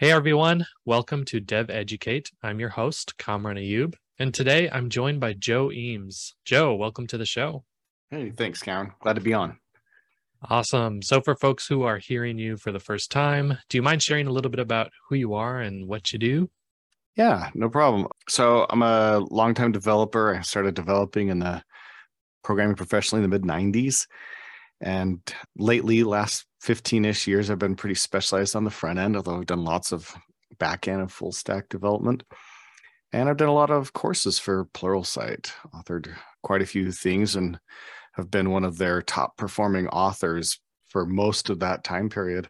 Hey 0.00 0.12
everyone, 0.12 0.64
welcome 0.84 1.24
to 1.24 1.40
Dev 1.40 1.70
Educate. 1.70 2.30
I'm 2.40 2.60
your 2.60 2.68
host, 2.68 3.18
Kamran 3.18 3.56
Ayub, 3.56 3.96
and 4.20 4.32
today 4.32 4.70
I'm 4.70 4.90
joined 4.90 5.18
by 5.18 5.32
Joe 5.32 5.72
Eames. 5.72 6.36
Joe, 6.44 6.76
welcome 6.76 7.08
to 7.08 7.18
the 7.18 7.26
show. 7.26 7.64
Hey, 8.08 8.30
thanks, 8.30 8.62
Karen. 8.62 8.92
Glad 9.00 9.14
to 9.14 9.20
be 9.20 9.34
on. 9.34 9.58
Awesome. 10.48 11.02
So, 11.02 11.20
for 11.20 11.34
folks 11.34 11.66
who 11.66 11.82
are 11.82 11.98
hearing 11.98 12.38
you 12.38 12.56
for 12.56 12.70
the 12.70 12.78
first 12.78 13.10
time, 13.10 13.58
do 13.68 13.76
you 13.76 13.82
mind 13.82 14.00
sharing 14.00 14.28
a 14.28 14.30
little 14.30 14.52
bit 14.52 14.60
about 14.60 14.92
who 15.08 15.16
you 15.16 15.34
are 15.34 15.58
and 15.58 15.88
what 15.88 16.12
you 16.12 16.20
do? 16.20 16.48
Yeah, 17.16 17.50
no 17.54 17.68
problem. 17.68 18.06
So, 18.28 18.66
I'm 18.70 18.82
a 18.82 19.18
longtime 19.32 19.72
developer. 19.72 20.32
I 20.32 20.42
started 20.42 20.76
developing 20.76 21.26
in 21.26 21.40
the 21.40 21.60
programming 22.44 22.76
professionally 22.76 23.24
in 23.24 23.28
the 23.28 23.36
mid 23.36 23.42
90s. 23.42 24.06
And 24.80 25.20
lately, 25.56 26.04
last 26.04 26.46
15 26.60 27.04
ish 27.04 27.26
years, 27.26 27.50
I've 27.50 27.58
been 27.58 27.76
pretty 27.76 27.94
specialized 27.94 28.54
on 28.54 28.64
the 28.64 28.70
front 28.70 28.98
end, 28.98 29.16
although 29.16 29.36
I've 29.36 29.46
done 29.46 29.64
lots 29.64 29.92
of 29.92 30.14
back 30.58 30.88
end 30.88 31.00
and 31.00 31.10
full 31.10 31.32
stack 31.32 31.68
development. 31.68 32.22
And 33.12 33.28
I've 33.28 33.36
done 33.36 33.48
a 33.48 33.54
lot 33.54 33.70
of 33.70 33.92
courses 33.92 34.38
for 34.38 34.66
Pluralsight, 34.66 35.50
authored 35.74 36.14
quite 36.42 36.62
a 36.62 36.66
few 36.66 36.92
things, 36.92 37.36
and 37.36 37.58
have 38.12 38.30
been 38.30 38.50
one 38.50 38.64
of 38.64 38.78
their 38.78 39.00
top 39.02 39.36
performing 39.36 39.88
authors 39.88 40.60
for 40.88 41.06
most 41.06 41.50
of 41.50 41.60
that 41.60 41.84
time 41.84 42.08
period. 42.10 42.48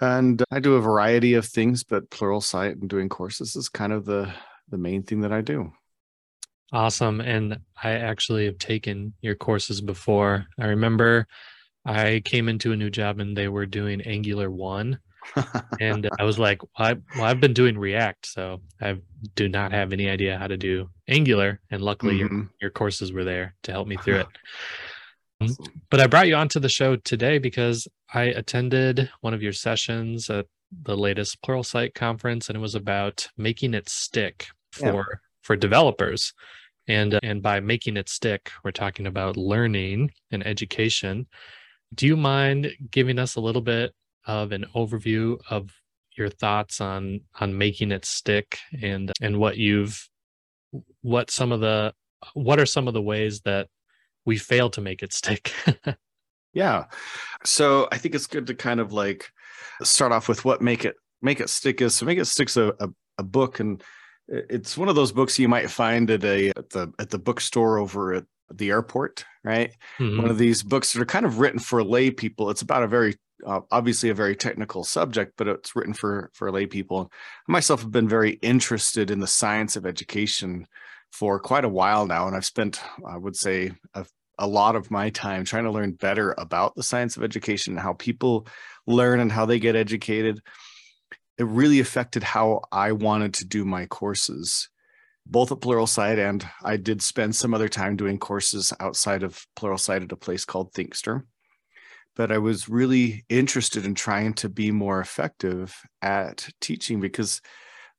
And 0.00 0.42
I 0.50 0.60
do 0.60 0.74
a 0.74 0.80
variety 0.80 1.34
of 1.34 1.46
things, 1.46 1.84
but 1.84 2.10
Pluralsight 2.10 2.72
and 2.72 2.88
doing 2.88 3.08
courses 3.08 3.54
is 3.54 3.68
kind 3.68 3.92
of 3.92 4.04
the 4.04 4.32
the 4.68 4.78
main 4.78 5.02
thing 5.02 5.20
that 5.20 5.32
I 5.32 5.42
do. 5.42 5.72
Awesome. 6.72 7.20
And 7.20 7.58
I 7.82 7.92
actually 7.92 8.46
have 8.46 8.58
taken 8.58 9.12
your 9.20 9.34
courses 9.34 9.80
before. 9.80 10.46
I 10.58 10.66
remember 10.66 11.26
I 11.84 12.22
came 12.24 12.48
into 12.48 12.72
a 12.72 12.76
new 12.76 12.90
job 12.90 13.20
and 13.20 13.36
they 13.36 13.48
were 13.48 13.66
doing 13.66 14.00
Angular 14.02 14.50
1. 14.50 14.98
and 15.80 16.08
I 16.18 16.24
was 16.24 16.38
like, 16.38 16.62
well, 16.62 16.88
I, 16.88 16.94
well, 17.14 17.24
I've 17.24 17.40
been 17.40 17.52
doing 17.52 17.78
React, 17.78 18.26
so 18.26 18.60
I 18.80 18.98
do 19.36 19.48
not 19.48 19.72
have 19.72 19.92
any 19.92 20.08
idea 20.08 20.38
how 20.38 20.46
to 20.48 20.56
do 20.56 20.88
Angular. 21.06 21.60
And 21.70 21.82
luckily, 21.82 22.20
mm-hmm. 22.20 22.36
your, 22.36 22.50
your 22.62 22.70
courses 22.70 23.12
were 23.12 23.24
there 23.24 23.54
to 23.64 23.72
help 23.72 23.86
me 23.86 23.96
through 23.96 24.20
it. 24.20 24.26
Awesome. 25.40 25.82
But 25.90 25.98
I 25.98 26.06
brought 26.06 26.28
you 26.28 26.36
onto 26.36 26.60
the 26.60 26.68
show 26.68 26.94
today 26.94 27.38
because 27.38 27.88
I 28.14 28.24
attended 28.24 29.10
one 29.22 29.34
of 29.34 29.42
your 29.42 29.52
sessions 29.52 30.30
at 30.30 30.46
the 30.84 30.96
latest 30.96 31.42
Pluralsight 31.42 31.94
conference, 31.94 32.48
and 32.48 32.56
it 32.56 32.60
was 32.60 32.76
about 32.76 33.28
making 33.36 33.74
it 33.74 33.88
stick 33.88 34.46
for 34.70 34.84
yeah. 34.84 35.18
for 35.42 35.56
developers. 35.56 36.32
And 36.88 37.14
uh, 37.14 37.20
and 37.22 37.42
by 37.42 37.60
making 37.60 37.96
it 37.96 38.08
stick, 38.08 38.50
we're 38.64 38.72
talking 38.72 39.06
about 39.06 39.36
learning 39.36 40.12
and 40.30 40.46
education. 40.46 41.26
Do 41.94 42.06
you 42.06 42.16
mind 42.16 42.72
giving 42.90 43.18
us 43.18 43.36
a 43.36 43.40
little 43.40 43.62
bit 43.62 43.94
of 44.26 44.52
an 44.52 44.66
overview 44.74 45.38
of 45.50 45.70
your 46.16 46.28
thoughts 46.28 46.80
on 46.80 47.20
on 47.40 47.56
making 47.56 47.92
it 47.92 48.04
stick 48.04 48.58
and 48.80 49.12
and 49.20 49.38
what 49.38 49.56
you've 49.56 50.08
what 51.00 51.30
some 51.30 51.52
of 51.52 51.60
the 51.60 51.92
what 52.34 52.58
are 52.60 52.66
some 52.66 52.88
of 52.88 52.94
the 52.94 53.02
ways 53.02 53.40
that 53.40 53.68
we 54.24 54.36
fail 54.36 54.70
to 54.70 54.80
make 54.80 55.02
it 55.02 55.12
stick 55.12 55.52
yeah 56.52 56.84
so 57.44 57.88
i 57.90 57.98
think 57.98 58.14
it's 58.14 58.26
good 58.26 58.46
to 58.46 58.54
kind 58.54 58.80
of 58.80 58.92
like 58.92 59.30
start 59.82 60.12
off 60.12 60.28
with 60.28 60.44
what 60.44 60.60
make 60.60 60.84
it 60.84 60.96
make 61.22 61.40
it 61.40 61.48
stick 61.48 61.80
is 61.80 61.94
so 61.94 62.06
make 62.06 62.18
it 62.18 62.26
stick's 62.26 62.56
a, 62.56 62.68
a, 62.80 62.88
a 63.18 63.22
book 63.22 63.60
and 63.60 63.82
it's 64.32 64.78
one 64.78 64.88
of 64.88 64.94
those 64.94 65.12
books 65.12 65.38
you 65.38 65.48
might 65.48 65.70
find 65.70 66.10
at 66.10 66.24
a 66.24 66.48
at 66.50 66.70
the 66.70 66.92
at 66.98 67.10
the 67.10 67.18
bookstore 67.18 67.78
over 67.78 68.14
at 68.14 68.24
the 68.50 68.70
airport 68.70 69.24
right 69.44 69.72
mm-hmm. 69.98 70.20
one 70.20 70.30
of 70.30 70.38
these 70.38 70.62
books 70.62 70.92
that 70.92 71.02
are 71.02 71.06
kind 71.06 71.26
of 71.26 71.38
written 71.38 71.60
for 71.60 71.84
lay 71.84 72.10
people 72.10 72.50
it's 72.50 72.62
about 72.62 72.82
a 72.82 72.88
very 72.88 73.14
uh, 73.46 73.60
obviously 73.70 74.08
a 74.08 74.14
very 74.14 74.36
technical 74.36 74.84
subject, 74.84 75.34
but 75.36 75.48
it's 75.48 75.74
written 75.74 75.94
for 75.94 76.30
for 76.32 76.50
lay 76.50 76.66
people. 76.66 77.10
I 77.48 77.52
myself 77.52 77.82
have 77.82 77.90
been 77.90 78.08
very 78.08 78.32
interested 78.34 79.10
in 79.10 79.20
the 79.20 79.26
science 79.26 79.76
of 79.76 79.86
education 79.86 80.66
for 81.10 81.38
quite 81.38 81.64
a 81.64 81.68
while 81.68 82.06
now, 82.06 82.26
and 82.26 82.36
I've 82.36 82.44
spent, 82.44 82.80
I 83.06 83.18
would 83.18 83.36
say, 83.36 83.72
a, 83.94 84.06
a 84.38 84.46
lot 84.46 84.76
of 84.76 84.90
my 84.90 85.10
time 85.10 85.44
trying 85.44 85.64
to 85.64 85.70
learn 85.70 85.92
better 85.92 86.34
about 86.38 86.74
the 86.74 86.82
science 86.82 87.16
of 87.16 87.22
education, 87.22 87.76
how 87.76 87.94
people 87.94 88.46
learn 88.86 89.20
and 89.20 89.30
how 89.30 89.46
they 89.46 89.58
get 89.58 89.76
educated. 89.76 90.40
It 91.42 91.46
really 91.48 91.80
affected 91.80 92.22
how 92.22 92.62
I 92.70 92.92
wanted 92.92 93.34
to 93.34 93.44
do 93.44 93.64
my 93.64 93.86
courses, 93.86 94.68
both 95.26 95.50
at 95.50 95.58
Pluralsight 95.58 96.18
and 96.18 96.46
I 96.62 96.76
did 96.76 97.02
spend 97.02 97.34
some 97.34 97.52
other 97.52 97.68
time 97.68 97.96
doing 97.96 98.18
courses 98.18 98.72
outside 98.78 99.22
of 99.22 99.44
Pluralsight 99.56 100.04
at 100.04 100.12
a 100.12 100.16
place 100.16 100.44
called 100.44 100.72
Thinkster 100.72 101.22
but 102.14 102.30
I 102.30 102.38
was 102.38 102.68
really 102.68 103.24
interested 103.28 103.86
in 103.86 103.94
trying 103.94 104.34
to 104.34 104.48
be 104.48 104.70
more 104.70 105.00
effective 105.00 105.74
at 106.02 106.48
teaching 106.60 107.00
because 107.00 107.40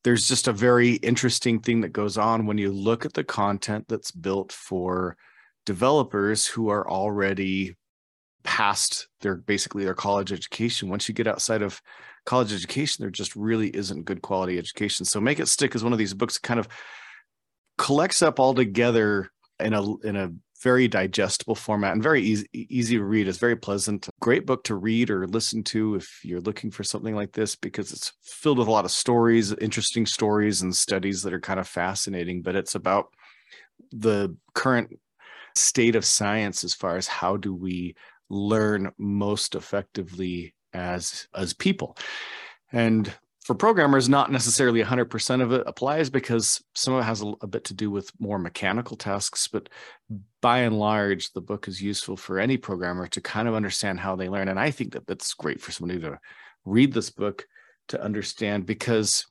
there's 0.03 0.27
just 0.27 0.47
a 0.47 0.53
very 0.53 0.93
interesting 0.95 1.59
thing 1.59 1.81
that 1.81 1.93
goes 1.93 2.17
on 2.17 2.45
when 2.45 2.57
you 2.57 2.71
look 2.71 3.05
at 3.05 3.13
the 3.13 3.23
content 3.23 3.85
that's 3.87 4.11
built 4.11 4.51
for 4.51 5.17
developers 5.65 6.45
who 6.45 6.69
are 6.69 6.87
already 6.87 7.75
past 8.43 9.07
their 9.21 9.35
basically 9.35 9.85
their 9.85 9.93
college 9.93 10.33
education. 10.33 10.89
Once 10.89 11.07
you 11.07 11.15
get 11.15 11.27
outside 11.27 11.61
of 11.61 11.81
college 12.25 12.53
education, 12.53 13.03
there 13.03 13.09
just 13.09 13.35
really 13.35 13.69
isn't 13.69 14.05
good 14.05 14.21
quality 14.21 14.57
education. 14.57 15.05
So 15.05 15.19
Make 15.19 15.39
It 15.39 15.47
Stick 15.47 15.75
is 15.75 15.83
one 15.83 15.93
of 15.93 15.99
these 15.99 16.13
books 16.13 16.35
that 16.35 16.47
kind 16.47 16.59
of 16.59 16.67
collects 17.77 18.21
up 18.21 18.39
all 18.39 18.53
together 18.53 19.29
in 19.59 19.73
a 19.73 19.97
in 19.97 20.15
a 20.15 20.31
very 20.61 20.87
digestible 20.87 21.55
format 21.55 21.91
and 21.91 22.01
very 22.01 22.21
easy 22.21 22.47
easy 22.53 22.95
to 22.95 23.03
read. 23.03 23.27
It's 23.27 23.37
very 23.37 23.57
pleasant. 23.57 24.07
Great 24.21 24.45
book 24.45 24.63
to 24.65 24.75
read 24.75 25.09
or 25.09 25.27
listen 25.27 25.63
to 25.65 25.95
if 25.95 26.21
you're 26.23 26.41
looking 26.41 26.71
for 26.71 26.83
something 26.83 27.15
like 27.15 27.33
this 27.33 27.55
because 27.55 27.91
it's 27.91 28.13
filled 28.21 28.59
with 28.59 28.69
a 28.69 28.71
lot 28.71 28.85
of 28.85 28.91
stories, 28.91 29.51
interesting 29.53 30.05
stories 30.05 30.61
and 30.61 30.73
studies 30.73 31.21
that 31.23 31.33
are 31.33 31.41
kind 31.41 31.59
of 31.59 31.67
fascinating. 31.67 32.41
But 32.41 32.55
it's 32.55 32.75
about 32.75 33.07
the 33.91 34.35
current 34.53 34.97
state 35.55 35.95
of 35.95 36.05
science 36.05 36.63
as 36.63 36.73
far 36.73 36.95
as 36.95 37.07
how 37.07 37.37
do 37.37 37.53
we 37.53 37.95
learn 38.29 38.91
most 38.97 39.55
effectively 39.55 40.55
as 40.73 41.27
as 41.35 41.53
people. 41.53 41.97
And 42.71 43.13
for 43.43 43.55
programmers, 43.55 44.07
not 44.07 44.31
necessarily 44.31 44.81
100% 44.81 45.41
of 45.41 45.51
it 45.51 45.63
applies 45.67 46.09
because 46.09 46.63
some 46.75 46.93
of 46.93 47.01
it 47.01 47.05
has 47.05 47.21
a, 47.21 47.33
a, 47.41 47.47
bit 47.47 47.65
to 47.65 47.73
do 47.73 47.91
with 47.91 48.09
more 48.17 48.39
mechanical 48.39 48.95
tasks. 48.95 49.49
But 49.49 49.67
by 50.41 50.59
and 50.59 50.79
large, 50.79 51.33
the 51.33 51.41
book 51.41 51.67
is 51.67 51.81
useful 51.81 52.15
for 52.15 52.39
any 52.39 52.55
programmer 52.55 53.05
to 53.07 53.19
kind 53.19 53.49
of 53.49 53.53
understand 53.53 53.99
how 53.99 54.15
they 54.15 54.29
learn. 54.29 54.47
And 54.47 54.59
I 54.59 54.71
think 54.71 54.93
that 54.93 55.05
that's 55.07 55.33
great 55.33 55.59
for 55.59 55.73
somebody 55.73 55.99
to 56.01 56.17
read 56.63 56.93
this 56.93 57.09
book 57.09 57.45
to 57.89 58.01
understand 58.01 58.65
because 58.65 59.25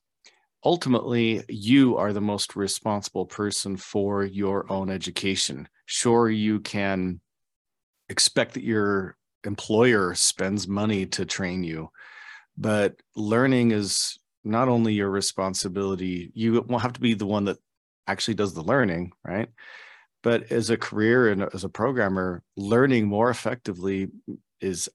ultimately 0.63 1.43
you 1.49 1.97
are 1.97 2.13
the 2.13 2.21
most 2.21 2.55
responsible 2.55 3.25
person 3.25 3.79
for 3.79 4.25
your 4.25 4.71
own 4.71 4.91
education. 4.91 5.67
Sure, 5.87 6.29
you 6.29 6.61
can 6.61 7.19
expect 8.11 8.55
that 8.55 8.63
your 8.63 9.17
employer 9.45 10.15
spends 10.15 10.69
money 10.69 11.07
to 11.07 11.25
train 11.25 11.65
you. 11.65 11.91
But 12.57 12.97
learning 13.17 13.71
is 13.73 14.19
not 14.45 14.69
only 14.69 14.93
your 14.93 15.11
responsibility 15.11 16.31
you 16.35 16.65
won't 16.69 16.83
have 16.83 16.93
to 16.93 17.01
be 17.01 17.15
the 17.15 17.27
one 17.27 17.45
that 17.45 17.59
actually 18.07 18.35
does 18.35 18.55
the 18.55 18.63
learning 18.63 19.13
right? 19.25 19.49
But 20.23 20.53
as 20.53 20.71
a 20.71 20.77
career 20.77 21.29
and 21.29 21.49
as 21.55 21.65
a 21.65 21.69
programmer 21.69 22.43
learning 22.57 23.07
more 23.07 23.31
effectively 23.31 24.09
is 24.61 24.89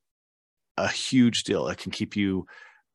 a 0.77 0.87
huge 0.87 1.43
deal. 1.43 1.67
It 1.67 1.77
can 1.77 1.91
keep 1.91 2.15
you 2.15 2.45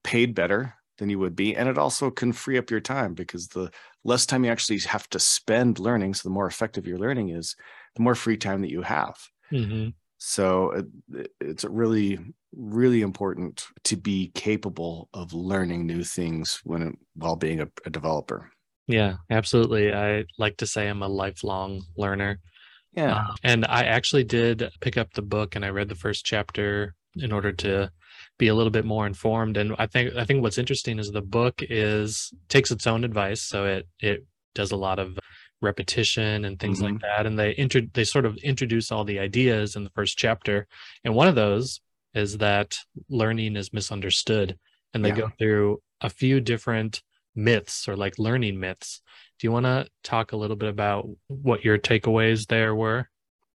paid 0.04 0.34
better 0.34 0.74
than 0.98 1.08
you 1.08 1.18
would 1.18 1.34
be 1.34 1.56
and 1.56 1.68
it 1.68 1.78
also 1.78 2.10
can 2.10 2.32
free 2.32 2.58
up 2.58 2.70
your 2.70 2.80
time 2.80 3.14
because 3.14 3.48
the 3.48 3.70
less 4.04 4.26
time 4.26 4.44
you 4.44 4.50
actually 4.50 4.78
have 4.80 5.08
to 5.08 5.18
spend 5.18 5.78
learning 5.78 6.14
so 6.14 6.28
the 6.28 6.32
more 6.34 6.46
effective 6.46 6.86
your 6.86 6.98
learning 6.98 7.30
is 7.30 7.56
the 7.96 8.02
more 8.02 8.14
free 8.14 8.36
time 8.36 8.60
that 8.60 8.70
you 8.70 8.82
have. 8.82 9.16
Mm-hmm. 9.50 9.90
So 10.24 10.70
it, 11.10 11.32
it's 11.40 11.64
really 11.64 12.16
really 12.54 13.02
important 13.02 13.66
to 13.82 13.96
be 13.96 14.30
capable 14.36 15.08
of 15.12 15.32
learning 15.32 15.84
new 15.84 16.04
things 16.04 16.60
when 16.62 16.96
while 17.16 17.34
being 17.34 17.60
a, 17.60 17.68
a 17.86 17.90
developer. 17.90 18.48
Yeah 18.86 19.16
absolutely. 19.30 19.92
I 19.92 20.24
like 20.38 20.58
to 20.58 20.66
say 20.66 20.86
i'm 20.86 21.02
a 21.02 21.08
lifelong 21.08 21.82
learner. 21.96 22.38
Yeah. 22.94 23.16
Uh, 23.16 23.34
and 23.42 23.66
i 23.66 23.82
actually 23.82 24.22
did 24.22 24.70
pick 24.80 24.96
up 24.96 25.12
the 25.12 25.22
book 25.22 25.56
and 25.56 25.64
i 25.64 25.70
read 25.70 25.88
the 25.88 25.96
first 25.96 26.24
chapter 26.24 26.94
in 27.16 27.32
order 27.32 27.50
to 27.52 27.90
be 28.38 28.46
a 28.46 28.54
little 28.54 28.70
bit 28.70 28.84
more 28.84 29.08
informed. 29.08 29.56
And 29.56 29.74
i 29.80 29.88
think 29.88 30.14
i 30.14 30.24
think 30.24 30.40
what's 30.40 30.58
interesting 30.58 31.00
is 31.00 31.10
the 31.10 31.20
book 31.20 31.62
is 31.62 32.32
takes 32.48 32.70
its 32.70 32.86
own 32.86 33.02
advice. 33.02 33.42
So 33.42 33.64
it 33.64 33.88
it 33.98 34.24
does 34.54 34.70
a 34.70 34.76
lot 34.76 35.00
of 35.00 35.18
repetition 35.62 36.44
and 36.44 36.58
things 36.58 36.80
mm-hmm. 36.80 36.94
like 36.94 37.02
that 37.02 37.26
and 37.26 37.38
they 37.38 37.54
inter- 37.56 37.88
they 37.94 38.04
sort 38.04 38.26
of 38.26 38.36
introduce 38.38 38.90
all 38.90 39.04
the 39.04 39.18
ideas 39.18 39.76
in 39.76 39.84
the 39.84 39.90
first 39.90 40.18
chapter 40.18 40.66
and 41.04 41.14
one 41.14 41.28
of 41.28 41.34
those 41.34 41.80
is 42.14 42.38
that 42.38 42.76
learning 43.08 43.56
is 43.56 43.72
misunderstood 43.72 44.58
and 44.92 45.04
they 45.04 45.10
yeah. 45.10 45.16
go 45.16 45.30
through 45.38 45.80
a 46.00 46.10
few 46.10 46.40
different 46.40 47.02
myths 47.34 47.88
or 47.88 47.96
like 47.96 48.18
learning 48.18 48.58
myths 48.58 49.00
do 49.38 49.46
you 49.46 49.52
want 49.52 49.64
to 49.64 49.86
talk 50.02 50.32
a 50.32 50.36
little 50.36 50.56
bit 50.56 50.68
about 50.68 51.08
what 51.28 51.64
your 51.64 51.78
takeaways 51.78 52.46
there 52.46 52.74
were 52.74 53.08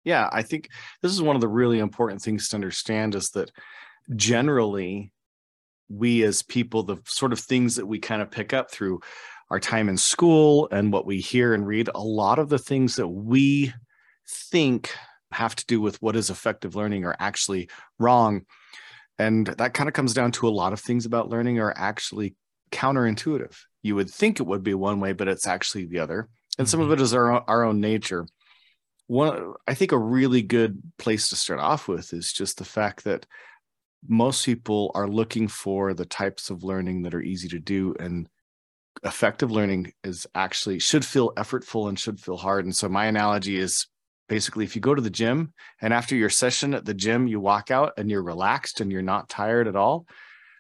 yeah 0.04 0.30
i 0.32 0.42
think 0.42 0.70
this 1.02 1.12
is 1.12 1.22
one 1.22 1.36
of 1.36 1.42
the 1.42 1.48
really 1.48 1.80
important 1.80 2.22
things 2.22 2.48
to 2.48 2.56
understand 2.56 3.16
is 3.16 3.32
that 3.32 3.52
generally 4.16 5.12
we 5.90 6.24
as 6.24 6.42
people, 6.42 6.84
the 6.84 6.98
sort 7.06 7.34
of 7.34 7.40
things 7.40 7.76
that 7.76 7.86
we 7.86 8.00
kind 8.00 8.22
of 8.22 8.32
pick 8.32 8.54
up 8.54 8.72
through 8.72 9.02
our 9.50 9.60
time 9.60 9.90
in 9.90 9.98
school 9.98 10.68
and 10.72 10.92
what 10.92 11.06
we 11.06 11.20
hear 11.20 11.54
and 11.54 11.68
read, 11.68 11.90
a 11.94 12.02
lot 12.02 12.40
of 12.40 12.50
the 12.50 12.60
things 12.60 12.96
that 12.96 13.08
we 13.08 13.74
think 14.28 14.94
have 15.32 15.56
to 15.56 15.66
do 15.66 15.80
with 15.82 16.02
what 16.02 16.16
is 16.16 16.30
effective 16.30 16.76
learning 16.76 17.06
are 17.06 17.16
actually 17.20 17.70
wrong. 18.00 18.46
And 19.20 19.48
that 19.48 19.74
kind 19.74 19.88
of 19.88 19.94
comes 19.94 20.14
down 20.14 20.32
to 20.34 20.48
a 20.48 20.50
lot 20.50 20.74
of 20.74 20.80
things 20.80 21.06
about 21.06 21.30
learning 21.30 21.60
are 21.60 21.74
actually 21.76 22.36
counterintuitive. 22.72 23.56
You 23.84 23.96
would 23.96 24.10
think 24.10 24.40
it 24.40 24.48
would 24.48 24.64
be 24.64 24.74
one 24.74 25.00
way, 25.00 25.14
but 25.14 25.28
it's 25.28 25.48
actually 25.48 25.86
the 25.86 26.00
other. 26.00 26.30
And 26.58 26.68
some 26.68 26.80
of 26.80 26.88
mm-hmm. 26.88 26.94
it 26.94 27.02
is 27.02 27.14
our, 27.14 27.44
our 27.48 27.64
own 27.64 27.80
nature. 27.80 28.28
One, 29.08 29.54
I 29.68 29.76
think 29.76 29.92
a 29.92 29.98
really 29.98 30.42
good 30.42 30.82
place 30.98 31.30
to 31.30 31.36
start 31.36 31.60
off 31.60 31.88
with 31.88 32.14
is 32.14 32.34
just 32.34 32.58
the 32.58 32.66
fact 32.66 33.04
that 33.04 33.26
most 34.08 34.46
people 34.46 34.92
are 34.96 35.08
looking 35.08 35.48
for 35.48 35.94
the 35.94 36.06
types 36.06 36.50
of 36.50 36.64
learning 36.64 37.04
that 37.04 37.14
are 37.14 37.22
easy 37.22 37.48
to 37.50 37.60
do 37.60 37.96
and 38.00 38.28
effective 39.04 39.52
learning 39.52 39.94
is 40.04 40.26
actually 40.36 40.80
should 40.80 41.06
feel 41.06 41.32
effortful 41.34 41.90
and 41.90 42.00
should 42.00 42.20
feel 42.20 42.38
hard 42.38 42.66
and 42.66 42.76
so 42.76 42.88
my 42.88 43.06
analogy 43.06 43.58
is 43.58 43.88
basically 44.28 44.64
if 44.64 44.76
you 44.76 44.82
go 44.82 44.96
to 44.96 45.02
the 45.02 45.10
gym 45.10 45.54
and 45.82 45.94
after 45.94 46.16
your 46.16 46.30
session 46.30 46.74
at 46.74 46.86
the 46.86 46.94
gym 46.94 47.28
you 47.28 47.40
walk 47.40 47.72
out 47.72 47.94
and 47.98 48.10
you're 48.10 48.24
relaxed 48.24 48.82
and 48.82 48.92
you're 48.92 49.02
not 49.02 49.30
tired 49.30 49.68
at 49.68 49.76
all 49.76 50.06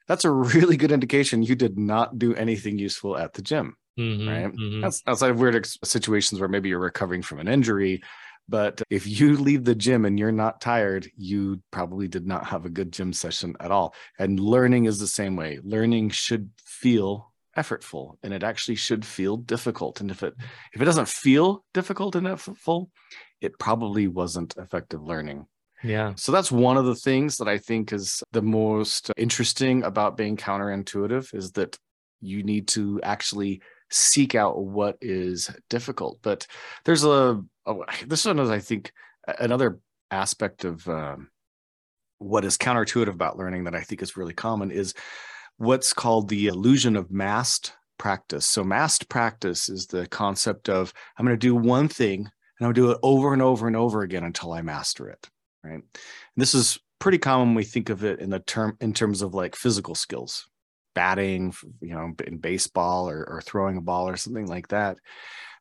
that's 0.07 0.25
a 0.25 0.31
really 0.31 0.77
good 0.77 0.91
indication 0.91 1.43
you 1.43 1.55
did 1.55 1.77
not 1.77 2.19
do 2.19 2.35
anything 2.35 2.77
useful 2.77 3.17
at 3.17 3.33
the 3.33 3.41
gym 3.41 3.75
mm-hmm, 3.97 4.27
right 4.27 4.53
mm-hmm. 4.53 4.81
that's 4.81 5.01
outside 5.07 5.31
of 5.31 5.39
weird 5.39 5.65
situations 5.83 6.39
where 6.39 6.49
maybe 6.49 6.69
you're 6.69 6.79
recovering 6.79 7.21
from 7.21 7.39
an 7.39 7.47
injury 7.47 8.01
but 8.47 8.81
if 8.89 9.07
you 9.07 9.37
leave 9.37 9.63
the 9.63 9.75
gym 9.75 10.05
and 10.05 10.19
you're 10.19 10.31
not 10.31 10.61
tired, 10.61 11.09
you 11.17 11.61
probably 11.71 12.07
did 12.07 12.27
not 12.27 12.45
have 12.45 12.65
a 12.65 12.69
good 12.69 12.91
gym 12.91 13.11
session 13.11 13.55
at 13.59 13.71
all. 13.71 13.95
And 14.19 14.39
learning 14.39 14.85
is 14.85 14.99
the 14.99 15.07
same 15.07 15.35
way. 15.35 15.59
Learning 15.63 16.09
should 16.09 16.51
feel 16.63 17.31
effortful 17.57 18.15
and 18.23 18.33
it 18.33 18.43
actually 18.43 18.75
should 18.75 19.05
feel 19.05 19.37
difficult. 19.37 20.01
And 20.01 20.11
if 20.11 20.23
it 20.23 20.33
if 20.73 20.81
it 20.81 20.85
doesn't 20.85 21.07
feel 21.07 21.63
difficult 21.73 22.15
and 22.15 22.27
effortful, 22.27 22.87
it 23.41 23.57
probably 23.59 24.07
wasn't 24.07 24.55
effective 24.57 25.01
learning. 25.01 25.47
Yeah. 25.83 26.13
So 26.15 26.31
that's 26.31 26.51
one 26.51 26.77
of 26.77 26.85
the 26.85 26.95
things 26.95 27.37
that 27.37 27.47
I 27.47 27.57
think 27.57 27.93
is 27.93 28.23
the 28.31 28.41
most 28.41 29.11
interesting 29.17 29.83
about 29.83 30.17
being 30.17 30.37
counterintuitive 30.37 31.33
is 31.33 31.51
that 31.51 31.77
you 32.21 32.43
need 32.43 32.67
to 32.69 32.99
actually 33.03 33.61
seek 33.91 34.35
out 34.35 34.57
what 34.57 34.97
is 35.01 35.49
difficult. 35.69 36.19
But 36.21 36.47
there's 36.85 37.03
a, 37.03 37.41
a 37.65 37.75
this 38.07 38.25
one 38.25 38.39
is, 38.39 38.49
I 38.49 38.59
think, 38.59 38.91
another 39.39 39.79
aspect 40.11 40.65
of 40.65 40.87
um, 40.87 41.29
what 42.17 42.45
is 42.45 42.57
counterintuitive 42.57 43.13
about 43.13 43.37
learning 43.37 43.65
that 43.65 43.75
I 43.75 43.81
think 43.81 44.01
is 44.01 44.17
really 44.17 44.33
common 44.33 44.71
is 44.71 44.93
what's 45.57 45.93
called 45.93 46.29
the 46.29 46.47
illusion 46.47 46.95
of 46.95 47.11
massed 47.11 47.73
practice. 47.97 48.45
So, 48.45 48.63
massed 48.63 49.09
practice 49.09 49.69
is 49.69 49.87
the 49.87 50.07
concept 50.07 50.69
of 50.69 50.93
I'm 51.17 51.25
going 51.25 51.37
to 51.37 51.47
do 51.47 51.55
one 51.55 51.87
thing 51.87 52.29
and 52.59 52.67
to 52.67 52.73
do 52.73 52.91
it 52.91 52.99
over 53.03 53.33
and 53.33 53.41
over 53.41 53.67
and 53.67 53.75
over 53.75 54.01
again 54.01 54.23
until 54.23 54.53
I 54.53 54.61
master 54.61 55.09
it. 55.09 55.29
Right. 55.63 55.73
And 55.73 55.83
this 56.37 56.53
is 56.53 56.79
pretty 56.99 57.17
common 57.17 57.49
when 57.49 57.55
we 57.55 57.63
think 57.63 57.89
of 57.89 58.03
it 58.03 58.19
in 58.19 58.29
the 58.29 58.39
term 58.39 58.77
in 58.79 58.93
terms 58.93 59.21
of 59.21 59.33
like 59.33 59.55
physical 59.55 59.95
skills 59.95 60.47
batting, 60.93 61.53
you 61.81 61.93
know, 61.93 62.13
in 62.25 62.37
baseball 62.37 63.09
or, 63.09 63.25
or 63.29 63.41
throwing 63.41 63.77
a 63.77 63.81
ball 63.81 64.07
or 64.07 64.15
something 64.15 64.47
like 64.47 64.69
that. 64.69 64.97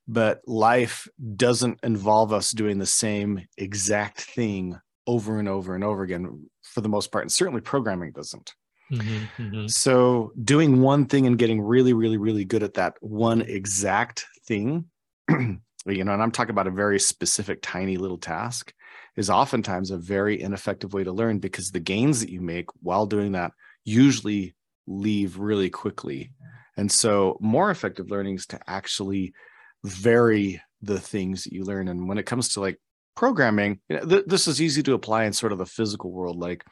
But 0.06 0.42
life 0.46 1.08
doesn't 1.36 1.80
involve 1.82 2.32
us 2.32 2.50
doing 2.50 2.78
the 2.78 2.86
same 2.86 3.46
exact 3.56 4.20
thing 4.20 4.78
over 5.06 5.38
and 5.38 5.48
over 5.48 5.74
and 5.74 5.82
over 5.82 6.02
again 6.02 6.48
for 6.62 6.82
the 6.82 6.88
most 6.88 7.10
part. 7.10 7.24
And 7.24 7.32
certainly 7.32 7.62
programming 7.62 8.12
doesn't. 8.12 8.54
Mm-hmm, 8.96 9.42
mm-hmm. 9.42 9.66
So 9.68 10.32
doing 10.42 10.80
one 10.80 11.06
thing 11.06 11.26
and 11.26 11.38
getting 11.38 11.60
really, 11.60 11.92
really, 11.92 12.16
really 12.16 12.44
good 12.44 12.62
at 12.62 12.74
that 12.74 12.94
one 13.00 13.42
exact 13.42 14.26
thing, 14.46 14.86
you 15.28 15.58
know, 15.86 16.12
and 16.12 16.22
I'm 16.22 16.30
talking 16.30 16.50
about 16.50 16.66
a 16.66 16.72
very 16.72 16.98
specific, 16.98 17.60
tiny 17.62 17.96
little 17.96 18.18
task, 18.18 18.72
is 19.16 19.30
oftentimes 19.30 19.90
a 19.90 19.98
very 19.98 20.40
ineffective 20.40 20.92
way 20.92 21.04
to 21.04 21.12
learn 21.12 21.38
because 21.38 21.70
the 21.70 21.80
gains 21.80 22.20
that 22.20 22.30
you 22.30 22.40
make 22.40 22.66
while 22.80 23.06
doing 23.06 23.32
that 23.32 23.52
usually 23.84 24.54
leave 24.86 25.38
really 25.38 25.70
quickly. 25.70 26.32
And 26.76 26.90
so, 26.90 27.36
more 27.40 27.70
effective 27.70 28.10
learning 28.10 28.36
is 28.36 28.46
to 28.46 28.60
actually 28.66 29.32
vary 29.84 30.60
the 30.82 30.98
things 30.98 31.44
that 31.44 31.52
you 31.52 31.64
learn. 31.64 31.88
And 31.88 32.08
when 32.08 32.18
it 32.18 32.26
comes 32.26 32.50
to 32.50 32.60
like 32.60 32.80
programming, 33.14 33.80
you 33.88 33.96
know, 33.96 34.04
th- 34.04 34.24
this 34.26 34.48
is 34.48 34.60
easy 34.60 34.82
to 34.82 34.94
apply 34.94 35.24
in 35.24 35.32
sort 35.32 35.52
of 35.52 35.58
the 35.58 35.66
physical 35.66 36.10
world. 36.10 36.38
Like, 36.38 36.64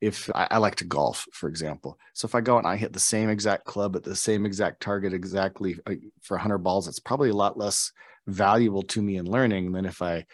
if 0.00 0.30
I, 0.34 0.46
I, 0.52 0.58
like 0.58 0.76
to 0.76 0.84
golf, 0.84 1.26
for 1.32 1.48
example. 1.48 1.98
So 2.14 2.26
if 2.26 2.34
I 2.34 2.40
go 2.40 2.58
and 2.58 2.66
I 2.66 2.76
hit 2.76 2.92
the 2.92 3.00
same 3.00 3.28
exact 3.28 3.64
club 3.64 3.96
at 3.96 4.04
the 4.04 4.14
same 4.14 4.46
exact 4.46 4.80
target 4.80 5.12
exactly 5.12 5.76
uh, 5.86 5.94
for 6.22 6.36
100 6.36 6.58
balls, 6.58 6.86
it's 6.86 7.00
probably 7.00 7.30
a 7.30 7.36
lot 7.36 7.58
less 7.58 7.92
valuable 8.26 8.82
to 8.82 9.02
me 9.02 9.16
in 9.16 9.26
learning 9.26 9.72
than 9.72 9.84
if 9.84 10.00
I 10.00 10.26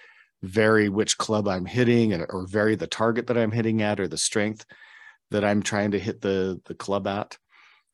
vary 0.43 0.89
which 0.89 1.17
club 1.17 1.49
I'm 1.49 1.65
hitting 1.65 2.13
and, 2.13 2.27
or 2.29 2.47
vary 2.47 2.75
the 2.75 2.87
target 2.87 3.29
that 3.29 3.39
I'm 3.39 3.53
hitting 3.53 3.81
at 3.81 4.01
or 4.01 4.09
the 4.09 4.19
strength 4.19 4.67
that 5.31 5.45
I'm 5.45 5.63
trying 5.63 5.93
to 5.93 5.99
hit 5.99 6.21
the 6.21 6.61
the 6.67 6.75
club 6.75 7.07
at. 7.07 7.39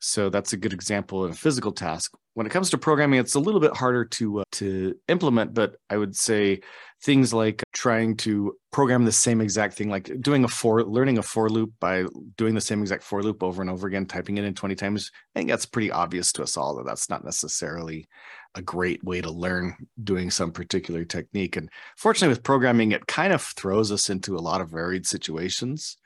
So 0.00 0.30
that's 0.30 0.52
a 0.52 0.56
good 0.56 0.72
example 0.72 1.24
of 1.24 1.32
a 1.32 1.34
physical 1.34 1.72
task. 1.72 2.14
When 2.34 2.46
it 2.46 2.50
comes 2.50 2.70
to 2.70 2.78
programming, 2.78 3.18
it's 3.18 3.34
a 3.34 3.40
little 3.40 3.60
bit 3.60 3.76
harder 3.76 4.04
to 4.04 4.40
uh, 4.40 4.44
to 4.52 4.94
implement, 5.08 5.52
but 5.52 5.76
I 5.88 5.96
would 5.96 6.16
say 6.16 6.60
things 7.02 7.32
like 7.32 7.62
trying 7.72 8.16
to 8.18 8.54
program 8.72 9.04
the 9.04 9.12
same 9.12 9.40
exact 9.40 9.74
thing, 9.74 9.88
like 9.88 10.10
doing 10.20 10.44
a 10.44 10.48
for 10.48 10.84
learning 10.84 11.18
a 11.18 11.22
for 11.22 11.48
loop 11.48 11.72
by 11.80 12.04
doing 12.36 12.54
the 12.54 12.60
same 12.60 12.82
exact 12.82 13.02
for 13.02 13.22
loop 13.22 13.42
over 13.42 13.62
and 13.62 13.70
over 13.70 13.86
again, 13.86 14.06
typing 14.06 14.38
it 14.38 14.44
in 14.44 14.54
20 14.54 14.74
times. 14.74 15.10
I 15.34 15.40
think 15.40 15.50
that's 15.50 15.66
pretty 15.66 15.90
obvious 15.90 16.32
to 16.32 16.42
us 16.42 16.56
all 16.56 16.76
that 16.76 16.86
that's 16.86 17.08
not 17.08 17.24
necessarily 17.24 18.06
a 18.54 18.62
great 18.62 19.02
way 19.04 19.20
to 19.20 19.30
learn 19.30 19.76
doing 20.02 20.30
some 20.30 20.52
particular 20.52 21.04
technique. 21.04 21.56
And 21.56 21.70
fortunately, 21.96 22.32
with 22.32 22.42
programming, 22.42 22.92
it 22.92 23.06
kind 23.06 23.32
of 23.32 23.42
throws 23.42 23.90
us 23.92 24.10
into 24.10 24.36
a 24.36 24.40
lot 24.40 24.60
of 24.60 24.70
varied 24.70 25.06
situations. 25.06 25.96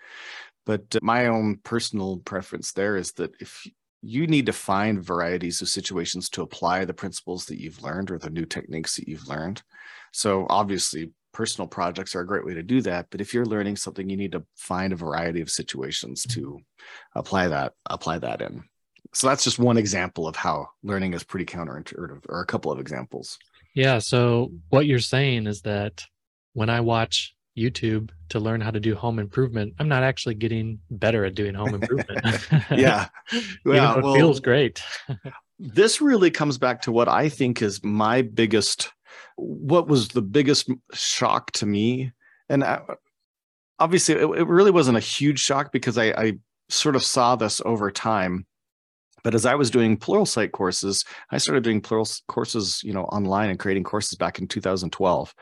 But 0.67 0.97
my 1.03 1.27
own 1.27 1.59
personal 1.62 2.19
preference 2.19 2.73
there 2.73 2.97
is 2.97 3.12
that 3.12 3.32
if 3.41 3.67
you 4.05 4.27
need 4.27 4.47
to 4.47 4.53
find 4.53 5.03
varieties 5.03 5.62
of 5.62 5.69
situations 5.69 6.29
to 6.29 6.43
apply 6.43 6.85
the 6.85 6.93
principles 6.93 7.47
that 7.47 7.59
you've 7.59 7.83
learned 7.83 8.11
or 8.11 8.19
the 8.19 8.31
new 8.31 8.45
techniques 8.45 8.97
that 8.97 9.09
you've 9.09 9.27
learned. 9.27 9.62
So 10.12 10.47
obviously 10.51 11.11
personal 11.33 11.67
projects 11.67 12.15
are 12.15 12.21
a 12.21 12.27
great 12.27 12.45
way 12.45 12.55
to 12.55 12.62
do 12.62 12.83
that, 12.83 13.06
but 13.11 13.21
if 13.21 13.33
you're 13.33 13.47
learning 13.47 13.77
something 13.77 14.09
you 14.09 14.17
need 14.17 14.33
to 14.33 14.45
find 14.56 14.93
a 14.93 14.97
variety 14.97 15.41
of 15.41 15.51
situations 15.51 16.23
to 16.31 16.61
apply 17.15 17.49
that 17.49 17.73
apply 17.87 18.19
that 18.19 18.43
in. 18.43 18.62
So 19.15 19.29
that's 19.29 19.45
just 19.45 19.59
one 19.59 19.79
example 19.79 20.29
of 20.29 20.37
how 20.37 20.69
learning 20.82 21.15
is 21.15 21.25
pretty 21.25 21.46
counterintuitive 21.46 22.27
or 22.29 22.41
a 22.41 22.46
couple 22.46 22.70
of 22.70 22.81
examples. 22.81 23.39
Yeah, 23.75 23.99
so 23.99 24.53
what 24.69 24.87
you're 24.87 24.99
saying 24.99 25.46
is 25.46 25.63
that 25.63 26.05
when 26.53 26.69
I 26.69 26.81
watch 26.81 27.33
YouTube 27.56 28.11
to 28.31 28.41
learn 28.41 28.61
how 28.61 28.70
to 28.70 28.81
do 28.81 28.94
home 28.94 29.19
improvement, 29.19 29.75
I'm 29.79 29.89
not 29.89 30.03
actually 30.03 30.34
getting 30.34 30.79
better 30.91 31.25
at 31.25 31.34
doing 31.34 31.55
home 31.55 31.75
improvement. 31.75 32.49
yeah. 32.70 33.08
Yeah. 33.65 33.99
it 33.99 34.05
well, 34.05 34.15
feels 34.15 34.41
great. 34.41 34.82
this 35.58 36.01
really 36.01 36.31
comes 36.31 36.58
back 36.58 36.82
to 36.82 36.93
what 36.93 37.08
I 37.08 37.29
think 37.29 37.63
is 37.63 37.82
my 37.82 38.23
biggest, 38.23 38.93
what 39.37 39.89
was 39.89 40.08
the 40.08 40.23
biggest 40.23 40.70
shock 40.93 41.53
to 41.53 41.67
me. 41.67 42.13
And 42.49 42.63
I, 42.63 42.81
obviously, 43.79 44.15
it, 44.17 44.25
it, 44.25 44.46
really 44.46 44.70
wasn't 44.70 44.96
a 44.96 45.01
huge 45.01 45.41
shock 45.41 45.73
because 45.73 45.96
I, 45.96 46.06
I 46.11 46.32
sort 46.69 46.96
of 46.96 47.05
saw 47.05 47.37
this 47.37 47.61
over 47.65 47.91
time. 47.91 48.46
But 49.23 49.34
as 49.34 49.46
I 49.46 49.55
was 49.55 49.70
doing 49.70 49.96
plural 49.96 50.27
Pluralsight 50.27 50.53
courses, 50.53 51.05
I 51.31 51.39
started 51.39 51.65
doing 51.65 51.81
plural 51.81 52.06
courses, 52.29 52.82
you 52.84 52.93
know, 52.93 53.05
online 53.05 53.49
and 53.49 53.58
creating 53.58 53.84
courses 53.84 54.19
back 54.19 54.39
in 54.39 54.46
2012. 54.46 55.34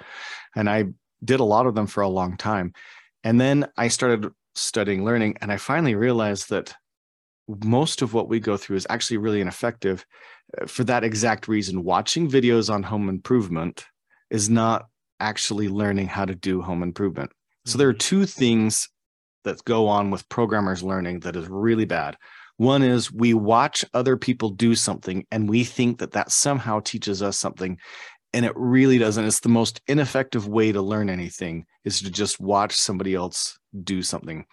And 0.54 0.70
I 0.70 0.84
did 1.24 1.40
a 1.40 1.44
lot 1.44 1.66
of 1.66 1.74
them 1.74 1.86
for 1.86 2.02
a 2.02 2.08
long 2.08 2.36
time. 2.36 2.72
And 3.24 3.40
then 3.40 3.68
I 3.76 3.88
started 3.88 4.30
studying 4.54 5.04
learning, 5.04 5.36
and 5.40 5.52
I 5.52 5.56
finally 5.56 5.94
realized 5.94 6.50
that 6.50 6.74
most 7.64 8.02
of 8.02 8.14
what 8.14 8.28
we 8.28 8.40
go 8.40 8.56
through 8.56 8.76
is 8.76 8.86
actually 8.88 9.18
really 9.18 9.40
ineffective 9.40 10.06
uh, 10.60 10.66
for 10.66 10.84
that 10.84 11.04
exact 11.04 11.48
reason. 11.48 11.84
Watching 11.84 12.30
videos 12.30 12.72
on 12.72 12.82
home 12.82 13.08
improvement 13.08 13.86
is 14.30 14.48
not 14.48 14.86
actually 15.20 15.68
learning 15.68 16.08
how 16.08 16.24
to 16.24 16.34
do 16.34 16.62
home 16.62 16.82
improvement. 16.82 17.30
So 17.64 17.78
there 17.78 17.88
are 17.88 17.92
mm-hmm. 17.92 17.98
two 17.98 18.26
things 18.26 18.88
that 19.44 19.64
go 19.64 19.88
on 19.88 20.10
with 20.10 20.28
programmers 20.28 20.82
learning 20.82 21.20
that 21.20 21.36
is 21.36 21.48
really 21.48 21.84
bad. 21.84 22.16
One 22.56 22.82
is 22.82 23.12
we 23.12 23.34
watch 23.34 23.84
other 23.92 24.16
people 24.16 24.50
do 24.50 24.74
something 24.74 25.26
and 25.30 25.48
we 25.48 25.64
think 25.64 25.98
that 25.98 26.12
that 26.12 26.30
somehow 26.30 26.80
teaches 26.80 27.22
us 27.22 27.38
something 27.38 27.78
and 28.34 28.44
it 28.44 28.52
really 28.56 28.98
doesn't. 28.98 29.24
It's 29.24 29.40
the 29.40 29.48
most 29.48 29.80
ineffective 29.86 30.48
way 30.48 30.72
to 30.72 30.80
learn 30.80 31.10
anything 31.10 31.66
is 31.84 32.00
to 32.02 32.10
just 32.10 32.40
watch 32.40 32.74
somebody 32.74 33.14
else 33.14 33.58
do 33.84 34.02
something. 34.02 34.44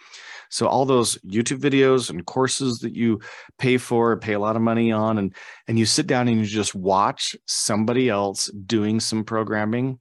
So 0.50 0.68
all 0.68 0.86
those 0.86 1.18
youtube 1.20 1.60
videos 1.60 2.10
and 2.10 2.26
courses 2.26 2.80
that 2.80 2.96
you 2.96 3.20
pay 3.58 3.78
for 3.78 4.18
pay 4.18 4.34
a 4.34 4.40
lot 4.40 4.56
of 4.56 4.62
money 4.62 4.92
on 4.92 5.18
and 5.18 5.36
and 5.68 5.78
you 5.78 5.86
sit 5.86 6.08
down 6.08 6.28
and 6.28 6.40
you 6.40 6.46
just 6.46 6.74
watch 6.74 7.36
somebody 7.46 8.10
else 8.10 8.48
doing 8.66 9.00
some 9.00 9.24
programming 9.24 10.00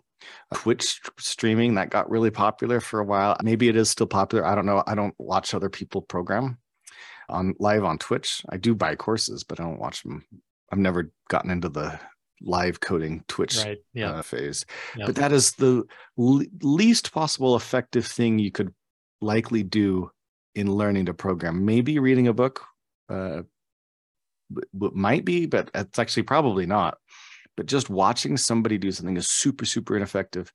uh, 0.51 0.57
twitch 0.57 1.01
streaming 1.19 1.75
that 1.75 1.91
got 1.91 2.11
really 2.11 2.31
popular 2.31 2.81
for 2.81 3.01
a 3.01 3.05
while. 3.05 3.37
Maybe 3.43 3.69
it 3.69 3.77
is 3.77 3.91
still 3.91 4.07
popular. 4.07 4.45
I 4.45 4.55
don't 4.55 4.67
know. 4.67 4.83
I 4.87 4.95
don't 4.95 5.15
watch 5.19 5.55
other 5.55 5.69
people 5.69 6.03
program. 6.03 6.59
On 7.31 7.55
live 7.59 7.85
on 7.85 7.99
Twitch. 7.99 8.43
I 8.49 8.57
do 8.57 8.75
buy 8.75 8.95
courses, 8.95 9.45
but 9.45 9.61
I 9.61 9.65
don't 9.65 9.79
watch 9.79 10.03
them. 10.03 10.25
I've 10.73 10.79
never 10.79 11.13
gotten 11.29 11.51
into 11.51 11.69
the 11.69 12.01
live 12.43 12.81
coding 12.81 13.25
Twitch 13.29 13.59
Right. 13.59 13.79
Yeah. 13.95 14.11
uh, 14.13 14.23
phase. 14.23 14.65
But 14.97 15.17
that 15.17 15.33
is 15.33 15.53
the 15.53 15.85
le- 16.17 16.45
least 16.63 17.13
possible 17.13 17.57
effective 17.57 18.07
thing 18.07 18.39
you 18.39 18.51
could 18.53 18.73
likely 19.21 19.63
do 19.63 20.11
in 20.55 20.71
learning 20.73 21.07
to 21.07 21.15
program. 21.15 21.65
Maybe 21.65 21.99
reading 21.99 22.29
a 22.29 22.33
book, 22.33 22.61
uh, 23.09 23.43
b- 24.53 24.63
might 24.93 25.25
be, 25.25 25.47
but 25.47 25.71
it's 25.75 25.99
actually 25.99 26.23
probably 26.25 26.67
not. 26.67 26.99
But 27.57 27.67
just 27.67 27.91
watching 27.91 28.37
somebody 28.37 28.79
do 28.79 28.93
something 28.93 29.17
is 29.17 29.29
super, 29.29 29.65
super 29.65 29.97
ineffective 29.97 30.53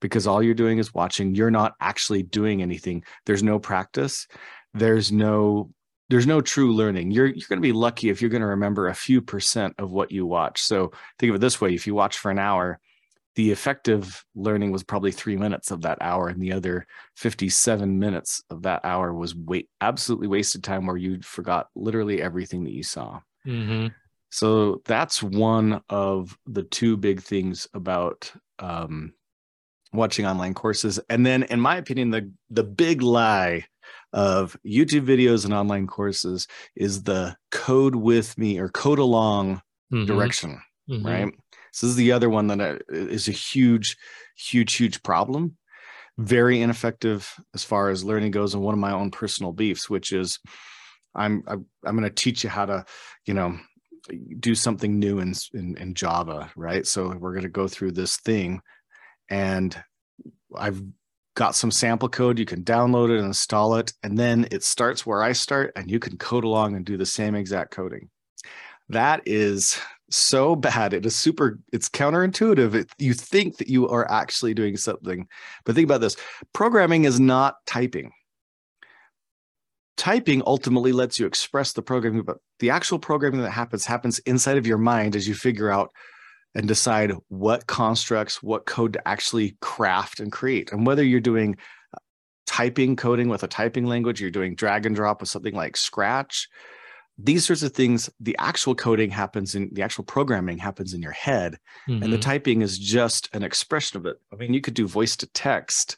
because 0.00 0.26
all 0.26 0.42
you're 0.42 0.54
doing 0.54 0.78
is 0.78 0.94
watching. 0.94 1.34
You're 1.34 1.50
not 1.50 1.74
actually 1.80 2.22
doing 2.22 2.62
anything. 2.62 3.02
There's 3.26 3.42
no 3.42 3.58
practice. 3.58 4.26
There's 4.72 5.10
no 5.10 5.70
there's 6.10 6.26
no 6.26 6.40
true 6.40 6.74
learning. 6.74 7.10
You're 7.10 7.26
you're 7.26 7.48
going 7.48 7.60
to 7.60 7.68
be 7.68 7.72
lucky 7.72 8.10
if 8.10 8.20
you're 8.20 8.30
going 8.30 8.42
to 8.42 8.48
remember 8.48 8.88
a 8.88 8.94
few 8.94 9.22
percent 9.22 9.74
of 9.78 9.90
what 9.90 10.10
you 10.12 10.26
watch. 10.26 10.60
So 10.60 10.92
think 11.18 11.30
of 11.30 11.36
it 11.36 11.40
this 11.40 11.60
way: 11.60 11.74
if 11.74 11.86
you 11.86 11.94
watch 11.94 12.18
for 12.18 12.30
an 12.30 12.38
hour, 12.38 12.78
the 13.36 13.50
effective 13.50 14.24
learning 14.34 14.70
was 14.70 14.82
probably 14.82 15.12
three 15.12 15.36
minutes 15.36 15.70
of 15.70 15.82
that 15.82 15.98
hour, 16.00 16.28
and 16.28 16.40
the 16.42 16.52
other 16.52 16.86
57 17.16 17.98
minutes 17.98 18.42
of 18.50 18.62
that 18.62 18.84
hour 18.84 19.12
was 19.12 19.34
wait 19.34 19.68
absolutely 19.80 20.28
wasted 20.28 20.62
time 20.62 20.86
where 20.86 20.96
you 20.96 21.20
forgot 21.22 21.68
literally 21.74 22.22
everything 22.22 22.64
that 22.64 22.74
you 22.74 22.82
saw. 22.82 23.20
hmm 23.44 23.86
So 24.30 24.82
that's 24.84 25.22
one 25.22 25.82
of 25.88 26.36
the 26.46 26.64
two 26.64 26.96
big 26.96 27.22
things 27.22 27.66
about 27.72 28.32
um, 28.58 29.14
watching 29.92 30.26
online 30.26 30.54
courses. 30.54 31.00
And 31.08 31.24
then, 31.24 31.44
in 31.44 31.60
my 31.60 31.76
opinion, 31.76 32.10
the 32.10 32.30
the 32.50 32.64
big 32.64 33.00
lie 33.00 33.66
of 34.12 34.56
YouTube 34.66 35.06
videos 35.06 35.44
and 35.44 35.54
online 35.54 35.86
courses 35.86 36.46
is 36.76 37.02
the 37.02 37.36
code 37.50 37.94
with 37.94 38.36
me 38.38 38.58
or 38.58 38.68
code 38.68 38.98
along 38.98 39.60
Mhm. 39.92 40.06
direction, 40.06 40.60
Mhm. 40.88 41.04
right? 41.04 41.34
So 41.72 41.86
this 41.86 41.92
is 41.92 41.96
the 41.96 42.12
other 42.12 42.30
one 42.30 42.46
that 42.48 42.82
is 42.88 43.28
a 43.28 43.32
huge, 43.32 43.96
huge, 44.36 44.74
huge 44.74 45.02
problem. 45.02 45.56
Very 46.18 46.60
ineffective 46.60 47.32
as 47.54 47.64
far 47.64 47.90
as 47.90 48.04
learning 48.04 48.30
goes, 48.30 48.54
and 48.54 48.62
one 48.62 48.74
of 48.74 48.78
my 48.80 48.92
own 48.92 49.10
personal 49.10 49.52
beefs, 49.52 49.90
which 49.90 50.12
is, 50.12 50.38
I'm 51.14 51.42
I'm, 51.48 51.66
I'm 51.84 51.96
going 51.96 52.08
to 52.08 52.14
teach 52.14 52.44
you 52.44 52.50
how 52.50 52.66
to, 52.66 52.84
you 53.26 53.34
know, 53.34 53.58
do 54.38 54.54
something 54.54 54.98
new 54.98 55.18
in, 55.18 55.34
in 55.54 55.76
in 55.76 55.94
Java, 55.94 56.52
right? 56.56 56.86
So 56.86 57.08
we're 57.16 57.32
going 57.32 57.42
to 57.42 57.48
go 57.48 57.66
through 57.66 57.92
this 57.92 58.16
thing, 58.18 58.60
and 59.28 59.76
I've 60.54 60.82
got 61.34 61.54
some 61.54 61.70
sample 61.70 62.08
code. 62.08 62.38
You 62.38 62.46
can 62.46 62.62
download 62.62 63.10
it 63.10 63.18
and 63.18 63.26
install 63.26 63.76
it, 63.76 63.92
and 64.02 64.18
then 64.18 64.46
it 64.50 64.62
starts 64.62 65.04
where 65.04 65.22
I 65.22 65.32
start, 65.32 65.72
and 65.76 65.90
you 65.90 65.98
can 65.98 66.16
code 66.16 66.44
along 66.44 66.76
and 66.76 66.84
do 66.84 66.96
the 66.96 67.06
same 67.06 67.34
exact 67.34 67.70
coding. 67.70 68.08
That 68.88 69.22
is 69.26 69.78
so 70.10 70.56
bad. 70.56 70.94
It 70.94 71.06
is 71.06 71.16
super. 71.16 71.58
It's 71.72 71.88
counterintuitive. 71.88 72.74
It, 72.74 72.90
you 72.98 73.14
think 73.14 73.58
that 73.58 73.68
you 73.68 73.88
are 73.88 74.10
actually 74.10 74.54
doing 74.54 74.76
something, 74.76 75.26
but 75.64 75.74
think 75.74 75.86
about 75.86 76.00
this: 76.00 76.16
programming 76.52 77.04
is 77.04 77.20
not 77.20 77.56
typing 77.66 78.12
typing 79.96 80.42
ultimately 80.46 80.92
lets 80.92 81.18
you 81.18 81.26
express 81.26 81.72
the 81.72 81.82
programming, 81.82 82.22
but 82.22 82.38
the 82.58 82.70
actual 82.70 82.98
programming 82.98 83.40
that 83.40 83.50
happens 83.50 83.84
happens 83.84 84.18
inside 84.20 84.56
of 84.56 84.66
your 84.66 84.78
mind 84.78 85.14
as 85.14 85.28
you 85.28 85.34
figure 85.34 85.70
out 85.70 85.90
and 86.54 86.68
decide 86.68 87.12
what 87.28 87.66
constructs, 87.66 88.42
what 88.42 88.66
code 88.66 88.92
to 88.94 89.08
actually 89.08 89.56
craft 89.60 90.20
and 90.20 90.30
create. 90.32 90.72
And 90.72 90.86
whether 90.86 91.02
you're 91.02 91.20
doing 91.20 91.56
uh, 91.94 91.98
typing 92.46 92.96
coding 92.96 93.28
with 93.28 93.42
a 93.42 93.48
typing 93.48 93.86
language, 93.86 94.20
you're 94.20 94.30
doing 94.30 94.54
drag 94.54 94.86
and 94.86 94.94
drop 94.94 95.20
with 95.20 95.28
something 95.30 95.54
like 95.54 95.76
Scratch, 95.76 96.48
these 97.16 97.44
sorts 97.46 97.62
of 97.62 97.72
things, 97.72 98.10
the 98.18 98.36
actual 98.38 98.74
coding 98.74 99.10
happens 99.10 99.54
in 99.54 99.68
the 99.72 99.82
actual 99.82 100.04
programming 100.04 100.58
happens 100.58 100.94
in 100.94 101.02
your 101.02 101.12
head 101.12 101.58
and 101.86 102.12
the 102.12 102.18
Mhm. 102.18 102.22
typing 102.22 102.62
is 102.62 102.76
just 102.78 103.28
an 103.34 103.44
expression 103.44 103.98
of 103.98 104.06
it. 104.06 104.16
I 104.32 104.36
mean, 104.36 104.52
you 104.52 104.60
could 104.60 104.74
do 104.74 104.88
voice 104.88 105.16
to 105.18 105.26
text 105.28 105.96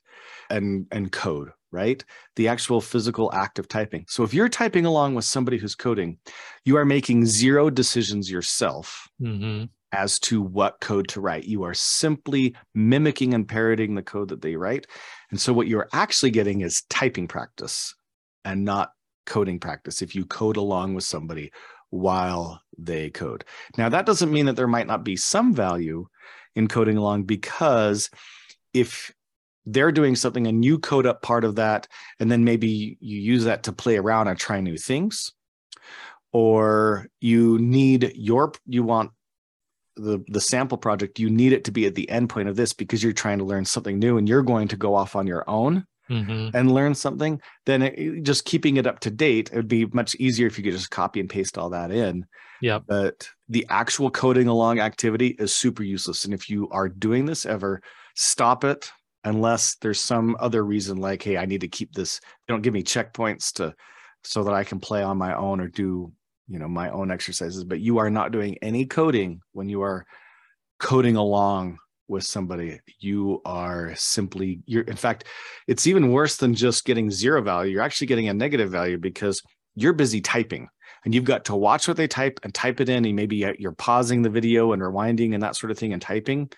and 0.50 0.86
and 0.92 1.10
code, 1.12 1.52
right? 1.70 2.04
The 2.36 2.48
actual 2.48 2.80
physical 2.82 3.32
act 3.32 3.58
of 3.58 3.66
typing. 3.66 4.04
So 4.08 4.24
if 4.24 4.34
you're 4.34 4.48
typing 4.50 4.84
along 4.84 5.14
with 5.14 5.24
somebody 5.24 5.56
who's 5.56 5.74
coding, 5.74 6.18
you 6.66 6.76
are 6.76 6.84
making 6.84 7.24
zero 7.26 7.70
decisions 7.70 8.30
yourself 8.30 9.08
Mhm. 9.20 9.70
As 9.92 10.18
to 10.18 10.42
what 10.42 10.80
code 10.80 11.08
to 11.08 11.20
write. 11.20 11.44
You 11.44 11.62
are 11.64 11.74
simply 11.74 12.54
mimicking 12.74 13.34
and 13.34 13.48
parroting 13.48 13.94
the 13.94 14.02
code 14.02 14.28
that 14.28 14.42
they 14.42 14.56
write. 14.56 14.86
And 15.30 15.40
so 15.40 15.52
what 15.52 15.68
you're 15.68 15.88
actually 15.92 16.30
getting 16.30 16.60
is 16.60 16.82
typing 16.90 17.28
practice 17.28 17.94
and 18.44 18.64
not 18.64 18.90
coding 19.26 19.58
practice 19.58 20.02
if 20.02 20.14
you 20.14 20.24
code 20.24 20.56
along 20.56 20.94
with 20.94 21.04
somebody 21.04 21.50
while 21.90 22.60
they 22.78 23.10
code. 23.10 23.44
Now, 23.78 23.88
that 23.88 24.06
doesn't 24.06 24.32
mean 24.32 24.46
that 24.46 24.56
there 24.56 24.66
might 24.66 24.86
not 24.86 25.04
be 25.04 25.16
some 25.16 25.54
value 25.54 26.06
in 26.54 26.68
coding 26.68 26.96
along 26.96 27.24
because 27.24 28.10
if 28.72 29.12
they're 29.64 29.92
doing 29.92 30.14
something 30.14 30.46
and 30.46 30.64
you 30.64 30.78
code 30.78 31.06
up 31.06 31.22
part 31.22 31.44
of 31.44 31.56
that, 31.56 31.88
and 32.20 32.30
then 32.30 32.44
maybe 32.44 32.96
you 33.00 33.20
use 33.20 33.44
that 33.44 33.64
to 33.64 33.72
play 33.72 33.96
around 33.96 34.28
and 34.28 34.38
try 34.38 34.60
new 34.60 34.76
things, 34.76 35.32
or 36.32 37.08
you 37.20 37.58
need 37.58 38.12
your, 38.14 38.52
you 38.66 38.82
want 38.82 39.10
the 39.96 40.22
the 40.28 40.40
sample 40.40 40.78
project 40.78 41.18
you 41.18 41.30
need 41.30 41.52
it 41.52 41.64
to 41.64 41.72
be 41.72 41.86
at 41.86 41.94
the 41.94 42.08
end 42.10 42.28
point 42.28 42.48
of 42.48 42.56
this 42.56 42.72
because 42.72 43.02
you're 43.02 43.12
trying 43.12 43.38
to 43.38 43.44
learn 43.44 43.64
something 43.64 43.98
new 43.98 44.18
and 44.18 44.28
you're 44.28 44.42
going 44.42 44.68
to 44.68 44.76
go 44.76 44.94
off 44.94 45.16
on 45.16 45.26
your 45.26 45.44
own 45.48 45.84
Mhm. 46.08 46.54
and 46.54 46.70
learn 46.70 46.94
something, 46.94 47.40
then 47.64 47.82
it, 47.82 48.22
just 48.22 48.44
keeping 48.44 48.76
it 48.76 48.86
up 48.86 49.00
to 49.00 49.10
date, 49.10 49.50
it 49.52 49.56
would 49.56 49.66
be 49.66 49.86
much 49.86 50.14
easier 50.16 50.46
if 50.46 50.56
you 50.56 50.62
could 50.62 50.72
just 50.72 50.90
copy 50.90 51.18
and 51.18 51.28
paste 51.28 51.58
all 51.58 51.70
that 51.70 51.90
in. 51.90 52.24
yeah 52.60 52.78
But 52.78 53.28
the 53.48 53.66
actual 53.70 54.08
coding 54.12 54.46
along 54.46 54.78
activity 54.78 55.34
is 55.40 55.52
super 55.52 55.82
useless. 55.82 56.24
And 56.24 56.32
if 56.32 56.48
you 56.48 56.68
are 56.70 56.88
doing 56.88 57.26
this 57.26 57.44
ever, 57.44 57.82
stop 58.14 58.62
it 58.62 58.92
unless 59.24 59.74
there's 59.80 60.00
some 60.00 60.36
other 60.38 60.64
reason 60.64 60.98
like, 60.98 61.24
hey, 61.24 61.38
I 61.38 61.44
need 61.46 61.62
to 61.62 61.68
keep 61.68 61.92
this. 61.92 62.20
Don't 62.46 62.62
give 62.62 62.72
me 62.74 62.84
checkpoints 62.84 63.52
to 63.54 63.74
so 64.22 64.44
that 64.44 64.54
I 64.54 64.62
can 64.62 64.78
play 64.78 65.02
on 65.02 65.18
my 65.18 65.34
own 65.34 65.60
or 65.60 65.66
do, 65.66 66.12
you 66.48 66.58
know, 66.58 66.68
my 66.68 66.90
own 66.90 67.10
exercises. 67.10 67.64
But 67.64 67.80
you 67.80 67.98
are 67.98 68.10
not 68.10 68.32
doing 68.32 68.58
any 68.62 68.86
coding 68.86 69.40
when 69.52 69.68
you 69.68 69.82
are 69.82 70.06
coding 70.78 71.16
along 71.16 71.78
with 72.08 72.24
somebody. 72.24 72.80
You 73.00 73.40
are 73.44 73.94
simply 73.96 74.60
you're 74.66 74.84
in 74.84 74.96
fact 74.96 75.24
it's 75.66 75.86
even 75.86 76.12
worse 76.12 76.36
than 76.36 76.54
just 76.54 76.84
getting 76.84 77.10
zero 77.10 77.42
value. 77.42 77.72
You're 77.72 77.82
actually 77.82 78.06
getting 78.06 78.28
a 78.28 78.34
negative 78.34 78.70
value 78.70 78.98
because 78.98 79.42
you're 79.74 79.92
busy 79.92 80.20
typing 80.20 80.68
and 81.04 81.14
you've 81.14 81.24
got 81.24 81.44
to 81.46 81.56
watch 81.56 81.88
what 81.88 81.96
they 81.96 82.08
type 82.08 82.40
and 82.42 82.54
type 82.54 82.80
it 82.80 82.88
in 82.88 83.04
and 83.04 83.16
maybe 83.16 83.36
you're 83.58 83.72
pausing 83.72 84.22
the 84.22 84.30
video 84.30 84.72
and 84.72 84.82
rewinding 84.82 85.34
and 85.34 85.42
that 85.42 85.56
sort 85.56 85.70
of 85.70 85.78
thing 85.78 85.92
and 85.92 86.02
typing. 86.02 86.50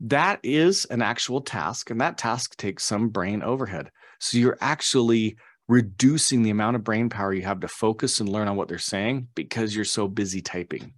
That 0.00 0.40
is 0.42 0.84
an 0.86 1.02
actual 1.02 1.40
task 1.40 1.90
and 1.90 2.00
that 2.00 2.18
task 2.18 2.56
takes 2.56 2.84
some 2.84 3.08
brain 3.08 3.42
overhead. 3.42 3.90
So 4.18 4.38
you're 4.38 4.58
actually 4.60 5.36
reducing 5.68 6.42
the 6.42 6.50
amount 6.50 6.76
of 6.76 6.84
brain 6.84 7.08
power 7.08 7.32
you 7.32 7.42
have 7.42 7.60
to 7.60 7.68
focus 7.68 8.20
and 8.20 8.28
learn 8.28 8.48
on 8.48 8.56
what 8.56 8.68
they're 8.68 8.78
saying 8.78 9.28
because 9.34 9.74
you're 9.74 9.84
so 9.84 10.06
busy 10.08 10.40
typing 10.42 10.92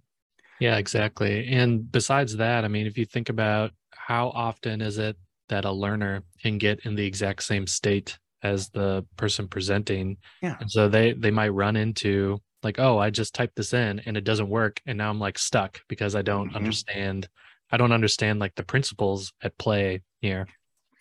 Yeah, 0.59 0.77
exactly. 0.77 1.47
And 1.47 1.89
besides 1.91 2.35
that, 2.37 2.65
I 2.65 2.67
mean, 2.67 2.87
if 2.87 2.97
you 2.97 3.05
think 3.05 3.29
about 3.29 3.71
how 3.91 4.29
often 4.29 4.81
is 4.81 4.97
it 4.97 5.15
that 5.49 5.65
a 5.65 5.71
learner 5.71 6.23
can 6.41 6.57
get 6.57 6.79
in 6.85 6.95
the 6.95 7.05
exact 7.05 7.43
same 7.43 7.67
state 7.67 8.17
as 8.43 8.69
the 8.69 9.05
person 9.17 9.47
presenting? 9.47 10.17
Yeah. 10.41 10.57
And 10.59 10.69
so 10.69 10.89
they 10.89 11.13
they 11.13 11.31
might 11.31 11.49
run 11.49 11.75
into 11.75 12.39
like, 12.63 12.79
oh, 12.79 12.97
I 12.97 13.11
just 13.11 13.35
typed 13.35 13.55
this 13.55 13.71
in 13.73 13.99
and 14.05 14.17
it 14.17 14.23
doesn't 14.23 14.49
work, 14.49 14.81
and 14.87 14.97
now 14.97 15.09
I'm 15.11 15.19
like 15.19 15.37
stuck 15.37 15.79
because 15.87 16.15
I 16.15 16.23
don't 16.23 16.51
Mhm. 16.51 16.55
understand. 16.55 17.29
I 17.71 17.77
don't 17.77 17.91
understand 17.93 18.39
like 18.39 18.55
the 18.55 18.63
principles 18.63 19.31
at 19.41 19.57
play 19.59 20.01
here. 20.21 20.47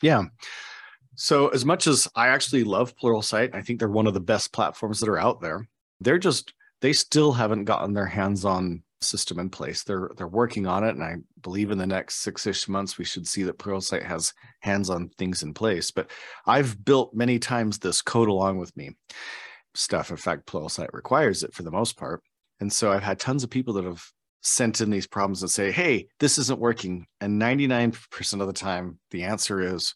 Yeah. 0.02 0.24
So 1.16 1.48
as 1.48 1.64
much 1.64 1.86
as 1.86 2.06
I 2.14 2.28
actually 2.28 2.62
love 2.62 2.94
Pluralsight, 2.96 3.54
I 3.54 3.62
think 3.62 3.78
they're 3.78 3.88
one 3.88 4.06
of 4.06 4.14
the 4.14 4.20
best 4.20 4.52
platforms 4.52 5.00
that 5.00 5.08
are 5.08 5.18
out 5.18 5.40
there. 5.40 5.66
They're 6.00 6.18
just 6.18 6.52
they 6.82 6.92
still 6.92 7.32
haven't 7.32 7.64
gotten 7.64 7.94
their 7.94 8.06
hands-on 8.06 8.82
system 9.00 9.38
in 9.38 9.48
place. 9.48 9.82
They're 9.82 10.10
they're 10.16 10.28
working 10.28 10.66
on 10.66 10.84
it, 10.84 10.94
and 10.94 11.02
I 11.02 11.16
believe 11.40 11.70
in 11.70 11.78
the 11.78 11.86
next 11.86 12.16
six-ish 12.16 12.68
months 12.68 12.98
we 12.98 13.04
should 13.04 13.26
see 13.26 13.42
that 13.44 13.58
Pluralsight 13.58 14.04
has 14.04 14.34
hands-on 14.60 15.08
things 15.16 15.42
in 15.42 15.54
place. 15.54 15.90
But 15.90 16.10
I've 16.46 16.84
built 16.84 17.14
many 17.14 17.38
times 17.38 17.78
this 17.78 18.02
code 18.02 18.28
along 18.28 18.58
with 18.58 18.76
me 18.76 18.90
stuff. 19.74 20.10
In 20.10 20.18
fact, 20.18 20.46
Pluralsight 20.46 20.92
requires 20.92 21.42
it 21.42 21.54
for 21.54 21.62
the 21.62 21.70
most 21.70 21.96
part, 21.96 22.22
and 22.60 22.70
so 22.70 22.92
I've 22.92 23.02
had 23.02 23.18
tons 23.18 23.42
of 23.42 23.48
people 23.48 23.72
that 23.74 23.84
have 23.84 24.04
sent 24.42 24.82
in 24.82 24.90
these 24.90 25.06
problems 25.06 25.40
and 25.40 25.50
say, 25.50 25.72
"Hey, 25.72 26.08
this 26.20 26.36
isn't 26.36 26.60
working," 26.60 27.06
and 27.22 27.38
99% 27.38 28.42
of 28.42 28.46
the 28.46 28.52
time 28.52 28.98
the 29.10 29.24
answer 29.24 29.62
is 29.62 29.94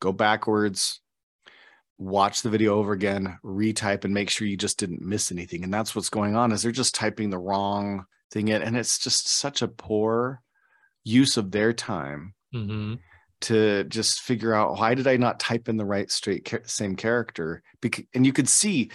go 0.00 0.12
backwards, 0.12 1.00
watch 1.98 2.42
the 2.42 2.50
video 2.50 2.74
over 2.76 2.92
again, 2.92 3.38
retype 3.44 4.04
and 4.04 4.14
make 4.14 4.30
sure 4.30 4.46
you 4.46 4.56
just 4.56 4.78
didn't 4.78 5.02
miss 5.02 5.30
anything. 5.30 5.62
And 5.64 5.72
that's 5.72 5.94
what's 5.94 6.10
going 6.10 6.34
on 6.34 6.52
is 6.52 6.62
they're 6.62 6.72
just 6.72 6.94
typing 6.94 7.30
the 7.30 7.38
wrong 7.38 8.06
thing 8.30 8.48
in 8.48 8.62
and 8.62 8.76
it's 8.76 8.98
just 8.98 9.28
such 9.28 9.60
a 9.60 9.68
poor 9.68 10.40
use 11.04 11.36
of 11.36 11.50
their 11.50 11.72
time 11.72 12.34
hmm 12.52 12.94
to 13.40 13.84
just 13.84 14.20
figure 14.20 14.52
out 14.52 14.78
why 14.78 14.94
did 14.94 15.06
I 15.06 15.16
not 15.16 15.40
type 15.40 15.70
in 15.70 15.78
the 15.78 15.84
right 15.84 16.10
straight 16.10 16.46
same 16.66 16.94
character 16.94 17.62
because 17.80 18.04
and 18.12 18.26
you 18.26 18.34
could 18.34 18.50
see 18.50 18.90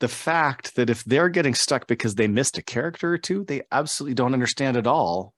the 0.00 0.08
fact 0.08 0.76
that 0.76 0.90
if 0.90 1.02
they're 1.04 1.28
getting 1.28 1.54
stuck 1.54 1.86
because 1.86 2.14
they 2.14 2.28
missed 2.28 2.58
a 2.58 2.62
character 2.62 3.12
or 3.12 3.18
two, 3.18 3.44
they 3.44 3.62
absolutely 3.72 4.14
don't 4.14 4.34
understand 4.34 4.76
at 4.76 4.86
all 4.86 5.32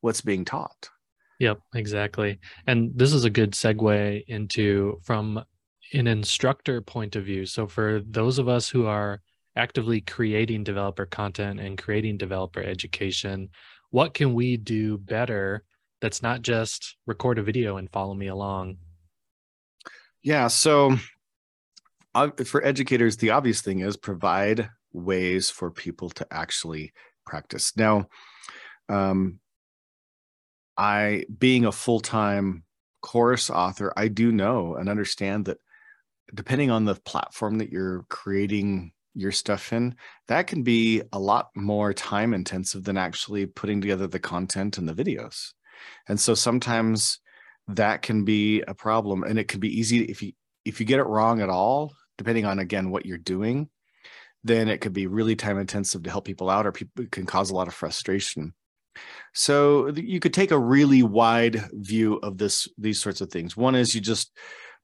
what's 0.00 0.20
being 0.20 0.44
taught. 0.44 0.90
Yep, 1.44 1.60
exactly. 1.74 2.38
And 2.66 2.90
this 2.96 3.12
is 3.12 3.26
a 3.26 3.30
good 3.30 3.52
segue 3.52 4.24
into 4.28 4.98
from 5.02 5.44
an 5.92 6.06
instructor 6.06 6.80
point 6.80 7.16
of 7.16 7.26
view. 7.26 7.44
So 7.44 7.66
for 7.66 8.00
those 8.08 8.38
of 8.38 8.48
us 8.48 8.66
who 8.66 8.86
are 8.86 9.20
actively 9.54 10.00
creating 10.00 10.64
developer 10.64 11.04
content 11.04 11.60
and 11.60 11.76
creating 11.76 12.16
developer 12.16 12.62
education, 12.62 13.50
what 13.90 14.14
can 14.14 14.32
we 14.32 14.56
do 14.56 14.96
better 14.96 15.64
that's 16.00 16.22
not 16.22 16.40
just 16.40 16.96
record 17.06 17.38
a 17.38 17.42
video 17.42 17.76
and 17.76 17.92
follow 17.92 18.14
me 18.14 18.28
along? 18.28 18.78
Yeah, 20.22 20.46
so 20.46 20.96
for 22.46 22.64
educators, 22.64 23.18
the 23.18 23.32
obvious 23.32 23.60
thing 23.60 23.80
is 23.80 23.98
provide 23.98 24.70
ways 24.94 25.50
for 25.50 25.70
people 25.70 26.08
to 26.08 26.26
actually 26.30 26.94
practice. 27.26 27.76
Now, 27.76 28.06
um, 28.88 29.40
I, 30.76 31.24
being 31.38 31.64
a 31.64 31.72
full 31.72 32.00
time 32.00 32.64
course 33.02 33.50
author, 33.50 33.92
I 33.96 34.08
do 34.08 34.32
know 34.32 34.76
and 34.76 34.88
understand 34.88 35.46
that 35.46 35.58
depending 36.34 36.70
on 36.70 36.84
the 36.84 36.94
platform 36.94 37.58
that 37.58 37.70
you're 37.70 38.04
creating 38.08 38.92
your 39.14 39.32
stuff 39.32 39.72
in, 39.72 39.94
that 40.28 40.46
can 40.46 40.62
be 40.62 41.02
a 41.12 41.18
lot 41.18 41.50
more 41.54 41.92
time 41.92 42.34
intensive 42.34 42.84
than 42.84 42.96
actually 42.96 43.46
putting 43.46 43.80
together 43.80 44.06
the 44.06 44.18
content 44.18 44.78
and 44.78 44.88
the 44.88 44.94
videos. 44.94 45.52
And 46.08 46.18
so 46.18 46.34
sometimes 46.34 47.20
that 47.68 48.02
can 48.02 48.24
be 48.24 48.62
a 48.62 48.74
problem 48.74 49.22
and 49.22 49.38
it 49.38 49.48
can 49.48 49.60
be 49.60 49.78
easy 49.78 50.04
if 50.04 50.22
you 50.22 50.32
if 50.64 50.80
you 50.80 50.86
get 50.86 50.98
it 50.98 51.06
wrong 51.06 51.42
at 51.42 51.50
all, 51.50 51.92
depending 52.16 52.46
on 52.46 52.58
again 52.58 52.90
what 52.90 53.04
you're 53.04 53.18
doing, 53.18 53.68
then 54.44 54.68
it 54.68 54.80
could 54.80 54.94
be 54.94 55.06
really 55.06 55.36
time 55.36 55.58
intensive 55.58 56.02
to 56.02 56.10
help 56.10 56.24
people 56.24 56.48
out 56.48 56.66
or 56.66 56.72
people 56.72 57.04
can 57.10 57.26
cause 57.26 57.50
a 57.50 57.54
lot 57.54 57.68
of 57.68 57.74
frustration. 57.74 58.54
So 59.32 59.88
you 59.88 60.20
could 60.20 60.34
take 60.34 60.50
a 60.50 60.58
really 60.58 61.02
wide 61.02 61.64
view 61.72 62.16
of 62.22 62.38
this 62.38 62.68
these 62.78 63.00
sorts 63.00 63.20
of 63.20 63.30
things. 63.30 63.56
One 63.56 63.74
is 63.74 63.94
you 63.94 64.00
just 64.00 64.32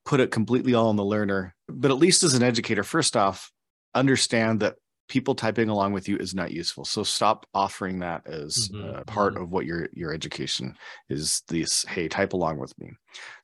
put 0.05 0.21
it 0.21 0.31
completely 0.31 0.75
all 0.75 0.89
on 0.89 0.97
the 0.97 1.05
learner, 1.05 1.55
but 1.69 1.91
at 1.91 1.99
least 1.99 2.23
as 2.23 2.35
an 2.35 2.43
educator, 2.43 2.83
first 2.83 3.17
off, 3.17 3.53
understand 3.95 4.61
that 4.61 4.77
people 5.09 5.35
typing 5.35 5.69
along 5.69 5.93
with 5.93 6.09
you 6.09 6.17
is 6.17 6.35
not 6.35 6.53
useful. 6.53 6.85
So 6.85 7.03
stop 7.03 7.45
offering 7.53 7.99
that 7.99 8.27
as 8.27 8.69
mm-hmm. 8.69 9.03
part 9.03 9.35
mm-hmm. 9.35 9.43
of 9.43 9.51
what 9.51 9.67
your 9.67 9.89
your 9.93 10.13
education 10.13 10.77
is. 11.09 11.43
This 11.49 11.85
hey, 11.85 12.09
type 12.09 12.33
along 12.33 12.59
with 12.59 12.77
me. 12.79 12.93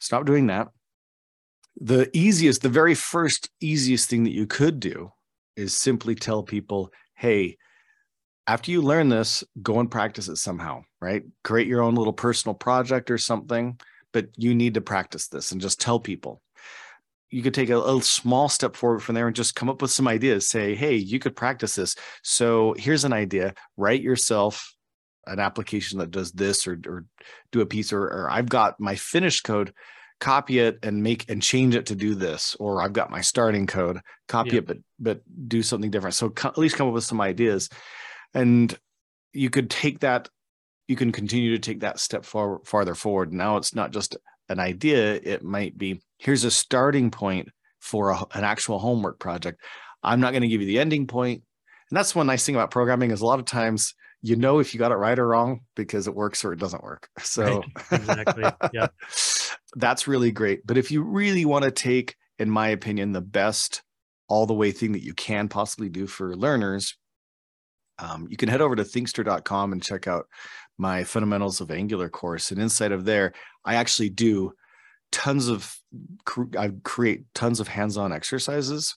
Stop 0.00 0.26
doing 0.26 0.46
that. 0.46 0.68
The 1.78 2.08
easiest, 2.16 2.62
the 2.62 2.70
very 2.70 2.94
first 2.94 3.50
easiest 3.60 4.08
thing 4.08 4.24
that 4.24 4.32
you 4.32 4.46
could 4.46 4.80
do 4.80 5.12
is 5.56 5.76
simply 5.76 6.14
tell 6.14 6.42
people, 6.42 6.90
hey, 7.14 7.58
after 8.46 8.70
you 8.70 8.80
learn 8.80 9.08
this, 9.08 9.42
go 9.62 9.80
and 9.80 9.90
practice 9.90 10.28
it 10.28 10.36
somehow, 10.36 10.84
right? 11.00 11.24
Create 11.42 11.66
your 11.66 11.82
own 11.82 11.94
little 11.94 12.12
personal 12.12 12.54
project 12.54 13.10
or 13.10 13.18
something, 13.18 13.78
but 14.12 14.28
you 14.36 14.54
need 14.54 14.74
to 14.74 14.80
practice 14.80 15.28
this 15.28 15.52
and 15.52 15.60
just 15.60 15.80
tell 15.80 15.98
people. 15.98 16.40
You 17.30 17.42
could 17.42 17.54
take 17.54 17.70
a, 17.70 17.80
a, 17.80 18.00
small 18.02 18.48
step 18.48 18.76
forward 18.76 19.00
from 19.00 19.16
there 19.16 19.26
and 19.26 19.34
just 19.34 19.56
come 19.56 19.68
up 19.68 19.82
with 19.82 19.90
some 19.90 20.06
ideas. 20.06 20.48
Say 20.48 20.76
hey 20.76 20.94
you 20.94 21.18
could 21.18 21.34
practice 21.34 21.74
this. 21.74 21.96
So 22.22 22.74
here's 22.78 23.04
an 23.04 23.12
idea. 23.12 23.54
Write 23.76 24.00
yourself 24.00 24.74
an 25.26 25.40
application 25.40 25.98
that 25.98 26.12
does 26.12 26.30
this 26.30 26.68
or, 26.68 26.78
or 26.86 27.04
do 27.50 27.60
a 27.60 27.66
piece 27.66 27.92
or, 27.92 28.04
or 28.04 28.30
i've 28.30 28.48
got 28.48 28.78
my 28.78 28.94
finished 28.94 29.42
code. 29.42 29.72
Copy 30.20 30.60
it 30.60 30.78
and 30.84 31.02
make 31.02 31.28
and 31.28 31.42
change 31.42 31.74
it 31.74 31.86
to 31.86 31.96
do 31.96 32.14
this. 32.14 32.56
Or 32.60 32.80
i've 32.80 32.92
got 32.92 33.10
my 33.10 33.22
starting 33.22 33.66
code. 33.66 34.00
Copy 34.28 34.50
yeah. 34.50 34.58
it 34.58 34.66
but 34.66 34.78
but 35.00 35.48
do 35.48 35.64
something 35.64 35.90
different. 35.90 36.14
So 36.14 36.30
co- 36.30 36.50
at 36.50 36.58
least 36.58 36.76
come 36.76 36.86
up 36.86 36.94
with 36.94 37.04
some 37.04 37.20
ideas 37.20 37.68
and 38.36 38.78
you 39.32 39.50
could 39.50 39.70
take 39.70 40.00
that 40.00 40.28
you 40.88 40.96
can 40.96 41.10
continue 41.10 41.50
to 41.50 41.58
take 41.58 41.80
that 41.80 41.98
step 41.98 42.24
far, 42.24 42.60
farther 42.64 42.94
forward 42.94 43.32
now 43.32 43.56
it's 43.56 43.74
not 43.74 43.90
just 43.90 44.16
an 44.48 44.60
idea 44.60 45.14
it 45.14 45.42
might 45.42 45.76
be 45.76 46.00
here's 46.18 46.44
a 46.44 46.50
starting 46.50 47.10
point 47.10 47.48
for 47.86 48.10
a, 48.10 48.18
an 48.34 48.44
actual 48.44 48.78
homework 48.78 49.18
project. 49.18 49.60
I'm 50.02 50.20
not 50.20 50.32
going 50.32 50.42
to 50.42 50.48
give 50.48 50.60
you 50.60 50.66
the 50.66 50.78
ending 50.78 51.06
point. 51.06 51.42
And 51.90 51.96
that's 51.96 52.14
one 52.14 52.26
nice 52.26 52.44
thing 52.44 52.56
about 52.56 52.70
programming 52.70 53.12
is 53.12 53.20
a 53.20 53.26
lot 53.26 53.38
of 53.38 53.44
times 53.44 53.94
you 54.22 54.34
know 54.34 54.58
if 54.58 54.74
you 54.74 54.78
got 54.78 54.92
it 54.92 54.96
right 54.96 55.18
or 55.18 55.28
wrong 55.28 55.60
because 55.76 56.08
it 56.08 56.14
works 56.14 56.44
or 56.44 56.52
it 56.52 56.58
doesn't 56.58 56.82
work. 56.82 57.08
So 57.20 57.44
right. 57.44 57.64
exactly. 57.92 58.44
Yeah. 58.72 58.88
that's 59.76 60.08
really 60.08 60.32
great. 60.32 60.66
But 60.66 60.78
if 60.78 60.90
you 60.90 61.02
really 61.02 61.44
want 61.44 61.64
to 61.64 61.70
take, 61.70 62.16
in 62.38 62.50
my 62.50 62.68
opinion, 62.68 63.12
the 63.12 63.20
best 63.20 63.82
all 64.28 64.46
the 64.46 64.54
way 64.54 64.72
thing 64.72 64.92
that 64.92 65.04
you 65.04 65.14
can 65.14 65.48
possibly 65.48 65.88
do 65.88 66.06
for 66.06 66.34
learners, 66.34 66.96
um, 67.98 68.26
you 68.30 68.36
can 68.36 68.48
head 68.48 68.60
over 68.60 68.76
to 68.76 68.84
thinkster.com 68.84 69.72
and 69.72 69.82
check 69.82 70.06
out 70.06 70.26
my 70.78 71.04
fundamentals 71.04 71.60
of 71.60 71.70
Angular 71.70 72.08
course. 72.08 72.50
And 72.50 72.60
inside 72.60 72.92
of 72.92 73.04
there, 73.04 73.32
I 73.64 73.76
actually 73.76 74.10
do 74.10 74.52
tons 75.12 75.48
of 75.48 75.74
I 76.58 76.72
create 76.82 77.24
tons 77.32 77.60
of 77.60 77.68
hands-on 77.68 78.12
exercises 78.12 78.96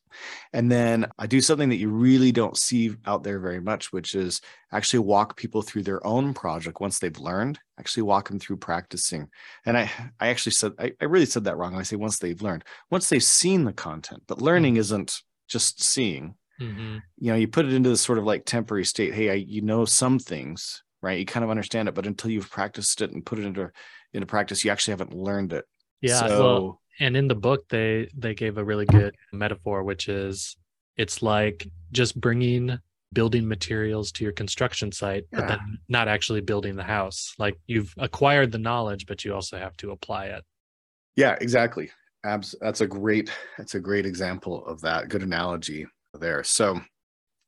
and 0.52 0.70
then 0.72 1.08
I 1.20 1.28
do 1.28 1.40
something 1.40 1.70
that 1.70 1.78
you 1.78 1.90
really 1.90 2.32
don't 2.32 2.58
see 2.58 2.96
out 3.06 3.24
there 3.24 3.40
very 3.40 3.62
much 3.62 3.94
which 3.94 4.16
is 4.16 4.42
actually 4.72 5.00
walk 5.00 5.38
people 5.38 5.62
through 5.62 5.84
their 5.84 6.06
own 6.06 6.34
project 6.34 6.82
once 6.82 7.00
they've 7.00 7.18
learned 7.20 7.60
actually 7.80 8.04
walk 8.04 8.28
them 8.28 8.40
through 8.40 8.58
practicing 8.58 9.30
and 9.66 9.78
I 9.78 9.92
I 10.20 10.30
actually 10.30 10.54
said 10.54 10.74
I, 10.80 10.94
I 11.00 11.06
really 11.06 11.28
said 11.28 11.44
that 11.44 11.58
wrong 11.58 11.76
I 11.76 11.84
say 11.84 11.96
once 11.96 12.18
they've 12.18 12.42
learned 12.42 12.64
once 12.90 13.08
they've 13.08 13.24
seen 13.24 13.66
the 13.66 13.72
content 13.72 14.24
but 14.28 14.42
learning 14.42 14.74
mm-hmm. 14.74 14.82
isn't 14.82 15.22
just 15.48 15.82
seeing 15.82 16.36
mm-hmm. 16.60 16.98
you 17.18 17.32
know 17.32 17.36
you 17.36 17.48
put 17.48 17.66
it 17.66 17.74
into 17.74 17.90
this 17.90 18.02
sort 18.02 18.18
of 18.18 18.26
like 18.26 18.46
temporary 18.46 18.86
state 18.86 19.14
hey 19.14 19.30
I 19.30 19.34
you 19.34 19.62
know 19.62 19.86
some 19.86 20.20
things 20.20 20.84
right 21.02 21.20
you 21.20 21.26
kind 21.26 21.44
of 21.44 21.50
understand 21.50 21.88
it 21.88 21.96
but 21.96 22.08
until 22.08 22.32
you've 22.32 22.50
practiced 22.50 23.02
it 23.02 23.12
and 23.12 23.26
put 23.26 23.40
it 23.40 23.46
into 23.46 23.72
into 24.14 24.26
practice 24.28 24.66
you 24.66 24.72
actually 24.72 24.94
haven't 24.94 25.14
learned 25.14 25.54
it 25.54 25.66
yeah. 26.02 26.28
So, 26.28 26.44
well, 26.44 26.82
and 27.00 27.16
in 27.18 27.28
the 27.28 27.36
book, 27.36 27.68
they 27.70 28.10
they 28.16 28.34
gave 28.34 28.58
a 28.58 28.64
really 28.64 28.86
good 28.86 29.16
metaphor, 29.34 29.84
which 29.84 30.08
is 30.08 30.58
it's 30.98 31.22
like 31.22 31.68
just 31.92 32.20
bringing 32.20 32.78
building 33.12 33.48
materials 33.48 34.12
to 34.12 34.24
your 34.24 34.34
construction 34.34 34.92
site, 34.92 35.26
yeah. 35.32 35.40
but 35.40 35.48
then 35.48 35.80
not 35.88 36.08
actually 36.08 36.42
building 36.42 36.76
the 36.76 36.84
house. 36.84 37.34
Like 37.38 37.60
you've 37.68 37.94
acquired 37.98 38.52
the 38.52 38.60
knowledge, 38.60 39.08
but 39.08 39.26
you 39.26 39.34
also 39.34 39.58
have 39.58 39.76
to 39.78 39.92
apply 39.92 40.28
it. 40.28 40.44
Yeah, 41.16 41.36
exactly. 41.42 41.90
Abs- 42.26 42.56
that's 42.62 42.82
a 42.82 42.88
great 42.88 43.32
that's 43.58 43.76
a 43.76 43.80
great 43.80 44.06
example 44.06 44.66
of 44.66 44.82
that. 44.82 45.10
Good 45.10 45.24
analogy 45.24 45.88
there. 46.14 46.44
So 46.44 46.82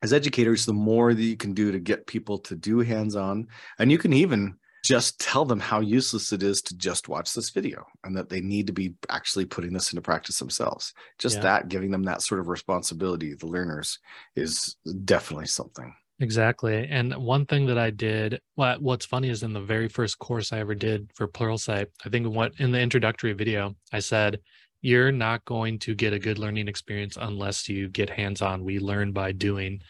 as 0.02 0.14
educators, 0.14 0.66
the 0.66 0.74
more 0.74 1.14
that 1.14 1.22
you 1.22 1.38
can 1.38 1.54
do 1.54 1.72
to 1.72 1.80
get 1.80 2.08
people 2.08 2.40
to 2.40 2.56
do 2.56 2.80
hands-on, 2.80 3.48
and 3.80 3.92
you 3.92 3.98
can 3.98 4.14
even 4.14 4.56
just 4.84 5.20
tell 5.20 5.46
them 5.46 5.60
how 5.60 5.80
useless 5.80 6.34
it 6.34 6.42
is 6.42 6.62
to 6.64 6.76
just 6.76 7.08
watch 7.08 7.34
this 7.34 7.52
video 7.52 7.86
and 8.04 8.18
that 8.18 8.30
they 8.30 8.42
need 8.42 8.66
to 8.66 8.74
be 8.74 8.96
actually 9.10 9.46
putting 9.46 9.74
this 9.74 9.92
into 9.94 10.02
practice 10.02 10.40
themselves. 10.40 10.94
Just 11.20 11.36
yeah. 11.38 11.44
that, 11.44 11.68
giving 11.70 11.92
them 11.92 12.04
that 12.04 12.24
sort 12.24 12.40
of 12.40 12.48
responsibility, 12.48 13.36
the 13.36 13.46
learners, 13.46 14.00
is 14.36 14.76
definitely 15.06 15.46
something. 15.46 15.94
Exactly. 16.20 16.88
And 16.88 17.16
one 17.16 17.46
thing 17.48 17.66
that 17.68 17.80
I 17.80 17.90
did, 17.90 18.40
what 18.54 18.82
what's 18.82 19.06
funny 19.06 19.30
is 19.30 19.42
in 19.42 19.54
the 19.54 19.62
very 19.62 19.88
first 19.88 20.20
course 20.20 20.54
I 20.54 20.60
ever 20.60 20.76
did 20.76 21.10
for 21.16 21.28
Pluralsight, 21.28 21.88
I 22.06 22.10
think 22.10 22.28
what 22.28 22.54
in 22.60 22.72
the 22.72 22.80
introductory 22.80 23.34
video, 23.34 23.76
I 23.92 24.00
said, 24.00 24.40
you're 24.82 25.12
not 25.12 25.46
going 25.46 25.80
to 25.80 25.94
get 25.94 26.14
a 26.14 26.20
good 26.20 26.40
learning 26.40 26.68
experience 26.68 27.18
unless 27.20 27.70
you 27.70 27.88
get 27.88 28.10
hands-on. 28.10 28.64
We 28.64 28.80
learn 28.80 29.12
by 29.12 29.32
doing. 29.32 29.82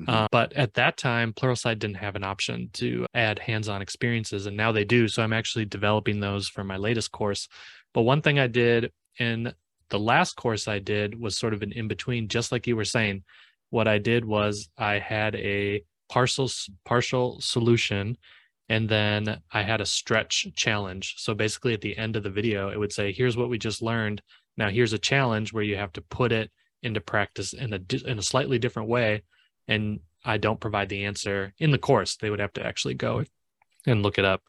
Mm-hmm. 0.00 0.10
Uh, 0.10 0.26
but 0.30 0.52
at 0.54 0.74
that 0.74 0.96
time, 0.96 1.32
Pluralsight 1.32 1.78
didn't 1.78 1.96
have 1.96 2.16
an 2.16 2.24
option 2.24 2.68
to 2.74 3.06
add 3.14 3.38
hands 3.38 3.68
on 3.68 3.80
experiences, 3.80 4.46
and 4.46 4.56
now 4.56 4.72
they 4.72 4.84
do. 4.84 5.08
So 5.08 5.22
I'm 5.22 5.32
actually 5.32 5.64
developing 5.64 6.20
those 6.20 6.48
for 6.48 6.64
my 6.64 6.76
latest 6.76 7.12
course. 7.12 7.48
But 7.92 8.02
one 8.02 8.22
thing 8.22 8.38
I 8.38 8.48
did 8.48 8.92
in 9.18 9.52
the 9.90 9.98
last 9.98 10.34
course 10.34 10.66
I 10.66 10.78
did 10.78 11.18
was 11.18 11.36
sort 11.36 11.54
of 11.54 11.62
an 11.62 11.72
in 11.72 11.88
between, 11.88 12.28
just 12.28 12.52
like 12.52 12.66
you 12.66 12.76
were 12.76 12.84
saying. 12.84 13.24
What 13.70 13.88
I 13.88 13.98
did 13.98 14.24
was 14.24 14.68
I 14.78 15.00
had 15.00 15.34
a 15.34 15.82
partial 16.08 16.48
partial 16.84 17.40
solution 17.40 18.16
and 18.68 18.88
then 18.88 19.40
I 19.52 19.62
had 19.62 19.80
a 19.80 19.86
stretch 19.86 20.46
challenge. 20.56 21.14
So 21.18 21.34
basically, 21.34 21.74
at 21.74 21.80
the 21.80 21.96
end 21.96 22.16
of 22.16 22.22
the 22.22 22.30
video, 22.30 22.70
it 22.70 22.78
would 22.78 22.92
say, 22.92 23.12
"Here's 23.12 23.36
what 23.36 23.48
we 23.48 23.58
just 23.58 23.82
learned. 23.82 24.22
Now 24.56 24.70
here's 24.70 24.92
a 24.92 24.98
challenge 24.98 25.52
where 25.52 25.64
you 25.64 25.76
have 25.76 25.92
to 25.94 26.00
put 26.02 26.32
it 26.32 26.50
into 26.82 27.00
practice 27.00 27.52
in 27.52 27.72
a 27.72 27.80
in 28.06 28.18
a 28.18 28.22
slightly 28.22 28.58
different 28.58 28.88
way 28.88 29.22
and 29.68 30.00
I 30.24 30.38
don't 30.38 30.60
provide 30.60 30.88
the 30.88 31.04
answer 31.04 31.52
in 31.58 31.70
the 31.70 31.78
course, 31.78 32.16
they 32.16 32.30
would 32.30 32.40
have 32.40 32.52
to 32.54 32.64
actually 32.64 32.94
go 32.94 33.24
and 33.86 34.02
look 34.02 34.18
it 34.18 34.24
up. 34.24 34.42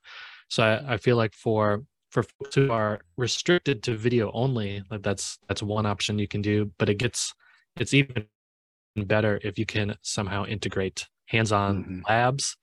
So 0.49 0.63
I, 0.63 0.93
I 0.93 0.97
feel 0.97 1.17
like 1.17 1.33
for 1.33 1.83
for 2.11 2.23
folks 2.23 2.55
who 2.55 2.71
are 2.71 3.01
restricted 3.17 3.83
to 3.83 3.97
video 3.97 4.31
only, 4.33 4.83
like 4.89 5.03
that's 5.03 5.37
that's 5.47 5.61
one 5.61 5.85
option 5.85 6.19
you 6.19 6.27
can 6.27 6.41
do, 6.41 6.71
but 6.77 6.89
it 6.89 6.95
gets 6.95 7.33
it's 7.77 7.93
even 7.93 8.25
better 8.95 9.39
if 9.43 9.59
you 9.59 9.65
can 9.65 9.97
somehow 10.01 10.45
integrate 10.45 11.07
hands-on 11.25 11.83
mm-hmm. 11.83 11.99
labs 12.07 12.55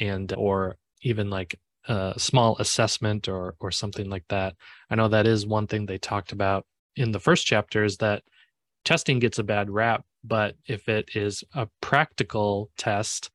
and 0.00 0.34
or 0.34 0.76
even 1.02 1.30
like 1.30 1.58
a 1.88 2.14
small 2.18 2.56
assessment 2.58 3.28
or 3.28 3.54
or 3.60 3.70
something 3.70 4.10
like 4.10 4.24
that. 4.28 4.54
I 4.90 4.94
know 4.94 5.08
that 5.08 5.26
is 5.26 5.46
one 5.46 5.66
thing 5.66 5.86
they 5.86 5.98
talked 5.98 6.32
about 6.32 6.66
in 6.96 7.12
the 7.12 7.20
first 7.20 7.46
chapter 7.46 7.84
is 7.84 7.98
that 7.98 8.22
testing 8.84 9.18
gets 9.18 9.38
a 9.38 9.44
bad 9.44 9.70
rap 9.70 10.04
but 10.24 10.56
if 10.66 10.88
it 10.88 11.10
is 11.14 11.44
a 11.54 11.68
practical 11.80 12.70
test, 12.76 13.30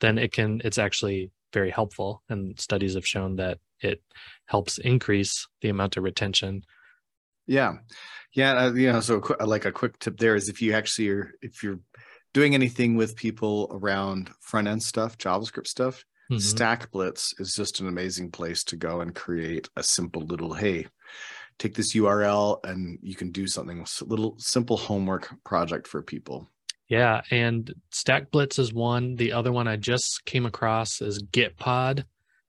then 0.00 0.18
it 0.18 0.32
can 0.32 0.60
it's 0.64 0.78
actually 0.78 1.30
very 1.52 1.70
helpful. 1.70 2.22
And 2.28 2.58
studies 2.60 2.94
have 2.94 3.06
shown 3.06 3.36
that 3.36 3.58
it 3.80 4.02
helps 4.46 4.78
increase 4.78 5.46
the 5.62 5.68
amount 5.68 5.96
of 5.96 6.04
retention. 6.04 6.62
Yeah. 7.46 7.76
Yeah 8.34 8.52
uh, 8.52 8.72
you 8.72 8.92
know 8.92 9.00
so 9.00 9.22
like 9.40 9.64
a 9.64 9.72
quick 9.72 9.98
tip 9.98 10.18
there 10.18 10.34
is 10.34 10.48
if 10.48 10.60
you 10.60 10.74
actually 10.74 11.08
are 11.08 11.32
if 11.40 11.62
you're 11.62 11.80
doing 12.34 12.54
anything 12.54 12.94
with 12.94 13.16
people 13.16 13.68
around 13.70 14.30
front 14.40 14.68
end 14.68 14.82
stuff 14.82 15.16
javascript 15.16 15.66
stuff 15.66 16.04
mm-hmm. 16.30 16.36
stackblitz 16.36 17.38
is 17.40 17.54
just 17.54 17.80
an 17.80 17.88
amazing 17.88 18.30
place 18.30 18.64
to 18.64 18.76
go 18.76 19.00
and 19.00 19.14
create 19.14 19.68
a 19.76 19.82
simple 19.82 20.22
little 20.22 20.52
hey 20.52 20.86
take 21.58 21.74
this 21.74 21.94
url 21.94 22.64
and 22.64 22.98
you 23.02 23.14
can 23.14 23.30
do 23.30 23.46
something 23.46 23.84
little 24.02 24.36
simple 24.38 24.76
homework 24.76 25.28
project 25.44 25.86
for 25.86 26.02
people 26.02 26.48
yeah, 26.88 27.20
and 27.30 27.72
StackBlitz 27.92 28.58
is 28.58 28.72
one. 28.72 29.16
The 29.16 29.32
other 29.32 29.52
one 29.52 29.68
I 29.68 29.76
just 29.76 30.24
came 30.24 30.46
across 30.46 31.02
is 31.02 31.22
Gitpod, 31.22 32.04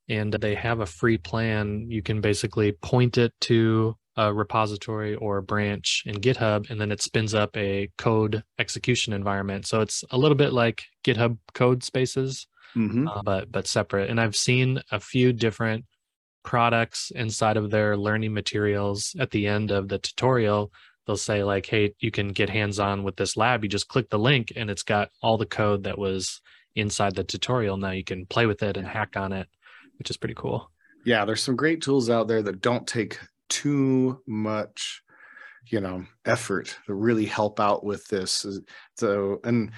and 0.07 0.33
they 0.33 0.55
have 0.55 0.79
a 0.79 0.85
free 0.85 1.17
plan. 1.17 1.87
You 1.89 2.01
can 2.01 2.21
basically 2.21 2.71
point 2.71 3.17
it 3.17 3.33
to 3.41 3.97
a 4.15 4.33
repository 4.33 5.15
or 5.15 5.37
a 5.37 5.43
branch 5.43 6.03
in 6.05 6.15
GitHub, 6.15 6.69
and 6.69 6.79
then 6.79 6.91
it 6.91 7.01
spins 7.01 7.33
up 7.33 7.55
a 7.55 7.89
code 7.97 8.43
execution 8.57 9.11
environment. 9.11 9.67
So 9.67 9.81
it's 9.81 10.05
a 10.09 10.17
little 10.17 10.35
bit 10.35 10.53
like 10.53 10.83
GitHub 11.03 11.37
code 11.53 11.83
spaces, 11.83 12.47
mm-hmm. 12.75 13.07
uh, 13.07 13.21
but 13.23 13.51
but 13.51 13.67
separate. 13.67 14.09
And 14.09 14.19
I've 14.19 14.35
seen 14.35 14.81
a 14.91 14.99
few 14.99 15.33
different 15.33 15.85
products 16.43 17.11
inside 17.15 17.57
of 17.57 17.69
their 17.69 17.97
learning 17.97 18.33
materials 18.33 19.15
at 19.19 19.31
the 19.31 19.47
end 19.47 19.71
of 19.71 19.87
the 19.87 19.99
tutorial. 19.99 20.71
They'll 21.05 21.17
say 21.17 21.43
like 21.43 21.65
hey 21.65 21.93
you 21.99 22.11
can 22.11 22.29
get 22.29 22.49
hands 22.49 22.79
on 22.79 23.03
with 23.03 23.15
this 23.15 23.35
lab. 23.35 23.63
You 23.63 23.69
just 23.69 23.87
click 23.87 24.09
the 24.09 24.19
link 24.19 24.53
and 24.55 24.69
it's 24.69 24.83
got 24.83 25.09
all 25.21 25.37
the 25.37 25.45
code 25.45 25.83
that 25.83 25.97
was 25.97 26.41
inside 26.75 27.15
the 27.15 27.23
tutorial. 27.23 27.77
Now 27.77 27.91
you 27.91 28.03
can 28.03 28.25
play 28.25 28.45
with 28.45 28.63
it 28.63 28.77
and 28.77 28.87
hack 28.87 29.15
on 29.15 29.33
it 29.33 29.47
which 29.97 30.09
is 30.09 30.17
pretty 30.17 30.35
cool. 30.35 30.71
Yeah 31.05 31.25
there's 31.25 31.43
some 31.43 31.55
great 31.55 31.81
tools 31.81 32.09
out 32.09 32.27
there 32.27 32.41
that 32.43 32.61
don't 32.61 32.87
take 32.87 33.19
too 33.49 34.21
much 34.27 35.01
you 35.65 35.81
know 35.81 36.03
effort 36.25 36.77
to 36.85 36.93
really 36.93 37.25
help 37.25 37.59
out 37.59 37.83
with 37.83 38.07
this. 38.07 38.45
So 38.95 39.39
and 39.43 39.71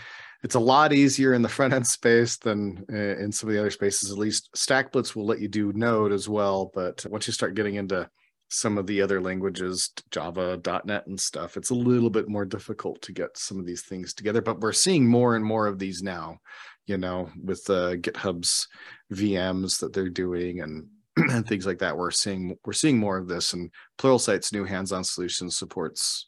it's 0.44 0.56
a 0.56 0.60
lot 0.60 0.94
easier 0.94 1.34
in 1.34 1.42
the 1.42 1.50
front 1.50 1.74
end 1.74 1.86
space 1.86 2.38
than 2.38 2.86
uh, 2.92 2.96
in 2.96 3.32
some 3.32 3.50
of 3.50 3.54
the 3.54 3.60
other 3.60 3.72
spaces 3.72 4.12
at 4.12 4.18
least 4.18 4.50
stackblitz 4.56 5.16
will 5.16 5.26
let 5.26 5.40
you 5.40 5.48
do 5.48 5.74
node 5.74 6.12
as 6.12 6.28
well 6.28 6.72
but 6.74 7.06
once 7.10 7.28
you 7.28 7.34
start 7.34 7.56
getting 7.56 7.76
into 7.76 8.10
some 8.52 8.78
of 8.78 8.86
the 8.86 9.02
other 9.02 9.22
languages, 9.22 9.92
Java, 10.12 10.60
.NET 10.84 11.08
and 11.08 11.20
stuff, 11.20 11.56
it's 11.56 11.70
a 11.70 11.76
little 11.76 12.10
bit 12.10 12.28
more 12.28 12.44
difficult 12.44 13.02
to 13.04 13.14
get 13.14 13.38
some 13.38 13.58
of 13.60 13.66
these 13.66 13.84
things 13.84 14.14
together. 14.14 14.42
But 14.42 14.60
we're 14.60 14.74
seeing 14.74 15.08
more 15.08 15.38
and 15.38 15.46
more 15.46 15.68
of 15.68 15.80
these 15.80 16.04
now, 16.04 16.42
you 16.86 16.98
know, 16.98 17.30
with 17.42 17.70
uh, 17.70 17.96
GitHub's 17.96 18.68
VMs 19.14 19.80
that 19.80 19.94
they're 19.94 20.10
doing 20.10 20.60
and 20.60 20.88
and 21.18 21.48
things 21.48 21.66
like 21.66 21.80
that. 21.80 21.98
We're 21.98 22.12
seeing 22.12 22.58
we're 22.66 22.74
seeing 22.74 22.98
more 22.98 23.18
of 23.18 23.28
this, 23.28 23.54
and 23.54 23.72
Pluralsight's 23.98 24.52
new 24.52 24.66
hands-on 24.66 25.06
solution 25.06 25.50
supports, 25.50 26.26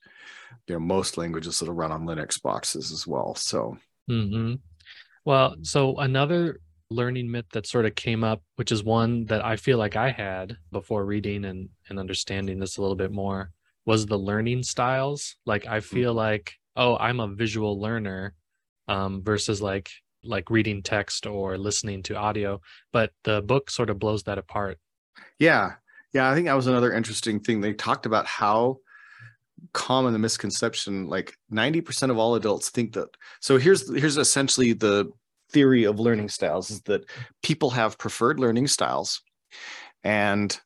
you 0.68 0.76
know, 0.76 0.80
most 0.80 1.18
languages 1.18 1.60
that'll 1.60 1.76
run 1.76 1.92
on 1.92 2.06
Linux 2.06 2.42
boxes 2.42 2.94
as 2.94 3.06
well. 3.06 3.36
So, 3.36 3.78
mm-hmm. 4.10 4.56
well, 5.26 5.56
so 5.62 5.96
another 5.98 6.60
learning 6.90 7.32
myth 7.32 7.46
that 7.54 7.68
sort 7.68 7.86
of 7.86 7.96
came 7.96 8.24
up, 8.24 8.42
which 8.56 8.72
is 8.72 8.84
one 8.84 9.26
that 9.26 9.44
I 9.44 9.56
feel 9.56 9.78
like 9.78 9.96
I 9.96 10.12
had 10.12 10.58
before 10.72 11.06
reading 11.06 11.46
and, 11.46 11.70
and 11.90 12.00
understanding 12.00 12.60
this 12.60 12.78
a 12.78 12.82
little 12.82 12.96
bit 12.96 13.12
more, 13.12 13.52
was 13.86 14.06
the 14.06 14.18
learning 14.18 14.64
styles. 14.64 15.36
Like 15.46 15.66
I 15.66 15.80
feel 15.80 16.12
mm-hmm. 16.12 16.18
like, 16.18 16.54
oh, 16.76 16.98
I'm 16.98 17.20
a 17.20 17.28
visual 17.28 17.80
learner 17.80 18.36
um, 18.88 19.24
versus 19.24 19.62
like 19.62 19.90
like 20.26 20.50
reading 20.50 20.82
text 20.82 21.26
or 21.26 21.58
listening 21.58 22.02
to 22.04 22.16
audio. 22.16 22.62
But 22.92 23.12
the 23.24 23.42
book 23.42 23.70
sort 23.70 23.90
of 23.90 24.00
blows 24.00 24.24
that 24.24 24.38
apart. 24.38 24.80
Yeah. 25.38 25.74
Yeah. 26.14 26.30
I 26.30 26.34
think 26.34 26.48
that 26.48 26.54
was 26.54 26.68
another 26.68 26.94
interesting 26.94 27.40
thing. 27.40 27.60
They 27.60 27.74
talked 27.74 28.06
about 28.06 28.26
how 28.26 28.78
common 29.74 30.14
the 30.14 30.20
misconception 30.20 31.08
like 31.08 31.38
90% 31.52 32.10
of 32.10 32.18
all 32.18 32.36
adults 32.36 32.70
think 32.70 32.94
that 32.94 33.08
so 33.40 33.58
here's 33.58 33.90
here's 33.96 34.18
essentially 34.18 34.74
the 34.74 35.10
theory 35.54 35.86
of 35.86 36.00
learning 36.00 36.28
styles 36.28 36.72
is 36.72 36.82
that 36.82 37.06
people 37.44 37.70
have 37.70 37.98
preferred 37.98 38.40
learning 38.40 38.68
styles. 38.68 39.22
And 40.04 40.60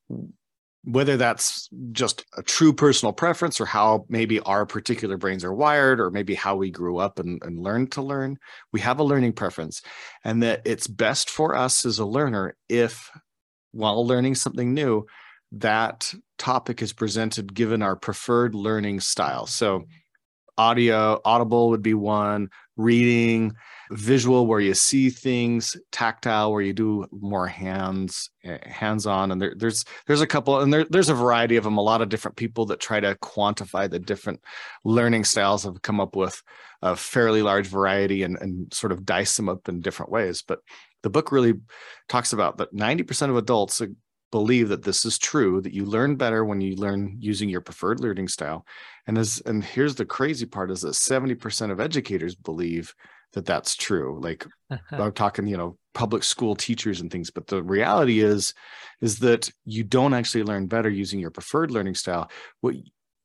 whether 0.84 1.18
that's 1.18 1.70
just 1.92 2.24
a 2.38 2.42
true 2.42 2.72
personal 2.72 3.12
preference 3.12 3.60
or 3.60 3.66
how 3.66 4.06
maybe 4.08 4.40
our 4.40 4.66
particular 4.66 5.18
brains 5.18 5.44
are 5.44 5.54
wired 5.54 6.00
or 6.00 6.10
maybe 6.10 6.34
how 6.34 6.56
we 6.56 6.72
grew 6.72 6.98
up 6.98 7.20
and, 7.20 7.44
and 7.44 7.60
learned 7.60 7.92
to 7.92 8.02
learn 8.02 8.38
we 8.72 8.80
have 8.80 9.00
a 9.00 9.04
learning 9.04 9.34
preference. 9.34 9.82
And 10.24 10.42
that 10.42 10.62
it's 10.66 10.88
best 10.88 11.30
for 11.30 11.56
us 11.56 11.86
as 11.86 12.00
a 12.00 12.06
learner 12.06 12.56
if 12.70 13.12
while 13.74 14.08
learning 14.08 14.36
something 14.36 14.74
new 14.74 15.06
that 15.54 16.14
topic 16.38 16.82
is 16.82 16.94
presented 16.94 17.54
given 17.54 17.82
our 17.82 17.96
preferred 17.96 18.54
learning 18.54 19.00
style. 19.00 19.46
So 19.46 19.86
audio 20.58 21.22
audible 21.24 21.70
would 21.70 21.84
be 21.84 21.94
one 21.94 22.50
reading 22.76 23.54
visual 23.92 24.48
where 24.48 24.60
you 24.60 24.74
see 24.74 25.10
things 25.10 25.78
tactile 25.92 26.52
where 26.52 26.62
you 26.62 26.74
do 26.74 27.06
more 27.12 27.48
hands 27.48 28.32
eh, 28.44 28.58
hands 28.68 29.06
on 29.06 29.32
and 29.32 29.40
there, 29.40 29.54
there's 29.56 29.86
there's 30.08 30.22
a 30.22 30.28
couple 30.28 30.60
and 30.60 30.74
there, 30.74 30.86
there's 30.90 31.10
a 31.10 31.14
variety 31.14 31.58
of 31.58 31.64
them 31.64 31.78
a 31.78 31.82
lot 31.82 32.02
of 32.02 32.10
different 32.10 32.36
people 32.36 32.66
that 32.66 32.80
try 32.80 33.00
to 33.00 33.16
quantify 33.16 33.90
the 33.90 34.00
different 34.00 34.42
learning 34.84 35.24
styles 35.24 35.64
have 35.64 35.82
come 35.84 36.00
up 36.00 36.16
with 36.16 36.42
a 36.82 36.96
fairly 36.96 37.42
large 37.42 37.68
variety 37.68 38.24
and, 38.24 38.38
and 38.40 38.74
sort 38.74 38.92
of 38.92 39.06
dice 39.06 39.36
them 39.36 39.50
up 39.50 39.68
in 39.68 39.82
different 39.82 40.12
ways. 40.12 40.44
But 40.48 40.60
the 41.04 41.10
book 41.10 41.32
really 41.32 41.56
talks 42.08 42.34
about 42.34 42.58
that 42.58 42.74
90% 42.74 43.30
of 43.30 43.38
adults 43.38 43.82
believe 44.32 44.70
that 44.70 44.84
this 44.84 45.06
is 45.06 45.18
true 45.18 45.62
that 45.62 45.74
you 45.74 45.86
learn 45.86 46.16
better 46.16 46.44
when 46.44 46.62
you 46.62 46.76
learn 46.76 47.16
using 47.20 47.50
your 47.50 47.62
preferred 47.62 48.00
learning 48.00 48.28
style. 48.28 48.66
And 49.06 49.18
as 49.18 49.42
and 49.46 49.64
here's 49.64 49.96
the 49.96 50.06
crazy 50.06 50.46
part 50.46 50.72
is 50.72 50.82
that 50.82 50.94
70% 50.94 51.72
of 51.72 51.80
educators 51.80 52.36
believe 52.36 52.94
that 53.34 53.46
that's 53.46 53.76
true. 53.76 54.20
Like 54.22 54.46
i'm 54.92 55.14
talking 55.14 55.48
you 55.48 55.58
know 55.58 55.78
public 55.94 56.24
school 56.24 56.56
teachers 56.56 57.02
and 57.02 57.10
things 57.10 57.32
but 57.32 57.48
the 57.48 57.64
reality 57.64 58.20
is 58.20 58.54
is 59.02 59.18
that 59.20 59.50
you 59.66 59.84
don't 59.84 60.14
actually 60.14 60.44
learn 60.44 60.68
better 60.68 60.90
using 60.90 61.20
your 61.20 61.32
preferred 61.32 61.72
learning 61.72 61.96
style. 61.96 62.30
What 62.62 62.76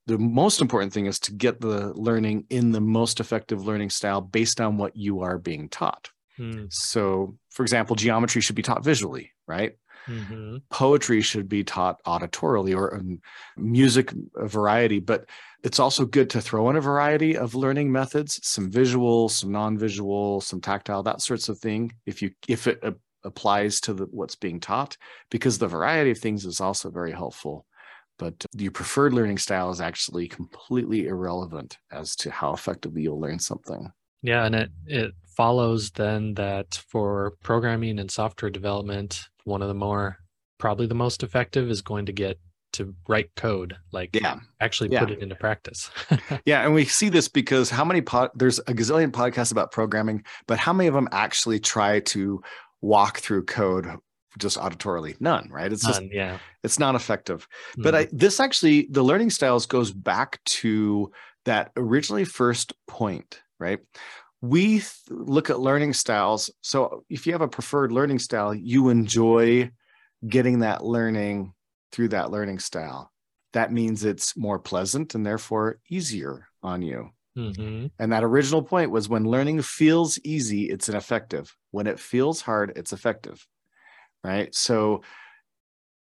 the 0.06 0.18
most 0.18 0.60
important 0.60 0.92
thing 0.92 1.06
is 1.06 1.20
to 1.20 1.32
get 1.32 1.60
the 1.60 1.92
learning 1.94 2.46
in 2.50 2.72
the 2.72 2.80
most 2.80 3.20
effective 3.20 3.64
learning 3.64 3.90
style 3.90 4.20
based 4.20 4.60
on 4.60 4.76
what 4.76 4.96
you 4.96 5.20
are 5.20 5.38
being 5.38 5.68
taught. 5.68 6.10
Hmm. 6.38 6.64
so 6.70 7.36
for 7.50 7.62
example 7.62 7.94
geometry 7.94 8.40
should 8.40 8.56
be 8.56 8.62
taught 8.62 8.82
visually 8.82 9.32
right 9.46 9.74
Mm-hmm. 10.08 10.56
Poetry 10.70 11.20
should 11.20 11.48
be 11.48 11.64
taught 11.64 12.02
auditorily 12.04 12.76
or 12.76 12.94
um, 12.94 13.20
music 13.56 14.12
variety, 14.36 14.98
but 14.98 15.26
it's 15.62 15.78
also 15.78 16.04
good 16.04 16.30
to 16.30 16.40
throw 16.40 16.70
in 16.70 16.76
a 16.76 16.80
variety 16.80 17.36
of 17.36 17.54
learning 17.54 17.92
methods, 17.92 18.40
some 18.42 18.70
visual, 18.70 19.28
some 19.28 19.52
non-visual, 19.52 20.40
some 20.40 20.60
tactile, 20.60 21.02
that 21.04 21.20
sorts 21.20 21.48
of 21.48 21.58
thing. 21.58 21.92
If 22.04 22.20
you 22.22 22.32
if 22.48 22.66
it 22.66 22.80
uh, 22.82 22.92
applies 23.24 23.80
to 23.82 23.94
the, 23.94 24.04
what's 24.06 24.34
being 24.36 24.58
taught, 24.58 24.96
because 25.30 25.58
the 25.58 25.68
variety 25.68 26.10
of 26.10 26.18
things 26.18 26.44
is 26.44 26.60
also 26.60 26.90
very 26.90 27.12
helpful. 27.12 27.66
But 28.18 28.44
your 28.56 28.72
preferred 28.72 29.14
learning 29.14 29.38
style 29.38 29.70
is 29.70 29.80
actually 29.80 30.28
completely 30.28 31.06
irrelevant 31.06 31.78
as 31.90 32.14
to 32.16 32.30
how 32.30 32.52
effectively 32.52 33.02
you'll 33.02 33.20
learn 33.20 33.38
something. 33.38 33.90
Yeah, 34.22 34.44
and 34.44 34.54
it 34.54 34.70
it 34.86 35.14
follows 35.36 35.90
then 35.90 36.34
that 36.34 36.82
for 36.88 37.34
programming 37.42 37.98
and 37.98 38.10
software 38.10 38.50
development, 38.50 39.28
one 39.44 39.62
of 39.62 39.68
the 39.68 39.74
more 39.74 40.18
probably 40.58 40.86
the 40.86 40.94
most 40.94 41.22
effective 41.22 41.70
is 41.70 41.82
going 41.82 42.06
to 42.06 42.12
get 42.12 42.38
to 42.72 42.94
write 43.08 43.30
code 43.36 43.76
like 43.92 44.10
yeah. 44.14 44.38
actually 44.60 44.90
yeah. 44.90 45.00
put 45.00 45.10
it 45.10 45.20
into 45.20 45.34
practice. 45.34 45.90
Yeah 46.46 46.64
and 46.64 46.74
we 46.74 46.84
see 46.84 47.08
this 47.08 47.28
because 47.28 47.70
how 47.70 47.84
many 47.84 48.00
pod 48.00 48.30
there's 48.34 48.58
a 48.60 48.72
gazillion 48.72 49.10
podcasts 49.10 49.52
about 49.52 49.72
programming 49.72 50.24
but 50.46 50.58
how 50.58 50.72
many 50.72 50.88
of 50.88 50.94
them 50.94 51.08
actually 51.12 51.60
try 51.60 52.00
to 52.00 52.42
walk 52.80 53.18
through 53.18 53.44
code 53.44 53.86
just 54.38 54.56
auditorily? 54.56 55.20
None 55.20 55.48
right? 55.50 55.72
It's 55.72 55.84
none, 55.84 55.92
just 55.92 56.14
yeah. 56.14 56.38
it's 56.62 56.78
not 56.78 56.94
effective. 56.94 57.46
Mm. 57.76 57.82
but 57.82 57.94
i 57.94 58.08
this 58.12 58.40
actually 58.40 58.86
the 58.90 59.02
learning 59.02 59.30
styles 59.30 59.66
goes 59.66 59.90
back 59.92 60.42
to 60.44 61.10
that 61.44 61.72
originally 61.76 62.24
first 62.24 62.72
point 62.86 63.42
right 63.58 63.80
we 64.42 64.80
th- 64.80 64.92
look 65.08 65.48
at 65.48 65.60
learning 65.60 65.94
styles. 65.94 66.50
So 66.60 67.04
if 67.08 67.26
you 67.26 67.32
have 67.32 67.42
a 67.42 67.48
preferred 67.48 67.92
learning 67.92 68.18
style, 68.18 68.52
you 68.52 68.88
enjoy 68.90 69.70
getting 70.28 70.58
that 70.58 70.84
learning 70.84 71.54
through 71.92 72.08
that 72.08 72.30
learning 72.30 72.58
style. 72.58 73.12
That 73.52 73.72
means 73.72 74.04
it's 74.04 74.36
more 74.36 74.58
pleasant 74.58 75.14
and 75.14 75.24
therefore 75.24 75.78
easier 75.88 76.48
on 76.62 76.82
you. 76.82 77.10
Mm-hmm. 77.38 77.86
And 77.98 78.12
that 78.12 78.24
original 78.24 78.62
point 78.62 78.90
was 78.90 79.08
when 79.08 79.24
learning 79.24 79.62
feels 79.62 80.18
easy, 80.24 80.68
it's 80.68 80.88
ineffective. 80.88 81.54
When 81.70 81.86
it 81.86 82.00
feels 82.00 82.40
hard, 82.40 82.72
it's 82.76 82.92
effective. 82.92 83.46
Right. 84.24 84.54
So 84.54 85.02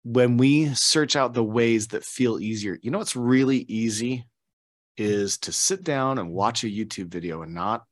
when 0.04 0.38
we 0.38 0.74
search 0.74 1.16
out 1.16 1.34
the 1.34 1.44
ways 1.44 1.90
that 1.90 2.04
feel 2.04 2.40
easier, 2.40 2.78
you 2.82 2.92
know, 2.92 3.00
it's 3.00 3.16
really 3.16 3.60
easy 3.68 4.26
is 4.98 5.38
to 5.40 5.52
sit 5.52 5.84
down 5.84 6.18
and 6.18 6.32
watch 6.32 6.64
a 6.64 6.68
YouTube 6.68 7.08
video 7.08 7.42
and 7.42 7.54
not 7.54 7.84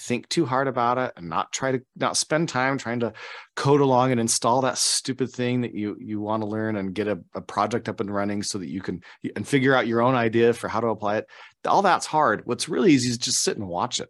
think 0.00 0.28
too 0.28 0.46
hard 0.46 0.66
about 0.66 0.98
it 0.98 1.12
and 1.16 1.28
not 1.28 1.52
try 1.52 1.72
to 1.72 1.80
not 1.96 2.16
spend 2.16 2.48
time 2.48 2.78
trying 2.78 3.00
to 3.00 3.12
code 3.54 3.80
along 3.80 4.10
and 4.10 4.20
install 4.20 4.62
that 4.62 4.78
stupid 4.78 5.30
thing 5.30 5.60
that 5.60 5.74
you 5.74 5.96
you 6.00 6.20
want 6.20 6.42
to 6.42 6.48
learn 6.48 6.76
and 6.76 6.94
get 6.94 7.06
a, 7.06 7.20
a 7.34 7.40
project 7.40 7.88
up 7.88 8.00
and 8.00 8.12
running 8.12 8.42
so 8.42 8.58
that 8.58 8.68
you 8.68 8.80
can 8.80 9.02
and 9.36 9.46
figure 9.46 9.74
out 9.74 9.86
your 9.86 10.00
own 10.00 10.14
idea 10.14 10.52
for 10.52 10.68
how 10.68 10.80
to 10.80 10.88
apply 10.88 11.18
it. 11.18 11.26
All 11.66 11.82
that's 11.82 12.06
hard. 12.06 12.42
What's 12.44 12.68
really 12.68 12.92
easy 12.92 13.10
is 13.10 13.18
just 13.18 13.42
sit 13.42 13.56
and 13.56 13.68
watch 13.68 14.00
it. 14.00 14.08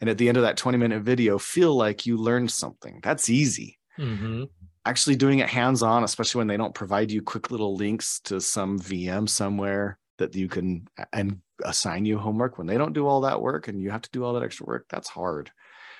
And 0.00 0.08
at 0.08 0.16
the 0.16 0.28
end 0.28 0.38
of 0.38 0.44
that 0.44 0.56
20 0.56 0.78
minute 0.78 1.02
video 1.02 1.38
feel 1.38 1.74
like 1.74 2.06
you 2.06 2.16
learned 2.16 2.50
something. 2.50 3.00
That's 3.02 3.28
easy. 3.28 3.78
Mm-hmm. 3.98 4.44
actually 4.86 5.16
doing 5.16 5.40
it 5.40 5.48
hands 5.50 5.82
on 5.82 6.04
especially 6.04 6.38
when 6.38 6.46
they 6.46 6.56
don't 6.56 6.74
provide 6.74 7.10
you 7.10 7.20
quick 7.20 7.50
little 7.50 7.74
links 7.76 8.20
to 8.20 8.40
some 8.40 8.78
vm 8.78 9.28
somewhere 9.28 9.98
that 10.20 10.34
you 10.36 10.48
can 10.48 10.86
and 11.12 11.40
assign 11.64 12.04
you 12.06 12.16
homework 12.18 12.56
when 12.56 12.66
they 12.66 12.78
don't 12.78 12.92
do 12.94 13.06
all 13.06 13.20
that 13.22 13.42
work 13.42 13.68
and 13.68 13.80
you 13.82 13.90
have 13.90 14.00
to 14.02 14.10
do 14.12 14.24
all 14.24 14.32
that 14.34 14.42
extra 14.44 14.64
work 14.66 14.86
that's 14.88 15.08
hard 15.08 15.50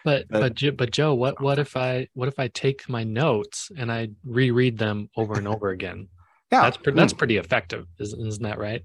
But 0.04 0.26
But- 0.30 0.40
but 0.56 0.76
but 0.78 0.90
Joe, 0.92 1.12
what 1.14 1.40
what 1.42 1.58
if 1.58 1.76
I 1.76 2.08
what 2.14 2.28
if 2.28 2.38
I 2.38 2.48
take 2.48 2.88
my 2.88 3.04
notes 3.04 3.70
and 3.76 3.90
I 3.92 4.08
reread 4.24 4.78
them 4.78 5.10
over 5.16 5.34
and 5.34 5.46
over 5.48 5.68
again? 5.70 6.08
yeah 6.52 6.62
That's 6.62 6.76
pre- 6.78 6.94
that's 6.94 7.12
Mm. 7.12 7.18
pretty 7.18 7.36
effective, 7.36 7.84
isn't, 7.98 8.26
isn't 8.26 8.42
that 8.48 8.58
right? 8.58 8.82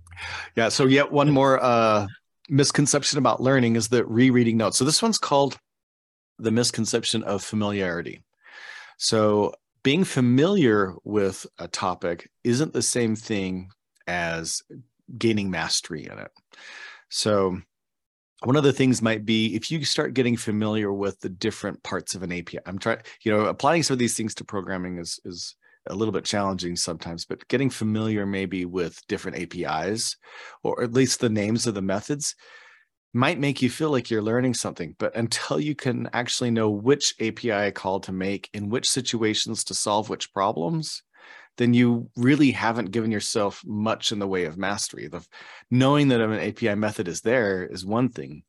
yeah 0.58 0.70
so 0.70 0.86
yet 0.86 1.12
one 1.12 1.32
more 1.32 1.64
uh 1.64 2.08
misconception 2.50 3.18
about 3.18 3.42
learning 3.42 3.76
is 3.78 3.88
that 3.90 4.06
rereading 4.08 4.58
notes 4.58 4.78
so 4.78 4.84
this 4.86 5.02
one's 5.02 5.18
called 5.18 5.58
the 6.38 6.52
misconception 6.52 7.24
of 7.24 7.42
familiarity 7.44 8.22
so 8.98 9.54
being 9.84 10.04
familiar 10.04 10.94
with 11.04 11.46
a 11.60 11.68
topic 11.68 12.30
isn't 12.44 12.74
the 12.74 12.82
same 12.82 13.16
thing 13.16 13.70
as 14.08 14.62
gaining 15.18 15.50
mastery 15.50 16.06
in 16.06 16.18
it. 16.18 16.32
So 17.10 17.60
one 18.44 18.56
of 18.56 18.64
the 18.64 18.74
things 18.74 19.02
might 19.02 19.26
be 19.26 19.56
if 19.56 19.72
you 19.72 19.84
start 19.86 20.14
getting 20.14 20.38
familiar 20.38 20.92
with 20.92 21.20
the 21.20 21.30
different 21.30 21.82
parts 21.84 22.16
of 22.16 22.22
an 22.22 22.34
api 22.34 22.60
i'm 22.66 22.78
trying 22.78 23.00
you 23.24 23.32
know 23.32 23.46
applying 23.46 23.82
some 23.82 23.96
of 23.96 23.98
these 23.98 24.16
things 24.16 24.36
to 24.36 24.44
programming 24.44 24.98
is 24.98 25.20
is 25.24 25.56
a 25.88 25.96
little 25.96 26.12
bit 26.12 26.26
challenging 26.26 26.76
sometimes 26.76 27.26
but 27.26 27.48
getting 27.48 27.70
familiar 27.70 28.26
maybe 28.26 28.66
with 28.66 29.00
different 29.08 29.38
apis 29.38 30.18
or 30.64 30.84
at 30.84 30.92
least 30.92 31.22
the 31.22 31.30
names 31.30 31.66
of 31.66 31.76
the 31.76 31.82
methods 31.82 32.36
might 33.16 33.40
make 33.40 33.62
you 33.62 33.70
feel 33.70 33.90
like 33.92 34.12
you're 34.12 34.22
learning 34.22 34.54
something. 34.54 34.94
But 35.00 35.16
until 35.16 35.58
you 35.58 35.74
can 35.74 36.10
actually 36.12 36.52
know 36.52 36.70
which 36.70 37.16
api 37.22 37.72
call 37.72 38.02
to 38.02 38.12
make 38.12 38.50
in 38.54 38.70
which 38.70 38.90
situations 38.90 39.64
to 39.64 39.74
solve 39.74 40.10
which 40.10 40.34
problems 40.34 41.02
then 41.58 41.74
you 41.74 42.10
really 42.16 42.52
haven't 42.52 42.92
given 42.92 43.12
yourself 43.12 43.62
much 43.66 44.12
in 44.12 44.20
the 44.20 44.28
way 44.28 44.46
of 44.46 44.58
mastery. 44.58 45.08
The 45.08 45.26
knowing 45.72 46.10
that 46.10 46.22
an 46.22 46.34
api 46.34 46.76
method 46.76 47.08
is 47.08 47.22
there 47.22 47.66
is 47.66 47.86
one 47.86 48.10
thing 48.10 48.44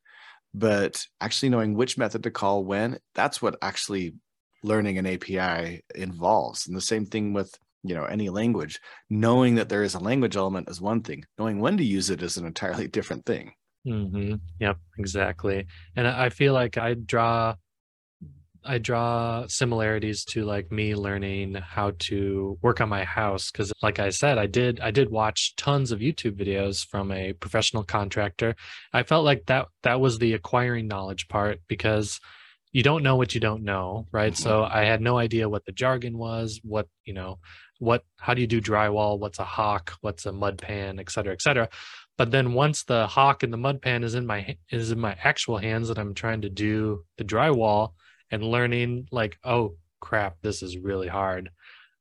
but 0.57 1.07
actually 1.21 1.51
knowing 1.51 1.75
which 1.75 1.99
method 1.99 2.23
to 2.23 2.31
call 2.31 2.64
when 2.64 2.99
that's 3.14 3.42
what 3.42 3.59
actually 3.61 4.14
learning 4.62 4.97
an 4.97 5.07
api 5.07 5.83
involves. 5.95 6.66
And 6.66 6.77
the 6.77 6.81
same 6.81 7.05
thing 7.05 7.33
with 7.33 7.55
you 7.83 7.95
know 7.95 8.05
any 8.05 8.31
language. 8.31 8.81
Knowing 9.11 9.57
that 9.57 9.69
there 9.69 9.83
is 9.83 9.95
a 9.95 10.01
language 10.01 10.37
element 10.37 10.69
is 10.71 10.81
one 10.81 11.03
thing. 11.03 11.25
Knowing 11.38 11.61
when 11.61 11.77
to 11.77 11.85
use 11.85 12.11
it 12.11 12.23
is 12.23 12.37
an 12.38 12.47
entirely 12.47 12.88
different 12.88 13.27
thing. 13.27 13.53
Mm-hmm. 13.87 14.35
Yep, 14.59 14.79
exactly. 14.99 15.66
And 15.95 16.09
I 16.09 16.27
I 16.27 16.29
feel 16.31 16.55
like 16.55 16.79
I 16.79 16.95
draw 16.95 17.55
I 18.67 18.79
draw 18.79 19.47
similarities 19.47 20.25
to 20.27 20.45
like 20.45 20.71
me 20.71 20.95
learning 20.95 21.55
how 21.55 21.93
to 22.01 22.59
work 22.63 22.81
on 22.81 22.89
my 22.89 23.05
house 23.05 23.51
because 23.51 23.73
like 23.83 23.99
I 23.99 24.11
said 24.11 24.39
I 24.39 24.47
did 24.47 24.81
I 24.81 24.91
did 24.91 25.11
watch 25.11 25.55
tons 25.57 25.93
of 25.93 26.01
YouTube 26.01 26.37
videos 26.37 26.87
from 26.87 27.13
a 27.13 27.33
professional 27.35 27.85
contractor. 27.85 28.57
I 28.93 29.03
felt 29.03 29.25
like 29.25 29.47
that 29.47 29.69
that 29.83 30.01
was 30.01 30.19
the 30.19 30.35
acquiring 30.35 30.89
knowledge 30.89 31.29
part 31.29 31.61
because 31.69 32.21
you 32.73 32.83
don't 32.83 33.03
know 33.03 33.17
what 33.17 33.35
you 33.35 33.41
don't 33.41 33.63
know, 33.63 34.07
right? 34.13 34.33
Mm-hmm. 34.33 34.43
So 34.43 34.65
I 34.65 34.85
had 34.85 35.01
no 35.01 35.17
idea 35.17 35.49
what 35.49 35.65
the 35.65 35.73
jargon 35.73 36.19
was, 36.19 36.61
what, 36.63 36.89
you 37.05 37.15
know, 37.15 37.39
what 37.79 38.05
how 38.19 38.35
do 38.35 38.41
you 38.41 38.47
do 38.47 38.61
drywall, 38.61 39.19
what's 39.19 39.39
a 39.39 39.45
hawk, 39.45 39.95
what's 40.01 40.27
a 40.27 40.33
mud 40.33 40.59
pan, 40.59 40.99
et 40.99 41.11
cetera, 41.11 41.33
et 41.33 41.43
cetera. 41.43 41.69
But 42.19 42.31
then 42.31 42.55
once 42.55 42.85
the 42.85 43.07
hawk 43.07 43.43
and 43.43 43.53
the 43.53 43.59
mud 43.59 43.83
pan 43.83 44.03
is 44.03 44.15
in 44.15 44.27
my 44.27 44.57
is 44.71 44.91
in 44.91 44.99
my 44.99 45.17
actual 45.23 45.59
hands 45.59 45.91
and 45.91 45.99
i'm 45.99 46.15
trying 46.15 46.41
to 46.43 46.49
do 46.49 47.05
the 47.19 47.25
drywall 47.25 47.93
and 48.31 48.43
learning 48.43 49.09
like 49.11 49.39
oh 49.45 49.75
crap 50.01 50.37
this 50.43 50.62
is 50.62 50.79
really 50.79 51.09
hard. 51.09 51.51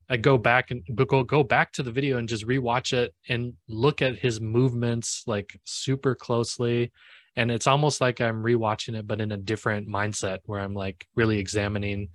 I 0.07 0.17
go 0.17 0.37
back 0.37 0.69
and 0.69 0.83
go 0.93 1.23
go 1.23 1.43
back 1.43 1.71
to 1.73 1.83
the 1.83 1.91
video 1.91 2.17
and 2.17 2.29
just 2.29 2.45
rewatch 2.45 2.93
it 2.93 3.13
and 3.27 3.53
look 3.67 4.01
at 4.01 4.19
his 4.19 4.39
movements 4.39 5.23
like 5.25 5.59
super 5.63 6.13
closely. 6.13 6.91
And 7.37 7.51
it's 7.51 7.67
almost 7.67 7.99
like 7.99 8.21
i'm 8.21 8.43
rewatching 8.43 8.95
it 8.97 9.07
but 9.07 9.19
in 9.19 9.33
a 9.33 9.37
different 9.37 9.89
mindset 9.89 10.39
where 10.45 10.61
i'm 10.61 10.73
like 10.73 11.05
really 11.15 11.37
examining 11.37 12.07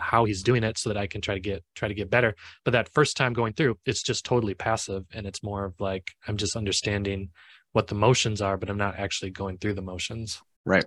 how 0.00 0.24
he's 0.24 0.42
doing 0.42 0.64
it 0.64 0.78
so 0.78 0.88
that 0.88 0.96
I 0.96 1.06
can 1.06 1.20
try 1.20 1.34
to 1.34 1.40
get 1.40 1.62
try 1.74 1.88
to 1.88 1.94
get 1.94 2.10
better. 2.10 2.34
But 2.64 2.72
that 2.72 2.88
first 2.88 3.16
time 3.16 3.32
going 3.32 3.52
through, 3.52 3.78
it's 3.86 4.02
just 4.02 4.24
totally 4.24 4.54
passive 4.54 5.04
and 5.12 5.26
it's 5.26 5.42
more 5.42 5.64
of 5.64 5.74
like 5.80 6.10
I'm 6.26 6.36
just 6.36 6.56
understanding 6.56 7.30
what 7.72 7.86
the 7.86 7.94
motions 7.94 8.40
are, 8.40 8.56
but 8.56 8.68
I'm 8.68 8.78
not 8.78 8.98
actually 8.98 9.30
going 9.30 9.58
through 9.58 9.74
the 9.74 9.82
motions. 9.82 10.42
right. 10.64 10.84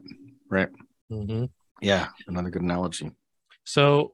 Right. 0.50 0.70
Hmm 1.10 1.46
yeah 1.84 2.08
another 2.28 2.50
good 2.50 2.62
analogy 2.62 3.12
So 3.66 4.14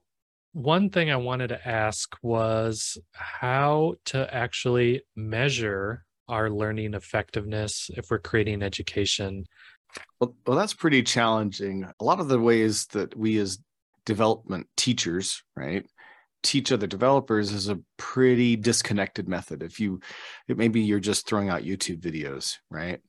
one 0.52 0.90
thing 0.90 1.10
I 1.10 1.16
wanted 1.16 1.48
to 1.48 1.68
ask 1.68 2.16
was 2.22 2.98
how 3.12 3.94
to 4.06 4.32
actually 4.34 5.02
measure 5.14 6.04
our 6.28 6.50
learning 6.50 6.94
effectiveness 6.94 7.90
if 7.96 8.10
we're 8.10 8.18
creating 8.18 8.62
education. 8.62 9.44
Well, 10.20 10.34
well, 10.46 10.56
that's 10.56 10.74
pretty 10.74 11.02
challenging. 11.02 11.84
A 12.00 12.04
lot 12.04 12.20
of 12.20 12.28
the 12.28 12.38
ways 12.38 12.86
that 12.86 13.16
we 13.16 13.38
as 13.38 13.58
development 14.06 14.66
teachers, 14.76 15.42
right, 15.56 15.84
teach 16.42 16.72
other 16.72 16.86
developers 16.86 17.52
is 17.52 17.68
a 17.68 17.80
pretty 17.96 18.56
disconnected 18.56 19.28
method. 19.28 19.62
If 19.62 19.78
you, 19.80 20.00
it 20.48 20.56
maybe 20.56 20.80
you're 20.80 21.00
just 21.00 21.26
throwing 21.26 21.48
out 21.48 21.62
YouTube 21.62 22.00
videos, 22.00 22.56
right? 22.70 23.00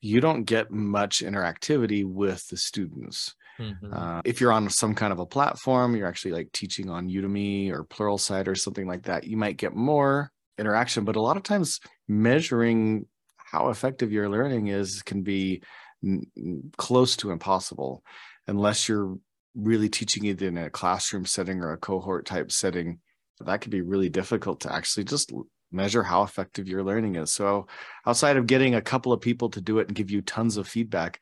You 0.00 0.20
don't 0.20 0.44
get 0.44 0.70
much 0.70 1.20
interactivity 1.20 2.04
with 2.04 2.46
the 2.48 2.56
students. 2.56 3.34
Mhm. 3.58 3.94
Uh, 3.94 4.22
if 4.24 4.40
you're 4.40 4.52
on 4.52 4.68
some 4.70 4.94
kind 4.94 5.12
of 5.12 5.18
a 5.18 5.26
platform, 5.26 5.94
you're 5.94 6.08
actually 6.08 6.32
like 6.32 6.50
teaching 6.52 6.90
on 6.90 7.08
Udemy 7.08 7.70
or 7.70 7.84
Pluralsight 7.84 8.48
or 8.48 8.54
something 8.54 8.86
like 8.86 9.04
that, 9.04 9.24
you 9.24 9.36
might 9.36 9.56
get 9.56 9.74
more 9.74 10.32
interaction. 10.58 11.04
But 11.04 11.16
a 11.16 11.20
lot 11.20 11.36
of 11.36 11.42
times, 11.42 11.78
measuring 12.08 13.06
how 13.36 13.68
effective 13.68 14.10
your 14.12 14.28
learning 14.28 14.68
is 14.68 15.02
can 15.02 15.22
be 15.22 15.62
n- 16.04 16.70
close 16.76 17.16
to 17.16 17.30
impossible 17.30 18.02
unless 18.46 18.88
you're 18.88 19.16
really 19.54 19.88
teaching 19.88 20.24
it 20.24 20.42
in 20.42 20.56
a 20.58 20.70
classroom 20.70 21.24
setting 21.24 21.60
or 21.60 21.72
a 21.72 21.78
cohort 21.78 22.26
type 22.26 22.50
setting. 22.50 23.00
That 23.40 23.60
could 23.60 23.70
be 23.70 23.80
really 23.82 24.08
difficult 24.08 24.60
to 24.60 24.72
actually 24.72 25.04
just 25.04 25.32
measure 25.70 26.02
how 26.02 26.22
effective 26.22 26.68
your 26.68 26.82
learning 26.82 27.16
is. 27.16 27.32
So, 27.32 27.66
outside 28.06 28.36
of 28.36 28.46
getting 28.46 28.74
a 28.74 28.82
couple 28.82 29.12
of 29.12 29.20
people 29.20 29.50
to 29.50 29.60
do 29.60 29.78
it 29.78 29.88
and 29.88 29.96
give 29.96 30.10
you 30.10 30.22
tons 30.22 30.56
of 30.56 30.68
feedback, 30.68 31.20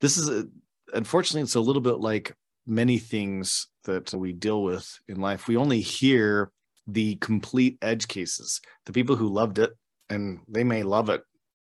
this 0.00 0.16
is 0.16 0.28
a, 0.28 0.46
unfortunately 0.92 1.42
it's 1.42 1.54
a 1.54 1.60
little 1.60 1.82
bit 1.82 1.98
like 2.00 2.34
many 2.66 2.98
things 2.98 3.68
that 3.84 4.12
we 4.14 4.32
deal 4.32 4.62
with 4.62 4.98
in 5.08 5.20
life 5.20 5.48
we 5.48 5.56
only 5.56 5.80
hear 5.80 6.52
the 6.86 7.16
complete 7.16 7.78
edge 7.82 8.08
cases 8.08 8.60
the 8.86 8.92
people 8.92 9.16
who 9.16 9.28
loved 9.28 9.58
it 9.58 9.72
and 10.08 10.40
they 10.48 10.64
may 10.64 10.82
love 10.82 11.08
it 11.08 11.22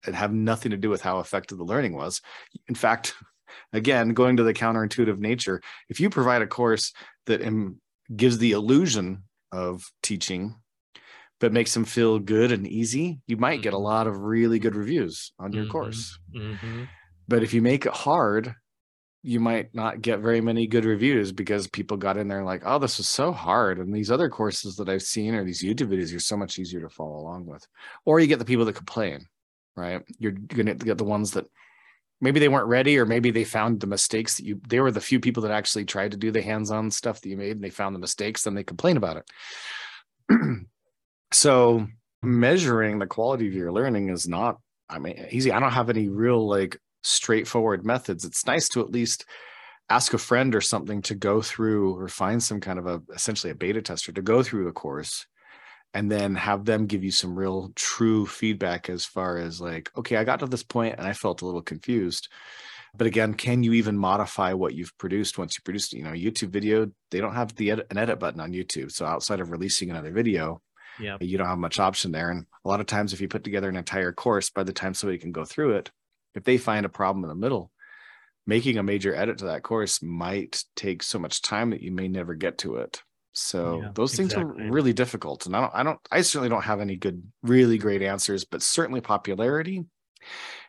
and 0.07 0.17
have 0.17 0.33
nothing 0.33 0.71
to 0.71 0.77
do 0.77 0.91
with 0.91 1.03
how 1.03 1.21
effective 1.21 1.59
the 1.59 1.65
learning 1.65 1.95
was 1.95 2.21
in 2.69 2.75
fact 2.75 3.15
again 3.73 4.11
going 4.11 4.37
to 4.37 4.43
the 4.43 4.55
counterintuitive 4.55 5.19
nature 5.19 5.61
if 5.89 6.01
you 6.01 6.11
provide 6.11 6.43
a 6.43 6.47
course 6.47 6.93
that 7.27 7.41
gives 8.17 8.39
the 8.39 8.53
illusion 8.53 9.25
of 9.53 9.85
teaching 10.03 10.57
but 11.41 11.53
makes 11.53 11.75
them 11.75 11.85
feel 11.85 12.19
good 12.19 12.53
and 12.53 12.67
easy 12.67 13.21
you 13.27 13.37
might 13.37 13.63
get 13.63 13.75
a 13.75 13.79
Mhm. 13.79 13.85
lot 13.85 14.07
of 14.07 14.19
really 14.19 14.59
good 14.59 14.77
reviews 14.77 15.33
on 15.39 15.53
your 15.53 15.65
Mhm. 15.65 15.67
course 15.67 16.19
Mhm. 16.35 16.91
but 17.29 17.43
if 17.43 17.55
you 17.55 17.63
make 17.63 17.87
it 17.87 17.93
hard, 17.93 18.55
you 19.23 19.39
might 19.39 19.73
not 19.73 20.03
get 20.03 20.19
very 20.19 20.41
many 20.41 20.67
good 20.67 20.85
reviews 20.85 21.31
because 21.31 21.69
people 21.69 21.97
got 21.97 22.17
in 22.17 22.27
there 22.27 22.43
like, 22.43 22.63
oh, 22.65 22.79
this 22.79 22.99
is 22.99 23.09
so 23.09 23.31
hard. 23.31 23.79
And 23.79 23.95
these 23.95 24.11
other 24.11 24.29
courses 24.29 24.77
that 24.77 24.89
I've 24.89 25.03
seen 25.03 25.35
or 25.35 25.45
these 25.45 25.63
YouTube 25.63 25.89
videos 25.89 26.15
are 26.15 26.21
so 26.21 26.37
much 26.37 26.59
easier 26.59 26.81
to 26.81 26.89
follow 26.89 27.19
along 27.19 27.47
with. 27.47 27.65
Or 28.05 28.19
you 28.19 28.27
get 28.27 28.41
the 28.41 28.45
people 28.45 28.65
that 28.65 28.75
complain, 28.75 29.27
right? 29.77 30.03
You're 30.19 30.33
gonna 30.33 30.75
get 30.75 30.99
the 30.99 31.05
ones 31.05 31.33
that 31.33 31.47
maybe 32.21 32.41
they 32.41 32.49
weren't 32.49 32.67
ready, 32.67 32.99
or 32.99 33.07
maybe 33.07 33.31
they 33.31 33.45
found 33.45 33.79
the 33.79 33.87
mistakes 33.87 34.37
that 34.37 34.45
you 34.45 34.61
they 34.69 34.81
were 34.81 34.91
the 34.91 35.01
few 35.01 35.21
people 35.21 35.45
that 35.45 35.53
actually 35.53 35.85
tried 35.85 36.11
to 36.11 36.17
do 36.17 36.33
the 36.33 36.43
hands-on 36.43 36.91
stuff 36.91 37.21
that 37.21 37.29
you 37.29 37.37
made 37.37 37.53
and 37.53 37.63
they 37.63 37.71
found 37.71 37.95
the 37.95 38.01
mistakes, 38.01 38.43
then 38.43 38.55
they 38.55 38.65
complain 38.65 38.97
about 38.97 39.23
it. 40.31 40.37
so 41.33 41.87
measuring 42.23 42.99
the 42.99 43.07
quality 43.07 43.47
of 43.47 43.55
your 43.55 43.73
learning 43.73 44.09
is 44.09 44.27
not 44.27 44.59
I 44.89 44.99
mean 44.99 45.27
easy. 45.31 45.53
I 45.53 45.61
don't 45.61 45.73
have 45.73 45.91
any 45.91 46.09
real 46.09 46.49
like 46.49 46.77
straightforward 47.03 47.85
methods. 47.85 48.25
It's 48.25 48.47
nice 48.47 48.69
to 48.71 48.81
at 48.81 48.91
least 48.91 49.27
ask 49.93 50.15
a 50.15 50.19
friend 50.19 50.55
or 50.55 50.61
something 50.61 51.03
to 51.03 51.15
go 51.15 51.43
through 51.43 51.99
or 51.99 52.09
find 52.09 52.43
some 52.43 52.61
kind 52.61 52.79
of 52.79 52.87
a 52.87 53.03
essentially 53.15 53.51
a 53.51 53.55
beta 53.55 53.83
tester 53.83 54.13
to 54.13 54.23
go 54.23 54.43
through 54.43 54.65
the 54.65 54.73
course 54.73 55.27
and 55.95 56.11
then 56.11 56.35
have 56.35 56.65
them 56.65 56.87
give 56.87 57.05
you 57.05 57.11
some 57.11 57.39
real 57.39 57.73
true 57.77 58.25
feedback 58.25 58.89
as 58.89 59.05
far 59.05 59.37
as 59.37 59.61
like 59.61 59.91
okay 59.97 60.17
i 60.17 60.25
got 60.25 60.39
to 60.39 60.47
this 60.47 60.63
point 60.63 60.95
and 60.97 61.07
i 61.07 61.13
felt 61.13 61.43
a 61.43 61.47
little 61.47 61.63
confused. 61.63 62.29
But 62.95 63.07
again 63.07 63.35
can 63.35 63.63
you 63.63 63.73
even 63.75 63.97
modify 63.97 64.53
what 64.53 64.75
you've 64.75 64.97
produced 64.99 65.39
once 65.39 65.57
you 65.57 65.63
produced 65.63 65.93
you 65.93 66.05
know 66.05 66.13
youtube 66.13 66.51
video 66.51 66.91
they 67.11 67.21
don't 67.21 67.35
have 67.35 67.55
the 67.57 67.71
edit, 67.73 67.87
an 67.91 67.99
edit 67.99 68.19
button 68.19 68.41
on 68.41 68.53
youtube. 68.53 68.93
So 68.93 69.05
outside 69.07 69.41
of 69.41 69.51
releasing 69.51 69.91
another 69.91 70.13
video 70.13 70.63
yeah. 71.01 71.17
you 71.21 71.39
don't 71.39 71.47
have 71.47 71.59
much 71.59 71.79
option 71.79 72.13
there. 72.13 72.31
And 72.31 72.47
a 72.65 72.69
lot 72.69 72.81
of 72.81 72.87
times 72.87 73.13
if 73.13 73.21
you 73.21 73.29
put 73.29 73.45
together 73.45 73.69
an 73.69 73.77
entire 73.77 74.13
course 74.13 74.51
by 74.51 74.63
the 74.63 74.75
time 74.75 74.95
somebody 74.95 75.19
can 75.19 75.33
go 75.33 75.45
through 75.45 75.73
it 75.77 75.91
if 76.35 76.45
they 76.45 76.59
find 76.59 76.87
a 76.87 76.91
problem 76.91 77.25
in 77.25 77.29
the 77.29 77.35
middle 77.35 77.71
making 78.47 78.79
a 78.79 78.83
major 78.83 79.15
edit 79.15 79.39
to 79.39 79.47
that 79.47 79.63
course 79.63 80.03
might 80.03 80.65
take 80.75 81.03
so 81.03 81.19
much 81.19 81.43
time 81.43 81.71
that 81.71 81.83
you 81.83 81.93
may 81.93 82.09
never 82.09 82.35
get 82.35 82.59
to 82.59 82.77
it. 82.77 83.03
So 83.33 83.81
Yeah, 83.83 83.91
those 83.95 84.15
things 84.15 84.33
exactly. 84.33 84.67
are 84.67 84.71
really 84.71 84.93
difficult 84.93 85.47
and 85.47 85.57
i 85.57 85.61
don't 85.61 85.73
i 85.75 85.83
don't 85.83 85.99
i 86.11 86.21
certainly 86.21 86.51
don't 86.51 86.65
have 86.65 86.83
any 86.83 86.97
good 86.97 87.23
really 87.43 87.79
great 87.79 88.03
answers 88.03 88.45
but 88.45 88.61
certainly 88.61 89.01
popularity 89.01 89.87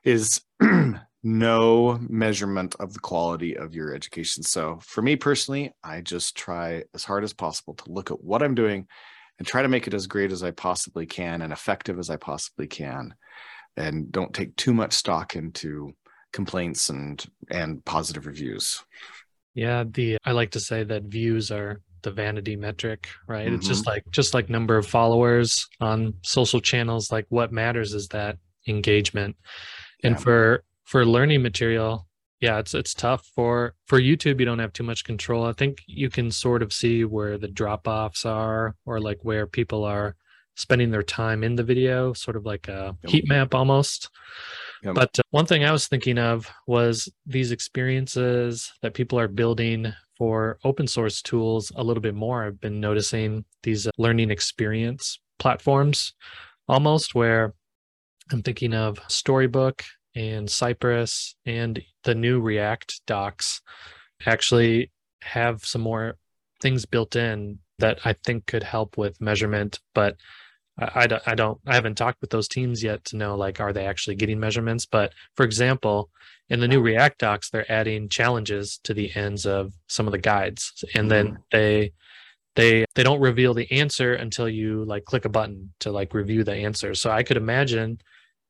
is 0.06 0.40
no 1.24 2.00
measurement 2.08 2.74
of 2.80 2.94
the 2.94 3.00
quality 3.00 3.58
of 3.58 3.76
your 3.76 3.94
education. 3.94 4.44
So 4.44 4.80
for 4.82 5.02
me 5.02 5.18
personally 5.18 5.74
i 5.84 6.00
just 6.00 6.38
try 6.38 6.84
as 6.94 7.04
hard 7.04 7.26
as 7.26 7.34
possible 7.34 7.74
to 7.74 7.92
look 7.92 8.12
at 8.12 8.24
what 8.24 8.42
i'm 8.42 8.56
doing 8.56 8.88
and 9.40 9.46
try 9.46 9.62
to 9.62 9.68
make 9.68 9.88
it 9.88 9.94
as 9.94 10.08
great 10.08 10.32
as 10.32 10.42
i 10.42 10.52
possibly 10.52 11.06
can 11.06 11.42
and 11.42 11.52
effective 11.52 12.00
as 12.00 12.10
i 12.10 12.16
possibly 12.16 12.68
can 12.68 13.14
and 13.78 14.12
don't 14.12 14.34
take 14.34 14.56
too 14.56 14.74
much 14.74 14.94
stock 14.94 15.36
into 15.36 15.94
complaints 16.32 16.90
and 16.90 17.26
and 17.52 17.84
positive 17.86 18.26
reviews 18.26 18.84
Yeah, 19.54 19.84
the 19.88 20.18
I 20.26 20.32
like 20.32 20.52
to 20.52 20.60
say 20.60 20.84
that 20.84 21.04
views 21.04 21.52
are 21.52 21.82
the 22.02 22.12
vanity 22.12 22.56
metric, 22.56 23.08
right? 23.28 23.54
It's 23.54 23.66
Mm-hmm. 23.66 23.68
just 23.68 23.88
like 23.88 24.04
just 24.12 24.34
like 24.34 24.50
number 24.50 24.78
of 24.78 24.88
followers 24.88 25.68
on 25.80 26.16
social 26.24 26.60
channels. 26.60 27.12
Like 27.12 27.26
what 27.30 27.52
matters 27.52 27.94
is 27.94 28.08
that 28.10 28.38
engagement. 28.68 29.36
And 30.04 30.16
Yeah. 30.16 30.20
for 30.20 30.64
for 30.86 31.06
learning 31.06 31.42
material, 31.44 32.08
yeah, 32.42 32.60
it's 32.60 32.74
it's 32.74 32.94
tough 32.94 33.26
for 33.36 33.76
for 33.86 34.00
YouTube. 34.02 34.40
You 34.40 34.46
don't 34.46 34.60
have 34.60 34.74
too 34.74 34.84
much 34.84 35.04
control. 35.06 35.46
I 35.46 35.54
think 35.54 35.78
you 35.88 36.10
can 36.10 36.32
sort 36.32 36.62
of 36.64 36.74
see 36.74 37.06
where 37.06 37.38
the 37.38 37.48
drop 37.48 37.88
offs 37.88 38.26
are, 38.26 38.76
or 38.86 39.00
like 39.00 39.20
where 39.24 39.48
people 39.48 39.84
are 39.86 40.16
spending 40.56 40.92
their 40.92 41.04
time 41.04 41.44
in 41.44 41.56
the 41.56 41.64
video, 41.64 42.14
sort 42.14 42.38
of 42.38 42.46
like 42.46 42.68
a 42.68 42.96
heat 43.06 43.28
map 43.28 43.54
almost. 43.56 44.10
Yep. 44.84 44.96
But 44.96 45.20
uh, 45.20 45.24
one 45.32 45.46
thing 45.46 45.64
I 45.64 45.72
was 45.72 45.88
thinking 45.88 46.18
of 46.18 46.50
was 46.68 47.12
these 47.26 47.52
experiences 47.52 48.72
that 48.82 48.94
people 48.94 49.20
are 49.20 49.28
building 49.28 49.94
for 50.18 50.60
open 50.64 50.88
source 50.88 51.22
tools 51.22 51.72
a 51.76 51.84
little 51.84 52.02
bit 52.02 52.16
more. 52.16 52.44
I've 52.44 52.60
been 52.60 52.80
noticing 52.80 53.46
these 53.64 53.88
uh, 53.88 53.92
learning 53.98 54.30
experience 54.30 55.20
platforms 55.40 56.14
almost 56.68 57.16
where 57.16 57.54
I'm 58.32 58.42
thinking 58.42 58.74
of 58.74 59.00
Storybook 59.08 59.84
and 60.16 60.50
Cypress 60.50 61.36
and 61.46 61.82
the 62.04 62.16
new 62.16 62.40
React 62.40 63.02
docs 63.08 63.62
actually 64.26 64.92
have 65.22 65.66
some 65.66 65.82
more 65.82 66.18
things 66.62 66.86
built 66.86 67.16
in 67.16 67.60
that 67.80 68.00
I 68.06 68.14
think 68.26 68.46
could 68.46 68.64
help 68.64 68.98
with 68.98 69.20
measurement, 69.20 69.80
but 69.94 70.16
I, 70.80 70.92
I, 70.96 71.08
don't, 71.08 71.24
I 71.28 71.36
don't 71.36 71.60
I 71.66 71.76
haven't 71.76 71.96
talked 71.96 72.22
with 72.22 72.30
those 72.30 72.48
teams 72.48 72.84
yet 72.84 73.06
to 73.06 73.18
know 73.18 73.36
like 73.36 73.60
are 73.60 73.74
they 73.74 73.86
actually 73.86 74.16
getting 74.16 74.40
measurements? 74.40 74.86
But 74.86 75.14
for 75.36 75.44
example 75.44 76.10
in 76.50 76.60
the 76.60 76.68
new 76.68 76.82
react 76.82 77.20
docs 77.20 77.50
they're 77.50 77.72
adding 77.72 78.10
challenges 78.10 78.80
to 78.84 78.94
the 78.94 79.16
ends 79.16 79.46
of 79.46 79.74
some 79.88 80.08
of 80.08 80.12
the 80.12 80.18
guides. 80.18 80.84
And 80.96 81.10
then 81.10 81.28
mm-hmm. 81.28 81.42
they 81.52 81.92
they 82.56 82.86
they 82.96 83.04
don't 83.04 83.22
reveal 83.22 83.54
the 83.54 83.72
answer 83.72 84.14
until 84.14 84.50
you 84.50 84.84
like 84.86 85.06
click 85.06 85.26
a 85.26 85.30
button 85.30 85.74
to 85.80 85.92
like 85.92 86.14
review 86.14 86.44
the 86.44 86.54
answer. 86.54 86.94
So 86.94 87.12
i 87.12 87.24
could 87.24 87.38
imagine 87.38 88.00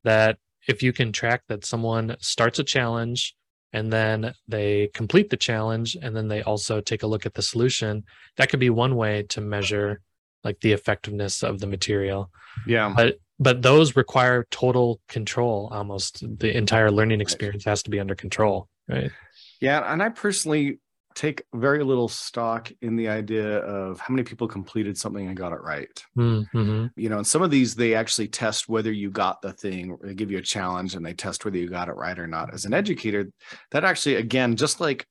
that 0.04 0.38
if 0.68 0.82
you 0.82 0.94
can 0.94 1.12
track 1.12 1.44
that 1.48 1.66
someone 1.66 2.16
starts 2.20 2.60
a 2.60 2.64
challenge 2.64 3.36
and 3.74 3.92
then 3.92 4.34
they 4.48 4.90
complete 4.94 5.30
the 5.30 5.38
challenge 5.38 5.98
and 6.02 6.16
then 6.16 6.28
they 6.28 6.44
also 6.44 6.80
take 6.80 7.04
a 7.04 7.08
look 7.08 7.26
at 7.26 7.34
the 7.34 7.42
solution 7.42 8.04
that 8.38 8.50
could 8.50 8.60
be 8.60 8.70
one 8.70 8.96
way 8.96 9.24
to 9.24 9.42
measure 9.42 10.02
like 10.44 10.60
the 10.62 10.72
effectiveness 10.72 11.44
of 11.44 11.60
the 11.60 11.68
material 11.68 12.30
yeah 12.68 12.94
but 12.96 13.20
but 13.40 13.62
those 13.62 13.96
require 13.96 14.46
total 14.52 15.00
control 15.08 15.70
almost 15.72 16.24
the 16.40 16.56
entire 16.56 16.92
learning 16.92 17.22
experience 17.22 17.66
has 17.66 17.84
to 17.84 17.90
be 17.90 18.00
under 18.00 18.16
control 18.16 18.68
right 18.88 19.12
Yeah, 19.64 19.94
and 19.94 20.04
I 20.04 20.10
personally 20.10 20.80
take 21.16 21.44
very 21.54 21.86
little 21.86 22.10
stock 22.10 22.70
in 22.82 22.98
the 22.98 23.08
idea 23.08 23.60
of 23.60 23.98
how 24.02 24.14
many 24.14 24.24
people 24.24 24.46
completed 24.46 24.98
something 24.98 25.26
and 25.26 25.38
got 25.38 25.54
it 25.54 25.62
right. 25.62 26.04
mm-hmm. 26.18 26.88
You 26.98 27.10
know, 27.10 27.20
and 27.20 27.26
some 27.26 27.42
of 27.42 27.50
these 27.50 27.74
they 27.74 27.96
actually 27.96 28.28
test 28.28 28.68
whether 28.68 28.92
you 28.92 29.10
got 29.10 29.42
the 29.42 29.54
thing, 29.54 29.98
they 30.02 30.16
give 30.16 30.32
you 30.32 30.40
a 30.40 30.42
challenge 30.42 30.96
and 30.96 31.06
they 31.06 31.14
test 31.14 31.46
whether 31.46 31.58
you 31.58 31.70
got 31.70 31.88
it 31.88 31.96
right 31.96 32.20
or 32.20 32.28
not. 32.28 32.54
As 32.54 32.66
an 32.66 32.74
educator, 32.74 33.32
that 33.72 33.86
actually 33.86 34.16
again, 34.16 34.58
just 34.58 34.82
like 34.82 35.08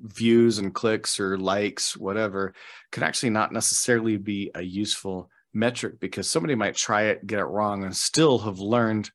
views 0.00 0.58
and 0.58 0.74
clicks 0.74 1.18
or 1.20 1.38
likes, 1.38 1.96
whatever, 1.96 2.54
could 2.92 3.02
actually 3.02 3.30
not 3.30 3.52
necessarily 3.52 4.16
be 4.16 4.50
a 4.54 4.62
useful 4.62 5.30
metric 5.52 5.98
because 6.00 6.30
somebody 6.30 6.54
might 6.54 6.74
try 6.76 7.04
it, 7.04 7.26
get 7.26 7.38
it 7.40 7.44
wrong, 7.44 7.84
and 7.84 7.96
still 7.96 8.38
have 8.38 8.58
learned 8.58 9.10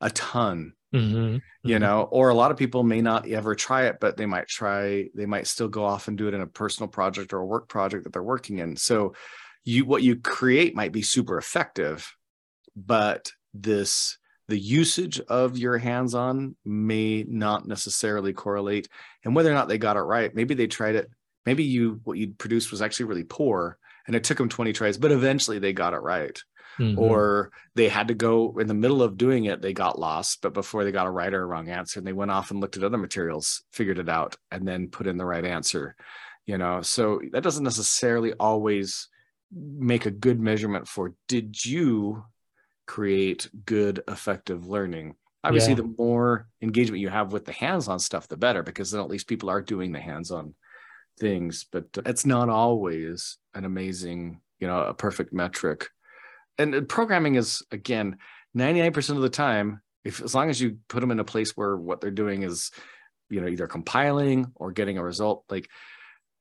a 0.00 0.10
ton 0.10 0.72
Mm-hmm. 0.94 1.36
you 1.68 1.76
Mhm. 1.76 1.80
know 1.80 2.02
or 2.10 2.30
a 2.30 2.34
lot 2.34 2.50
of 2.50 2.56
people 2.56 2.82
may 2.82 3.02
not 3.02 3.28
ever 3.28 3.54
try 3.54 3.88
it 3.88 3.98
but 4.00 4.16
they 4.16 4.24
might 4.24 4.48
try 4.48 5.10
they 5.14 5.26
might 5.26 5.46
still 5.46 5.68
go 5.68 5.84
off 5.84 6.08
and 6.08 6.16
do 6.16 6.28
it 6.28 6.32
in 6.32 6.40
a 6.40 6.46
personal 6.46 6.88
project 6.88 7.34
or 7.34 7.40
a 7.40 7.46
work 7.46 7.68
project 7.68 8.04
that 8.04 8.14
they're 8.14 8.22
working 8.22 8.56
in 8.58 8.74
so 8.74 9.12
you 9.66 9.84
what 9.84 10.02
you 10.02 10.16
create 10.16 10.74
might 10.74 10.92
be 10.92 11.02
super 11.02 11.36
effective 11.36 12.10
but 12.74 13.32
this 13.52 14.16
the 14.48 14.58
usage 14.58 15.20
of 15.28 15.58
your 15.58 15.76
hands-on 15.78 16.56
may 16.64 17.22
not 17.28 17.66
necessarily 17.68 18.32
correlate 18.32 18.88
and 19.24 19.34
whether 19.36 19.50
or 19.50 19.54
not 19.54 19.68
they 19.68 19.78
got 19.78 19.96
it 19.96 20.00
right 20.00 20.34
maybe 20.34 20.54
they 20.54 20.66
tried 20.66 20.94
it 20.94 21.10
maybe 21.46 21.64
you 21.64 22.00
what 22.04 22.18
you 22.18 22.32
produced 22.38 22.70
was 22.70 22.82
actually 22.82 23.06
really 23.06 23.24
poor 23.24 23.78
and 24.06 24.16
it 24.16 24.24
took 24.24 24.38
them 24.38 24.48
20 24.48 24.72
tries 24.72 24.96
but 24.98 25.12
eventually 25.12 25.58
they 25.58 25.72
got 25.72 25.94
it 25.94 25.98
right 26.02 26.38
Mhm. 26.78 26.96
or 26.96 27.50
they 27.74 27.88
had 27.88 28.06
to 28.08 28.14
go 28.14 28.56
in 28.58 28.68
the 28.68 28.74
middle 28.74 29.02
of 29.02 29.16
doing 29.16 29.46
it 29.46 29.60
they 29.60 29.72
got 29.72 29.98
lost 29.98 30.42
but 30.42 30.54
before 30.54 30.84
they 30.84 30.92
got 30.92 31.08
a 31.08 31.10
right 31.10 31.34
or 31.34 31.42
a 31.42 31.46
wrong 31.46 31.68
answer 31.68 31.98
and 31.98 32.06
they 32.06 32.12
went 32.12 32.30
off 32.30 32.52
and 32.52 32.60
looked 32.60 32.76
at 32.76 32.84
other 32.84 32.98
materials 32.98 33.64
figured 33.72 33.98
it 33.98 34.08
out 34.08 34.36
and 34.52 34.66
then 34.68 34.88
put 34.88 35.08
in 35.08 35.16
the 35.16 35.24
right 35.24 35.44
answer 35.44 35.96
you 36.46 36.56
know 36.56 36.80
so 36.80 37.20
that 37.32 37.42
doesn't 37.42 37.64
necessarily 37.64 38.32
always 38.34 39.08
make 39.52 40.06
a 40.06 40.10
good 40.10 40.38
measurement 40.40 40.86
for 40.86 41.14
did 41.26 41.64
you 41.64 42.22
create 42.88 43.48
good 43.64 44.02
effective 44.08 44.66
learning. 44.66 45.14
Obviously 45.44 45.74
Yeah. 45.74 45.82
the 45.82 45.94
more 45.96 46.48
engagement 46.60 47.00
you 47.00 47.10
have 47.10 47.32
with 47.32 47.44
the 47.44 47.52
hands-on 47.52 48.00
stuff 48.00 48.26
the 48.26 48.36
better 48.36 48.64
because 48.64 48.90
then 48.90 49.00
at 49.00 49.08
least 49.10 49.28
people 49.28 49.50
are 49.50 49.62
doing 49.62 49.92
the 49.92 50.00
hands-on 50.00 50.54
things. 51.20 51.66
But 51.70 51.84
it's 52.06 52.26
not 52.26 52.48
always 52.48 53.38
an 53.54 53.64
amazing 53.64 54.40
you 54.58 54.66
know 54.66 54.80
a 54.82 54.94
perfect 54.94 55.32
metric. 55.32 55.88
And 56.58 56.74
uh, 56.74 56.80
programming 56.80 57.36
is 57.36 57.62
again 57.70 58.16
99% 58.56 59.10
of 59.10 59.22
the 59.22 59.28
time 59.28 59.80
if 60.02 60.20
as 60.22 60.34
long 60.34 60.50
as 60.50 60.60
you 60.60 60.78
put 60.88 61.00
them 61.00 61.10
in 61.12 61.20
a 61.20 61.24
place 61.24 61.56
where 61.56 61.76
what 61.76 62.00
they're 62.00 62.10
doing 62.10 62.42
is 62.42 62.72
you 63.30 63.40
know 63.40 63.46
either 63.48 63.68
compiling 63.68 64.50
or 64.56 64.72
getting 64.72 64.96
a 64.98 65.04
result 65.04 65.44
like 65.50 65.68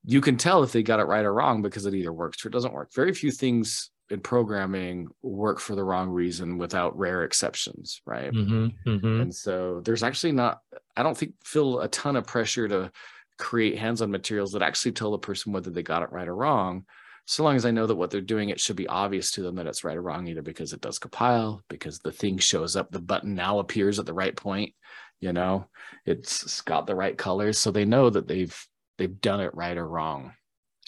you 0.06 0.22
can 0.22 0.38
tell 0.38 0.64
if 0.64 0.72
they 0.72 0.82
got 0.82 1.02
it 1.02 1.04
right 1.04 1.26
or 1.26 1.34
wrong 1.34 1.62
because 1.62 1.86
it 1.86 1.94
either 1.94 2.14
works 2.14 2.44
or 2.44 2.48
it 2.48 2.54
doesn't 2.54 2.74
work. 2.74 2.94
Very 2.96 3.14
few 3.14 3.32
things 3.32 3.92
in 4.10 4.22
programming 4.22 5.08
work 5.22 5.60
for 5.60 5.76
the 5.76 5.84
wrong 5.84 6.10
reason 6.10 6.58
without 6.58 6.98
rare 6.98 7.24
exceptions 7.24 8.02
right 8.06 8.32
Mhm. 8.32 8.74
Mhm. 8.86 9.22
and 9.24 9.36
so 9.36 9.82
there's 9.84 10.04
actually 10.04 10.32
not 10.32 10.62
i 10.96 11.04
don't 11.04 11.18
think 11.18 11.34
feel 11.44 11.82
a 11.82 11.88
ton 11.90 12.16
of 12.16 12.26
pressure 12.26 12.68
to 12.68 12.92
create 13.38 13.78
hands-on 13.78 14.10
materials 14.10 14.52
that 14.54 14.62
actually 14.62 14.94
tell 14.94 15.12
the 15.12 15.18
person 15.20 15.52
whether 15.54 15.70
they 15.70 15.84
got 15.84 16.04
it 16.04 16.12
right 16.12 16.28
or 16.28 16.36
wrong 16.36 16.86
so 17.26 17.44
long 17.44 17.56
as 17.58 17.66
i 17.66 17.72
know 17.72 17.86
that 17.86 17.96
what 17.96 18.10
they're 18.10 18.22
doing 18.22 18.50
it 18.50 18.60
should 18.60 18.78
be 18.78 18.88
obvious 18.88 19.32
to 19.32 19.42
them 19.42 19.56
that 19.56 19.68
it's 19.68 19.84
right 19.84 19.98
or 19.98 20.02
wrong 20.02 20.26
either 20.28 20.42
because 20.42 20.72
it 20.74 20.82
does 20.82 20.98
compile 21.00 21.62
because 21.70 22.00
the 22.00 22.12
thing 22.12 22.38
shows 22.38 22.76
up 22.76 22.90
the 22.92 23.02
button 23.02 23.36
now 23.36 23.60
appears 23.60 24.00
at 24.00 24.06
the 24.06 24.14
right 24.14 24.36
point 24.38 24.74
you 25.20 25.34
know 25.34 25.68
it's, 26.06 26.44
it's 26.44 26.62
got 26.62 26.88
the 26.88 26.96
right 26.96 27.18
colors 27.18 27.58
so 27.60 27.72
they 27.72 27.86
know 27.86 28.10
that 28.10 28.28
they've 28.28 28.58
they've 28.98 29.20
done 29.22 29.42
it 29.42 29.54
right 29.54 29.78
or 29.78 29.88
wrong 29.88 30.32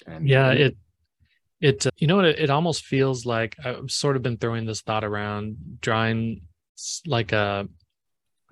and 0.08 0.28
yeah 0.28 0.52
it 0.52 0.78
it 1.62 1.86
uh, 1.86 1.89
you 1.97 2.07
know 2.07 2.20
it, 2.20 2.39
it 2.39 2.49
almost 2.49 2.86
feels 2.86 3.26
like 3.26 3.55
i've 3.64 3.91
sort 3.91 4.16
of 4.16 4.22
been 4.22 4.38
throwing 4.38 4.66
this 4.66 4.82
thought 4.82 5.03
around 5.03 5.57
drawing 5.82 6.41
like 7.05 7.32
a 7.32 7.68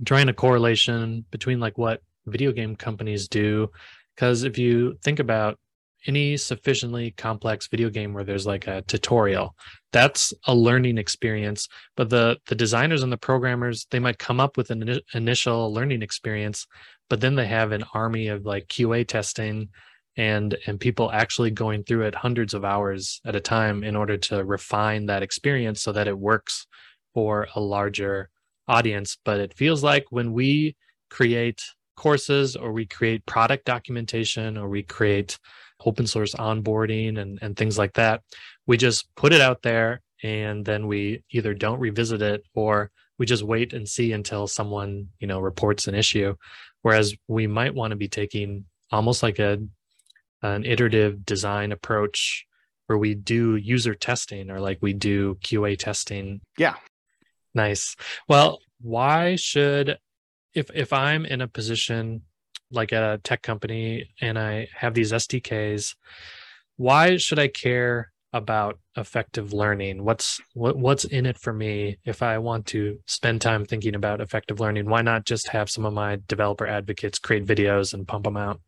drawing 0.03 0.29
a 0.29 0.33
correlation 0.33 1.25
between 1.31 1.59
like 1.59 1.77
what 1.77 2.01
video 2.25 2.51
game 2.51 2.75
companies 2.75 3.27
do. 3.27 3.71
Because 4.15 4.43
if 4.43 4.57
you 4.57 4.97
think 5.03 5.19
about 5.19 5.57
any 6.05 6.37
sufficiently 6.37 7.11
complex 7.11 7.67
video 7.67 7.89
game 7.89 8.13
where 8.13 8.23
there's 8.23 8.45
like 8.45 8.67
a 8.67 8.83
tutorial 8.83 9.55
that's 9.91 10.31
a 10.45 10.53
learning 10.53 10.97
experience. 10.97 11.67
But 11.95 12.09
the 12.09 12.37
the 12.47 12.55
designers 12.55 13.03
and 13.03 13.11
the 13.11 13.17
programmers 13.17 13.87
they 13.89 13.99
might 13.99 14.19
come 14.19 14.39
up 14.39 14.57
with 14.57 14.69
an 14.69 14.99
initial 15.13 15.73
learning 15.73 16.01
experience 16.01 16.67
but 17.09 17.21
then 17.21 17.35
they 17.35 17.47
have 17.47 17.71
an 17.71 17.85
army 17.93 18.27
of 18.27 18.45
like 18.45 18.67
qa 18.67 19.07
testing 19.07 19.69
and 20.17 20.57
and 20.65 20.79
people 20.79 21.11
actually 21.11 21.51
going 21.51 21.83
through 21.83 22.03
it 22.03 22.15
hundreds 22.15 22.53
of 22.53 22.65
hours 22.65 23.21
at 23.25 23.35
a 23.35 23.39
time 23.39 23.83
in 23.83 23.95
order 23.95 24.17
to 24.17 24.43
refine 24.43 25.05
that 25.05 25.23
experience 25.23 25.81
so 25.81 25.91
that 25.91 26.07
it 26.07 26.17
works 26.17 26.67
for 27.13 27.47
a 27.55 27.59
larger 27.59 28.29
audience. 28.67 29.17
But 29.23 29.39
it 29.39 29.55
feels 29.55 29.83
like 29.83 30.05
when 30.09 30.33
we 30.33 30.75
create 31.09 31.61
courses 31.95 32.55
or 32.55 32.73
we 32.73 32.85
create 32.85 33.25
product 33.25 33.65
documentation 33.65 34.57
or 34.57 34.67
we 34.67 34.83
create 34.83 35.39
open 35.85 36.05
source 36.05 36.33
onboarding 36.35 37.19
and, 37.19 37.39
and 37.41 37.55
things 37.55 37.77
like 37.77 37.93
that 37.93 38.21
we 38.67 38.77
just 38.77 39.07
put 39.15 39.33
it 39.33 39.41
out 39.41 39.63
there 39.63 40.01
and 40.23 40.63
then 40.63 40.87
we 40.87 41.23
either 41.31 41.53
don't 41.53 41.79
revisit 41.79 42.21
it 42.21 42.43
or 42.53 42.91
we 43.17 43.25
just 43.25 43.43
wait 43.43 43.73
and 43.73 43.87
see 43.87 44.11
until 44.11 44.45
someone 44.45 45.07
you 45.19 45.27
know 45.27 45.39
reports 45.39 45.87
an 45.87 45.95
issue. 45.95 46.35
Whereas 46.83 47.15
we 47.27 47.47
might 47.47 47.73
want 47.73 47.91
to 47.91 47.97
be 47.97 48.07
taking 48.07 48.65
almost 48.91 49.23
like 49.23 49.39
a 49.39 49.57
an 50.41 50.65
iterative 50.65 51.25
design 51.25 51.71
approach 51.71 52.45
where 52.87 52.97
we 52.97 53.13
do 53.13 53.55
user 53.55 53.93
testing 53.93 54.49
or 54.49 54.59
like 54.59 54.79
we 54.81 54.93
do 54.93 55.35
QA 55.35 55.77
testing. 55.77 56.41
Yeah. 56.57 56.75
Nice. 57.53 57.95
Well, 58.27 58.59
why 58.81 59.35
should 59.35 59.97
if 60.53 60.69
if 60.73 60.93
I'm 60.93 61.25
in 61.25 61.41
a 61.41 61.47
position 61.47 62.21
like 62.71 62.91
at 62.93 63.03
a 63.03 63.17
tech 63.19 63.41
company 63.41 64.09
and 64.21 64.37
I 64.37 64.67
have 64.75 64.93
these 64.93 65.11
SDKs, 65.11 65.95
why 66.77 67.17
should 67.17 67.39
I 67.39 67.47
care 67.47 68.11
about 68.33 68.79
effective 68.95 69.53
learning? 69.53 70.03
What's 70.03 70.39
what 70.53 70.77
what's 70.77 71.05
in 71.05 71.25
it 71.25 71.37
for 71.37 71.53
me 71.53 71.97
if 72.05 72.21
I 72.21 72.37
want 72.37 72.65
to 72.67 72.99
spend 73.07 73.41
time 73.41 73.65
thinking 73.65 73.95
about 73.95 74.21
effective 74.21 74.59
learning? 74.59 74.89
Why 74.89 75.01
not 75.01 75.25
just 75.25 75.49
have 75.49 75.69
some 75.69 75.85
of 75.85 75.93
my 75.93 76.19
developer 76.27 76.67
advocates 76.67 77.19
create 77.19 77.45
videos 77.45 77.93
and 77.93 78.07
pump 78.07 78.25
them 78.25 78.37
out? 78.37 78.61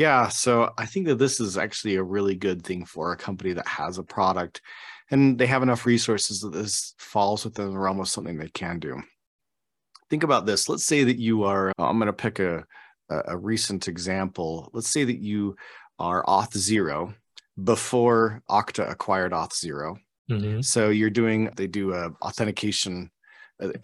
Yeah, 0.00 0.28
so 0.28 0.72
I 0.78 0.86
think 0.86 1.08
that 1.08 1.18
this 1.18 1.40
is 1.40 1.58
actually 1.58 1.96
a 1.96 2.02
really 2.02 2.34
good 2.34 2.62
thing 2.62 2.86
for 2.86 3.12
a 3.12 3.18
company 3.18 3.52
that 3.52 3.66
has 3.66 3.98
a 3.98 4.02
product 4.02 4.62
and 5.10 5.38
they 5.38 5.44
have 5.46 5.62
enough 5.62 5.84
resources 5.84 6.40
that 6.40 6.54
this 6.54 6.94
falls 6.96 7.44
within 7.44 7.70
the 7.70 7.78
realm 7.78 8.00
of 8.00 8.08
something 8.08 8.38
they 8.38 8.48
can 8.48 8.78
do. 8.78 9.02
Think 10.08 10.22
about 10.22 10.46
this. 10.46 10.70
Let's 10.70 10.86
say 10.86 11.04
that 11.04 11.18
you 11.18 11.44
are, 11.44 11.70
I'm 11.78 11.98
going 11.98 12.06
to 12.06 12.14
pick 12.14 12.38
a, 12.38 12.64
a 13.10 13.36
recent 13.36 13.88
example. 13.88 14.70
Let's 14.72 14.88
say 14.88 15.04
that 15.04 15.20
you 15.20 15.56
are 15.98 16.24
Auth0 16.24 17.14
before 17.62 18.42
Okta 18.48 18.90
acquired 18.90 19.32
Auth0. 19.32 19.96
Mm-hmm. 20.30 20.62
So 20.62 20.88
you're 20.88 21.10
doing, 21.10 21.50
they 21.56 21.66
do 21.66 21.92
a 21.92 22.08
authentication 22.22 23.10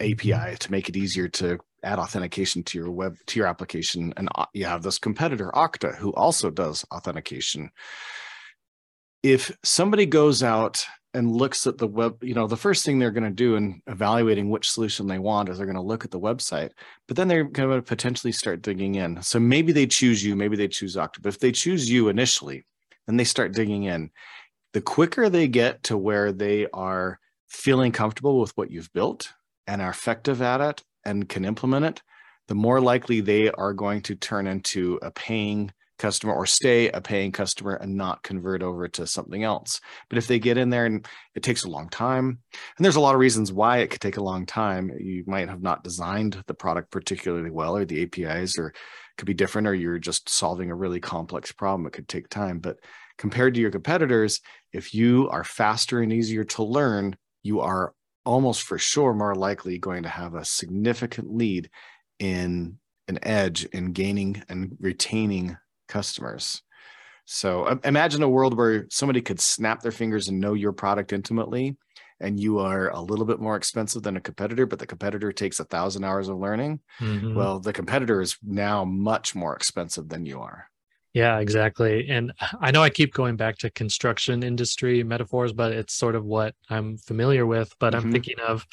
API 0.01 0.33
uh, 0.33 0.55
to 0.55 0.73
make 0.73 0.89
it 0.89 0.97
easier 0.97 1.29
to 1.29 1.59
add 1.87 1.99
authentication 1.99 2.63
to 2.65 2.79
your 2.79 2.91
web 2.91 3.17
to 3.27 3.39
your 3.39 3.47
application 3.47 4.13
and 4.17 4.29
uh, 4.35 4.45
you 4.53 4.65
have 4.65 4.83
this 4.83 4.99
competitor 4.99 5.51
okta 5.55 5.97
who 5.97 6.13
also 6.15 6.51
does 6.51 6.85
authentication. 6.93 7.71
If 9.23 9.57
somebody 9.65 10.05
goes 10.05 10.43
out 10.43 10.85
and 11.15 11.31
looks 11.31 11.67
at 11.67 11.79
the 11.79 11.87
web 11.87 12.23
you 12.23 12.35
know 12.35 12.47
the 12.47 12.57
first 12.57 12.85
thing 12.85 12.99
they're 12.99 13.11
going 13.13 13.25
to 13.25 13.31
do 13.31 13.55
in 13.55 13.81
evaluating 13.87 14.51
which 14.51 14.69
solution 14.69 15.07
they 15.07 15.19
want 15.19 15.49
is 15.49 15.57
they're 15.57 15.67
going 15.67 15.77
to 15.77 15.83
look 15.83 16.05
at 16.05 16.11
the 16.11 16.21
website 16.21 16.71
but 17.07 17.17
then 17.17 17.29
they're 17.29 17.45
going 17.45 17.71
to 17.71 17.83
potentially 17.83 18.33
start 18.33 18.63
digging 18.63 18.97
in. 18.97 19.23
So 19.23 19.39
maybe 19.39 19.73
they 19.73 19.87
choose 19.87 20.25
you 20.25 20.35
maybe 20.37 20.57
they 20.57 20.69
choose 20.69 20.97
okta 20.97 21.23
but 21.23 21.35
if 21.35 21.39
they 21.39 21.53
choose 21.53 21.89
you 21.89 22.09
initially 22.09 22.65
then 23.07 23.17
they 23.17 23.25
start 23.25 23.55
digging 23.55 23.85
in. 23.85 24.11
The 24.73 24.81
quicker 24.83 25.31
they 25.31 25.49
get 25.49 25.85
to 25.85 25.97
where 25.97 26.33
they 26.33 26.67
are 26.75 27.19
feeling 27.49 27.93
comfortable 27.93 28.41
with 28.41 28.53
what 28.57 28.71
you've 28.71 28.93
built 28.93 29.33
and 29.67 29.81
are 29.81 29.91
effective 29.91 30.43
at 30.43 30.61
it 30.61 30.83
and 31.07 31.29
can 31.29 31.45
implement 31.45 31.87
it, 31.87 32.03
the 32.49 32.55
more 32.55 32.81
likely 32.81 33.21
they 33.21 33.51
are 33.51 33.73
going 33.73 34.03
to 34.03 34.15
turn 34.15 34.47
into 34.47 34.99
a 35.01 35.11
paying 35.11 35.73
customer 35.99 36.35
or 36.35 36.47
stay 36.47 36.91
a 36.91 37.01
paying 37.01 37.33
customer 37.33 37.75
and 37.75 37.95
not 37.95 38.23
convert 38.23 38.63
over 38.63 38.87
to 38.87 39.07
something 39.07 39.43
else. 39.43 39.81
But 40.09 40.19
if 40.19 40.27
they 40.27 40.39
get 40.39 40.59
in 40.59 40.71
there 40.71 40.85
and 40.85 41.07
it 41.35 41.43
takes 41.43 41.65
a 41.65 41.71
long 41.71 41.89
time, 41.89 42.39
and 42.77 42.85
there's 42.85 42.97
a 42.97 43.01
lot 43.01 43.15
of 43.15 43.21
reasons 43.21 43.53
why 43.53 43.79
it 43.79 43.91
could 43.91 44.01
take 44.01 44.19
a 44.19 44.23
long 44.23 44.47
time. 44.47 44.91
You 44.99 45.25
might 45.27 45.49
have 45.49 45.63
not 45.63 45.85
designed 45.85 46.43
the 46.47 46.55
product 46.55 46.91
particularly 46.91 47.51
well, 47.51 47.77
or 47.77 47.85
the 47.85 48.03
APIs, 48.03 48.59
or 48.59 48.75
could 49.17 49.27
be 49.27 49.35
different, 49.35 49.69
or 49.69 49.75
you're 49.75 49.99
just 49.99 50.29
solving 50.29 50.71
a 50.71 50.75
really 50.75 51.01
complex 51.01 51.53
problem. 51.53 51.87
It 51.87 51.95
could 51.95 52.09
take 52.09 52.29
time. 52.29 52.59
But 52.59 52.77
compared 53.17 53.55
to 53.55 53.61
your 53.61 53.71
competitors, 53.71 54.41
if 54.73 54.93
you 54.93 55.29
are 55.31 55.45
faster 55.45 56.01
and 56.03 56.13
easier 56.13 56.45
to 56.45 56.63
learn, 56.63 57.17
you 57.43 57.61
are 57.61 57.95
almost 58.27 58.65
for 58.65 58.77
sure 58.77 59.15
more 59.15 59.35
likely 59.35 59.79
going 59.79 60.03
to 60.03 60.09
have 60.09 60.35
a 60.35 60.45
significant 60.45 61.33
lead 61.35 61.71
in 62.19 62.79
an 63.09 63.19
edge 63.23 63.65
in 63.67 63.93
gaining 63.93 64.43
and 64.49 64.77
retaining 64.81 65.57
customers. 65.89 66.63
So 67.25 67.79
imagine 67.85 68.23
a 68.23 68.29
world 68.29 68.57
where 68.57 68.87
somebody 68.91 69.21
could 69.21 69.41
snap 69.41 69.81
their 69.81 69.93
fingers 69.93 70.29
and 70.29 70.41
know 70.41 70.55
your 70.55 70.73
product 70.73 71.13
intimately, 71.13 71.77
and 72.21 72.39
you 72.39 72.59
are 72.59 72.89
a 72.91 73.01
little 73.01 73.25
bit 73.25 73.41
more 73.41 73.57
expensive 73.57 74.03
than 74.03 74.17
a 74.17 74.21
competitor, 74.21 74.67
but 74.67 74.79
the 74.79 74.87
competitor 74.87 75.33
takes 75.33 75.59
a 75.59 75.65
thousand 75.65 76.05
hours 76.05 76.29
of 76.29 76.39
learning. 76.39 76.81
Mm-hmm. 77.01 77.35
Well, 77.35 77.61
the 77.61 77.73
competitor 77.73 78.21
is 78.21 78.37
now 78.43 78.85
much 78.85 79.35
more 79.35 79.55
expensive 79.55 80.09
than 80.09 80.25
you 80.25 80.41
are. 80.41 80.69
Yeah, 81.17 81.39
exactly. 81.39 82.11
And 82.11 82.35
I 82.61 82.71
know 82.73 82.83
I 82.83 82.91
keep 82.91 83.15
going 83.15 83.37
back 83.37 83.57
to 83.61 83.71
construction 83.71 84.43
industry 84.43 85.03
metaphors, 85.03 85.55
but 85.55 85.73
it's 85.73 85.95
sort 85.95 86.15
of 86.15 86.27
what 86.27 86.55
I'm 86.69 86.99
familiar 86.99 87.47
with. 87.47 87.75
But 87.81 87.95
mm-hmm. 87.95 88.05
I'm 88.05 88.13
thinking 88.13 88.39
of 88.47 88.67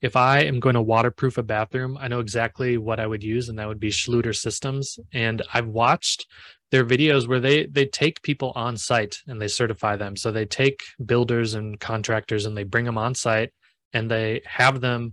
if 0.00 0.16
I 0.16 0.40
am 0.44 0.60
going 0.60 0.76
to 0.76 0.80
waterproof 0.80 1.36
a 1.36 1.42
bathroom, 1.42 1.98
I 2.00 2.08
know 2.08 2.20
exactly 2.20 2.78
what 2.78 3.00
I 3.00 3.06
would 3.06 3.22
use, 3.22 3.50
and 3.50 3.58
that 3.58 3.68
would 3.68 3.78
be 3.78 3.90
Schluter 3.90 4.34
Systems. 4.34 4.98
And 5.12 5.42
I've 5.52 5.66
watched 5.66 6.26
their 6.70 6.86
videos 6.86 7.28
where 7.28 7.38
they 7.38 7.66
they 7.66 7.84
take 7.84 8.22
people 8.22 8.52
on 8.54 8.78
site 8.78 9.18
and 9.26 9.38
they 9.38 9.48
certify 9.48 9.96
them. 9.96 10.16
So 10.16 10.32
they 10.32 10.46
take 10.46 10.80
builders 11.04 11.52
and 11.52 11.78
contractors 11.78 12.46
and 12.46 12.56
they 12.56 12.64
bring 12.64 12.86
them 12.86 12.96
on 12.96 13.14
site 13.14 13.50
and 13.92 14.10
they 14.10 14.40
have 14.46 14.80
them 14.80 15.12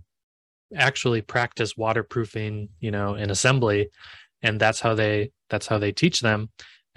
actually 0.74 1.20
practice 1.20 1.76
waterproofing, 1.76 2.70
you 2.80 2.90
know, 2.90 3.14
in 3.14 3.28
assembly. 3.28 3.90
And 4.40 4.58
that's 4.58 4.80
how 4.80 4.94
they 4.94 5.32
that's 5.50 5.66
how 5.66 5.76
they 5.76 5.92
teach 5.92 6.20
them 6.20 6.48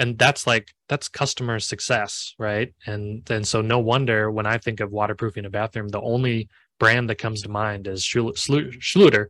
and 0.01 0.17
that's 0.17 0.47
like 0.47 0.73
that's 0.89 1.07
customer 1.07 1.59
success 1.59 2.33
right 2.39 2.73
and 2.87 3.23
then 3.25 3.43
so 3.43 3.61
no 3.61 3.79
wonder 3.79 4.31
when 4.31 4.45
i 4.45 4.57
think 4.57 4.79
of 4.79 4.91
waterproofing 4.91 5.45
a 5.45 5.49
bathroom 5.49 5.87
the 5.89 6.01
only 6.01 6.49
brand 6.79 7.09
that 7.09 7.19
comes 7.19 7.43
to 7.43 7.49
mind 7.49 7.87
is 7.87 8.03
schluter 8.03 9.27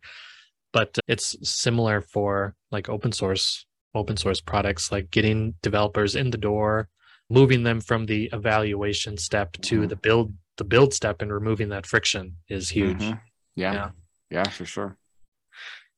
but 0.72 0.98
it's 1.08 1.36
similar 1.48 2.00
for 2.00 2.56
like 2.72 2.88
open 2.90 3.12
source 3.12 3.66
open 3.94 4.16
source 4.16 4.40
products 4.40 4.92
like 4.92 5.12
getting 5.12 5.54
developers 5.62 6.16
in 6.16 6.32
the 6.32 6.38
door 6.38 6.88
moving 7.30 7.64
them 7.64 7.82
from 7.82 8.06
the 8.06 8.30
evaluation 8.32 9.18
step 9.18 9.52
to 9.54 9.80
mm-hmm. 9.80 9.88
the 9.88 9.96
build 9.98 10.34
the 10.58 10.64
build 10.64 10.94
step 10.94 11.22
and 11.22 11.34
removing 11.34 11.70
that 11.70 11.86
friction 11.86 12.38
is 12.48 12.70
huge 12.70 12.98
mm-hmm. 13.00 13.18
yeah. 13.56 13.74
yeah 13.74 13.90
yeah 14.30 14.50
for 14.50 14.66
sure 14.66 14.96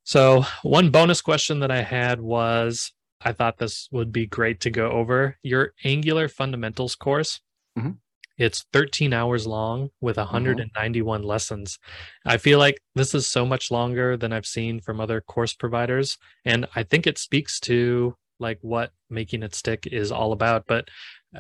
so 0.03 0.43
one 0.63 0.89
bonus 0.89 1.21
question 1.21 1.59
that 1.59 1.69
i 1.71 1.83
had 1.83 2.19
was 2.19 2.91
I 3.23 3.31
thought 3.31 3.57
this 3.57 3.87
would 3.91 4.11
be 4.11 4.25
great 4.25 4.59
to 4.61 4.69
go 4.69 4.91
over 4.91 5.37
your 5.43 5.73
Angular 5.83 6.27
fundamentals 6.27 6.95
course. 6.95 7.41
Mm-hmm. 7.77 7.91
It's 8.37 8.65
13 8.73 9.13
hours 9.13 9.45
long 9.45 9.89
with 10.01 10.17
191 10.17 11.19
mm-hmm. 11.19 11.27
lessons. 11.27 11.77
I 12.25 12.37
feel 12.37 12.59
like 12.59 12.79
this 12.95 13.13
is 13.13 13.27
so 13.27 13.45
much 13.45 13.69
longer 13.69 14.17
than 14.17 14.33
I've 14.33 14.45
seen 14.45 14.81
from 14.81 14.99
other 14.99 15.21
course 15.21 15.53
providers. 15.53 16.17
And 16.43 16.67
I 16.75 16.83
think 16.83 17.05
it 17.05 17.17
speaks 17.17 17.59
to 17.61 18.15
like 18.39 18.57
what 18.61 18.91
making 19.09 19.43
it 19.43 19.53
stick 19.53 19.87
is 19.87 20.11
all 20.11 20.31
about. 20.31 20.65
But 20.67 20.89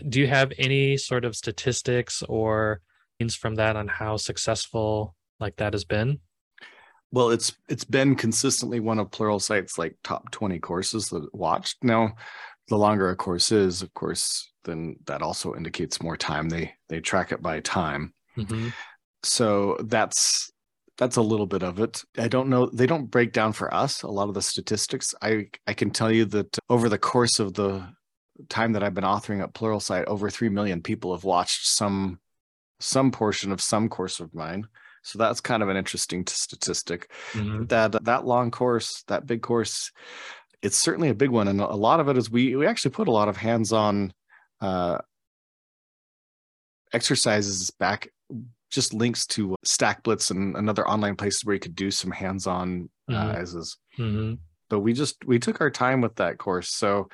do 0.07 0.19
you 0.19 0.27
have 0.27 0.53
any 0.57 0.97
sort 0.97 1.25
of 1.25 1.35
statistics 1.35 2.23
or 2.29 2.81
means 3.19 3.35
from 3.35 3.55
that 3.55 3.75
on 3.75 3.87
how 3.87 4.17
successful 4.17 5.15
like 5.39 5.55
that 5.57 5.73
has 5.73 5.85
been? 5.85 6.19
Well 7.13 7.29
it's 7.29 7.53
it's 7.69 7.85
been 7.85 8.15
consistently 8.15 8.79
one 8.79 8.99
of 8.99 9.11
Pluralsight's 9.11 9.77
like 9.77 9.95
top 10.03 10.31
20 10.31 10.59
courses 10.59 11.07
that 11.09 11.33
watched. 11.33 11.83
Now 11.83 12.15
the 12.67 12.77
longer 12.77 13.09
a 13.09 13.15
course 13.15 13.51
is 13.51 13.81
of 13.81 13.93
course 13.93 14.51
then 14.65 14.95
that 15.05 15.21
also 15.21 15.53
indicates 15.55 16.01
more 16.01 16.17
time. 16.17 16.49
They 16.49 16.73
they 16.89 16.99
track 16.99 17.31
it 17.31 17.41
by 17.41 17.61
time. 17.61 18.13
Mm-hmm. 18.35 18.69
so 19.21 19.77
that's 19.83 20.51
that's 20.97 21.17
a 21.17 21.21
little 21.21 21.45
bit 21.45 21.61
of 21.61 21.79
it. 21.79 22.01
I 22.17 22.27
don't 22.27 22.49
know 22.49 22.67
they 22.73 22.87
don't 22.87 23.11
break 23.11 23.31
down 23.31 23.53
for 23.53 23.71
us 23.71 24.01
a 24.01 24.07
lot 24.07 24.27
of 24.27 24.33
the 24.33 24.41
statistics. 24.41 25.13
I 25.21 25.49
i 25.67 25.73
can 25.73 25.91
tell 25.91 26.11
you 26.11 26.25
that 26.25 26.57
over 26.67 26.89
the 26.89 26.97
course 26.97 27.39
of 27.39 27.53
the 27.53 27.87
time 28.49 28.73
that 28.73 28.81
i've 28.81 28.95
been 28.95 29.03
authoring 29.03 29.43
at 29.43 29.53
pluralsight 29.53 30.05
over 30.05 30.27
3 30.27 30.49
million 30.49 30.81
people 30.81 31.13
have 31.13 31.23
watched 31.23 31.67
some 31.67 32.19
some 32.79 33.11
portion 33.11 33.51
of 33.51 33.61
some 33.61 33.87
course 33.87 34.19
of 34.19 34.33
mine 34.33 34.67
so 35.03 35.19
that's 35.19 35.41
kind 35.41 35.61
of 35.61 35.69
an 35.69 35.77
interesting 35.77 36.25
statistic. 36.25 37.11
Mm-hmm. 37.33 37.65
That 37.65 38.03
that 38.05 38.25
long 38.25 38.51
course, 38.51 39.03
that 39.07 39.27
big 39.27 39.41
course, 39.41 39.91
it's 40.61 40.77
certainly 40.77 41.09
a 41.09 41.13
big 41.13 41.29
one, 41.29 41.47
and 41.47 41.59
a 41.59 41.67
lot 41.67 41.99
of 41.99 42.07
it 42.07 42.17
is 42.17 42.31
we 42.31 42.55
we 42.55 42.65
actually 42.65 42.91
put 42.91 43.09
a 43.09 43.11
lot 43.11 43.27
of 43.27 43.37
hands-on 43.37 44.13
uh, 44.61 44.97
exercises 46.93 47.69
back 47.71 48.09
just 48.71 48.93
links 48.93 49.27
to 49.27 49.55
StackBlitz 49.65 50.31
and 50.31 50.55
another 50.55 50.87
online 50.87 51.15
places 51.15 51.45
where 51.45 51.53
you 51.53 51.59
could 51.59 51.75
do 51.75 51.91
some 51.91 52.09
hands-on 52.09 52.89
mm-hmm. 53.09 53.13
uh. 53.13 54.03
Mm-hmm. 54.03 54.33
but 54.69 54.79
we 54.79 54.93
just 54.93 55.23
we 55.25 55.37
took 55.37 55.59
our 55.61 55.69
time 55.69 55.99
with 55.99 56.15
that 56.15 56.37
course. 56.37 56.69
So 56.69 57.09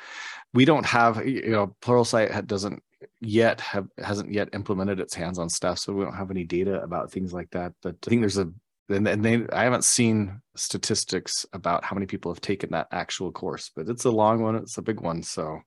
we 0.53 0.63
don't 0.63 0.85
have 0.85 1.27
you 1.27 1.49
know 1.49 1.75
Pluralsight 1.81 2.45
doesn't 2.45 2.83
yet 3.21 3.61
have 3.61 3.87
hasn't 3.97 4.31
yet 4.31 4.49
implemented 4.53 4.99
its 4.99 5.13
hands-on 5.13 5.49
stuff, 5.49 5.79
so 5.79 5.93
we 5.93 6.03
don't 6.03 6.15
have 6.15 6.31
any 6.31 6.43
data 6.43 6.81
about 6.81 7.11
things 7.11 7.33
like 7.33 7.49
that. 7.51 7.73
But 7.81 7.95
I 8.05 8.09
think 8.09 8.21
there's 8.21 8.37
a 8.37 8.51
and, 8.89 9.07
and 9.07 9.23
they 9.23 9.45
I 9.53 9.63
haven't 9.63 9.83
seen 9.83 10.41
statistics 10.55 11.45
about 11.53 11.83
how 11.83 11.95
many 11.95 12.05
people 12.05 12.31
have 12.31 12.41
taken 12.41 12.71
that 12.71 12.87
actual 12.91 13.31
course, 13.31 13.71
but 13.75 13.87
it's 13.87 14.05
a 14.05 14.11
long 14.11 14.41
one, 14.41 14.55
it's 14.55 14.77
a 14.77 14.81
big 14.81 15.01
one. 15.01 15.23
So 15.23 15.59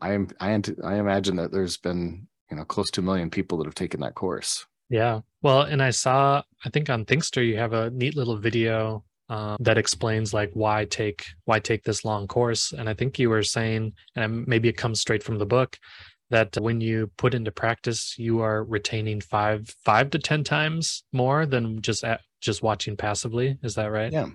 I 0.00 0.12
am 0.12 0.28
I 0.40 0.60
I 0.84 0.94
imagine 0.94 1.36
that 1.36 1.52
there's 1.52 1.76
been 1.76 2.26
you 2.50 2.56
know 2.56 2.64
close 2.64 2.90
to 2.92 3.00
a 3.00 3.04
million 3.04 3.30
people 3.30 3.58
that 3.58 3.66
have 3.66 3.74
taken 3.74 4.00
that 4.00 4.14
course. 4.14 4.66
Yeah. 4.88 5.20
Well, 5.42 5.62
and 5.62 5.82
I 5.82 5.90
saw 5.90 6.42
I 6.64 6.70
think 6.70 6.90
on 6.90 7.04
Thinkster 7.04 7.46
you 7.46 7.58
have 7.58 7.72
a 7.72 7.90
neat 7.90 8.16
little 8.16 8.38
video 8.38 9.04
um, 9.28 9.56
that 9.60 9.78
explains 9.78 10.32
like 10.32 10.50
why 10.54 10.84
take 10.84 11.26
why 11.46 11.58
take 11.58 11.82
this 11.82 12.04
long 12.04 12.28
course 12.28 12.72
and 12.72 12.88
i 12.88 12.94
think 12.94 13.18
you 13.18 13.28
were 13.28 13.42
saying 13.42 13.92
and 14.14 14.46
maybe 14.46 14.68
it 14.68 14.76
comes 14.76 15.00
straight 15.00 15.22
from 15.22 15.38
the 15.38 15.44
book 15.44 15.76
that 16.30 16.56
when 16.60 16.80
you 16.80 17.10
put 17.16 17.34
into 17.34 17.50
practice 17.50 18.14
you 18.18 18.40
are 18.40 18.64
retaining 18.64 19.20
five 19.20 19.68
five 19.84 20.10
to 20.10 20.18
ten 20.18 20.44
times 20.44 21.04
more 21.12 21.46
than 21.46 21.80
just 21.80 22.04
at, 22.04 22.20
just 22.40 22.62
watching 22.62 22.96
passively. 22.96 23.58
Is 23.62 23.74
that 23.74 23.86
right? 23.86 24.12
Yeah. 24.12 24.26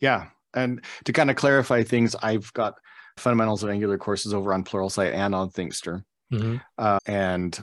Yeah. 0.00 0.26
And 0.54 0.82
to 1.04 1.12
kind 1.12 1.30
of 1.30 1.36
clarify 1.36 1.82
things 1.82 2.14
i've 2.22 2.52
got 2.52 2.74
fundamentals 3.16 3.62
of 3.62 3.70
angular 3.70 3.98
courses 3.98 4.34
over 4.34 4.52
on 4.52 4.64
pluralsight 4.64 5.12
and 5.12 5.34
on 5.34 5.50
thinkster. 5.50 6.04
Mm-hmm. 6.32 6.56
uh, 6.78 6.98
and 7.04 7.60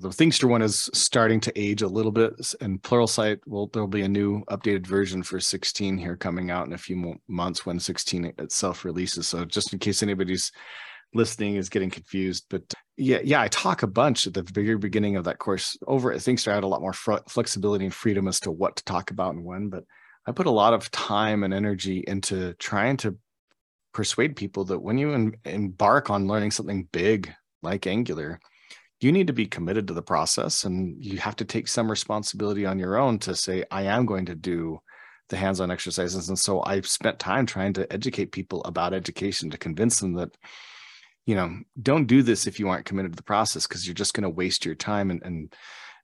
the 0.00 0.08
Thinkster 0.10 0.48
one 0.48 0.62
is 0.62 0.88
starting 0.94 1.40
to 1.40 1.60
age 1.60 1.82
a 1.82 1.88
little 1.88 2.12
bit, 2.12 2.32
and 2.60 2.80
Pluralsight 2.82 3.38
will 3.46 3.68
there'll 3.68 3.88
be 3.88 4.02
a 4.02 4.08
new 4.08 4.44
updated 4.44 4.86
version 4.86 5.22
for 5.22 5.40
16 5.40 5.98
here 5.98 6.16
coming 6.16 6.50
out 6.50 6.66
in 6.66 6.72
a 6.72 6.78
few 6.78 7.18
months 7.26 7.66
when 7.66 7.80
16 7.80 8.32
itself 8.38 8.84
releases. 8.84 9.26
So 9.26 9.44
just 9.44 9.72
in 9.72 9.78
case 9.78 10.02
anybody's 10.02 10.52
listening 11.14 11.56
is 11.56 11.68
getting 11.68 11.90
confused, 11.90 12.46
but 12.50 12.62
yeah, 12.96 13.20
yeah, 13.22 13.40
I 13.40 13.48
talk 13.48 13.82
a 13.82 13.86
bunch 13.86 14.26
at 14.26 14.34
the 14.34 14.42
very 14.42 14.76
beginning 14.76 15.16
of 15.16 15.24
that 15.24 15.38
course. 15.38 15.76
Over 15.86 16.12
at 16.12 16.18
Thinkster, 16.18 16.50
I 16.50 16.56
had 16.56 16.64
a 16.64 16.68
lot 16.68 16.80
more 16.80 16.92
fr- 16.92 17.24
flexibility 17.28 17.84
and 17.84 17.94
freedom 17.94 18.28
as 18.28 18.40
to 18.40 18.50
what 18.50 18.76
to 18.76 18.84
talk 18.84 19.10
about 19.10 19.34
and 19.34 19.44
when, 19.44 19.68
but 19.68 19.84
I 20.26 20.32
put 20.32 20.46
a 20.46 20.50
lot 20.50 20.74
of 20.74 20.90
time 20.90 21.44
and 21.44 21.54
energy 21.54 22.04
into 22.06 22.54
trying 22.54 22.96
to 22.98 23.16
persuade 23.94 24.36
people 24.36 24.64
that 24.66 24.80
when 24.80 24.98
you 24.98 25.12
em- 25.12 25.34
embark 25.44 26.10
on 26.10 26.28
learning 26.28 26.50
something 26.50 26.88
big 26.92 27.32
like 27.62 27.86
Angular 27.86 28.40
you 29.00 29.12
need 29.12 29.28
to 29.28 29.32
be 29.32 29.46
committed 29.46 29.86
to 29.86 29.94
the 29.94 30.02
process 30.02 30.64
and 30.64 31.02
you 31.02 31.18
have 31.18 31.36
to 31.36 31.44
take 31.44 31.68
some 31.68 31.90
responsibility 31.90 32.66
on 32.66 32.78
your 32.78 32.96
own 32.96 33.18
to 33.18 33.34
say 33.34 33.64
i 33.70 33.82
am 33.82 34.06
going 34.06 34.26
to 34.26 34.34
do 34.34 34.78
the 35.28 35.36
hands-on 35.36 35.70
exercises 35.70 36.28
and 36.28 36.38
so 36.38 36.62
i've 36.64 36.86
spent 36.86 37.18
time 37.18 37.46
trying 37.46 37.72
to 37.72 37.90
educate 37.92 38.32
people 38.32 38.62
about 38.64 38.94
education 38.94 39.50
to 39.50 39.58
convince 39.58 40.00
them 40.00 40.14
that 40.14 40.36
you 41.28 41.36
know 41.36 41.58
don't 41.82 42.06
do 42.06 42.22
this 42.22 42.46
if 42.46 42.58
you 42.58 42.68
aren't 42.68 42.86
committed 42.86 43.12
to 43.12 43.16
the 43.16 43.22
process 43.22 43.66
because 43.66 43.86
you're 43.86 43.94
just 43.94 44.14
going 44.14 44.22
to 44.22 44.30
waste 44.30 44.64
your 44.64 44.74
time 44.74 45.10
and 45.10 45.22
and 45.22 45.54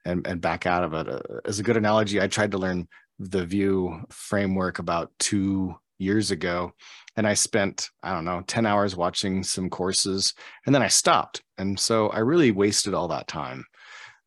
and, 0.05 0.27
and 0.27 0.41
back 0.43 0.67
out 0.67 0.85
of 0.85 0.93
it 0.93 1.09
uh, 1.09 1.19
as 1.47 1.59
a 1.59 1.63
good 1.63 1.79
analogy 1.79 2.21
i 2.21 2.27
tried 2.27 2.51
to 2.51 2.59
learn 2.59 2.87
the 3.19 3.45
vue 3.45 4.01
framework 4.11 4.79
about 4.79 5.11
two 5.19 5.75
years 5.99 6.31
ago 6.31 6.73
and 7.17 7.27
I 7.27 7.35
spent, 7.35 7.91
I 8.03 8.13
don't 8.13 8.25
know, 8.25 8.43
10 8.47 8.67
hours 8.67 8.97
watching 8.97 9.43
some 9.43 9.71
courses 9.71 10.35
and 10.67 10.75
then 10.75 10.83
I 10.83 10.89
stopped. 10.89 11.43
And 11.59 11.79
so 11.79 12.09
I 12.09 12.19
really 12.19 12.51
wasted 12.51 12.93
all 12.93 13.09
that 13.09 13.29
time 13.29 13.65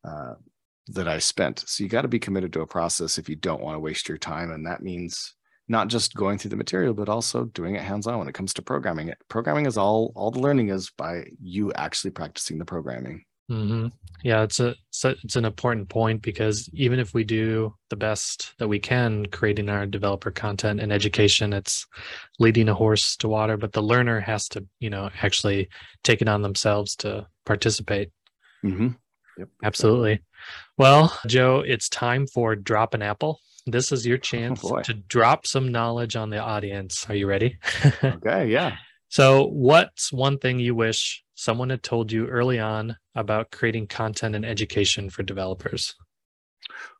uh, 0.06 0.34
that 0.88 1.06
I 1.06 1.18
spent. 1.18 1.64
So 1.66 1.84
you 1.84 1.90
got 1.90 2.02
to 2.02 2.08
be 2.08 2.18
committed 2.18 2.52
to 2.54 2.62
a 2.62 2.66
process 2.66 3.18
if 3.18 3.28
you 3.28 3.36
don't 3.36 3.62
want 3.62 3.74
to 3.74 3.80
waste 3.80 4.08
your 4.08 4.16
time. 4.16 4.52
And 4.52 4.66
that 4.66 4.82
means 4.82 5.34
not 5.68 5.88
just 5.88 6.14
going 6.14 6.38
through 6.38 6.50
the 6.50 6.56
material, 6.56 6.94
but 6.94 7.08
also 7.08 7.44
doing 7.44 7.74
it 7.74 7.82
hands 7.82 8.06
on 8.06 8.18
when 8.18 8.28
it 8.28 8.34
comes 8.34 8.54
to 8.54 8.62
programming 8.62 9.08
it. 9.08 9.18
Programming 9.28 9.66
is 9.66 9.76
all, 9.76 10.12
all 10.14 10.30
the 10.30 10.40
learning 10.40 10.70
is 10.70 10.90
by 10.96 11.24
you 11.42 11.72
actually 11.74 12.10
practicing 12.10 12.58
the 12.58 12.64
programming. 12.64 13.24
Mm-hmm. 13.50 13.86
Yeah, 14.22 14.42
it's 14.42 14.60
a, 14.60 14.74
it's 14.92 15.36
an 15.36 15.44
important 15.44 15.88
point 15.88 16.20
because 16.20 16.68
even 16.74 16.98
if 16.98 17.14
we 17.14 17.24
do 17.24 17.74
the 17.88 17.96
best 17.96 18.52
that 18.58 18.68
we 18.68 18.78
can 18.78 19.24
creating 19.26 19.70
our 19.70 19.86
developer 19.86 20.30
content 20.30 20.80
and 20.80 20.92
education, 20.92 21.52
it's 21.52 21.86
leading 22.38 22.68
a 22.68 22.74
horse 22.74 23.16
to 23.16 23.28
water, 23.28 23.56
but 23.56 23.72
the 23.72 23.82
learner 23.82 24.20
has 24.20 24.48
to 24.48 24.66
you 24.80 24.90
know 24.90 25.08
actually 25.22 25.68
take 26.04 26.20
it 26.20 26.28
on 26.28 26.42
themselves 26.42 26.94
to 26.96 27.26
participate. 27.46 28.10
Mm-hmm. 28.64 28.88
Yep. 29.38 29.48
Absolutely. 29.64 30.20
Well, 30.76 31.16
Joe, 31.26 31.62
it's 31.66 31.88
time 31.88 32.26
for 32.26 32.54
drop 32.54 32.92
an 32.92 33.02
apple. 33.02 33.40
This 33.70 33.92
is 33.92 34.06
your 34.06 34.16
oh, 34.18 34.20
chance 34.20 34.60
oh 34.64 34.80
to 34.80 34.94
drop 34.94 35.46
some 35.46 35.70
knowledge 35.70 36.16
on 36.16 36.30
the 36.30 36.38
audience. 36.38 37.06
Are 37.08 37.14
you 37.14 37.26
ready? 37.26 37.58
okay. 38.04 38.48
Yeah. 38.48 38.76
So, 39.08 39.46
what's 39.46 40.12
one 40.12 40.38
thing 40.38 40.58
you 40.58 40.74
wish 40.74 41.24
someone 41.34 41.70
had 41.70 41.82
told 41.82 42.12
you 42.12 42.26
early 42.26 42.58
on 42.58 42.96
about 43.14 43.50
creating 43.50 43.86
content 43.86 44.34
and 44.34 44.44
education 44.44 45.08
for 45.08 45.22
developers? 45.22 45.94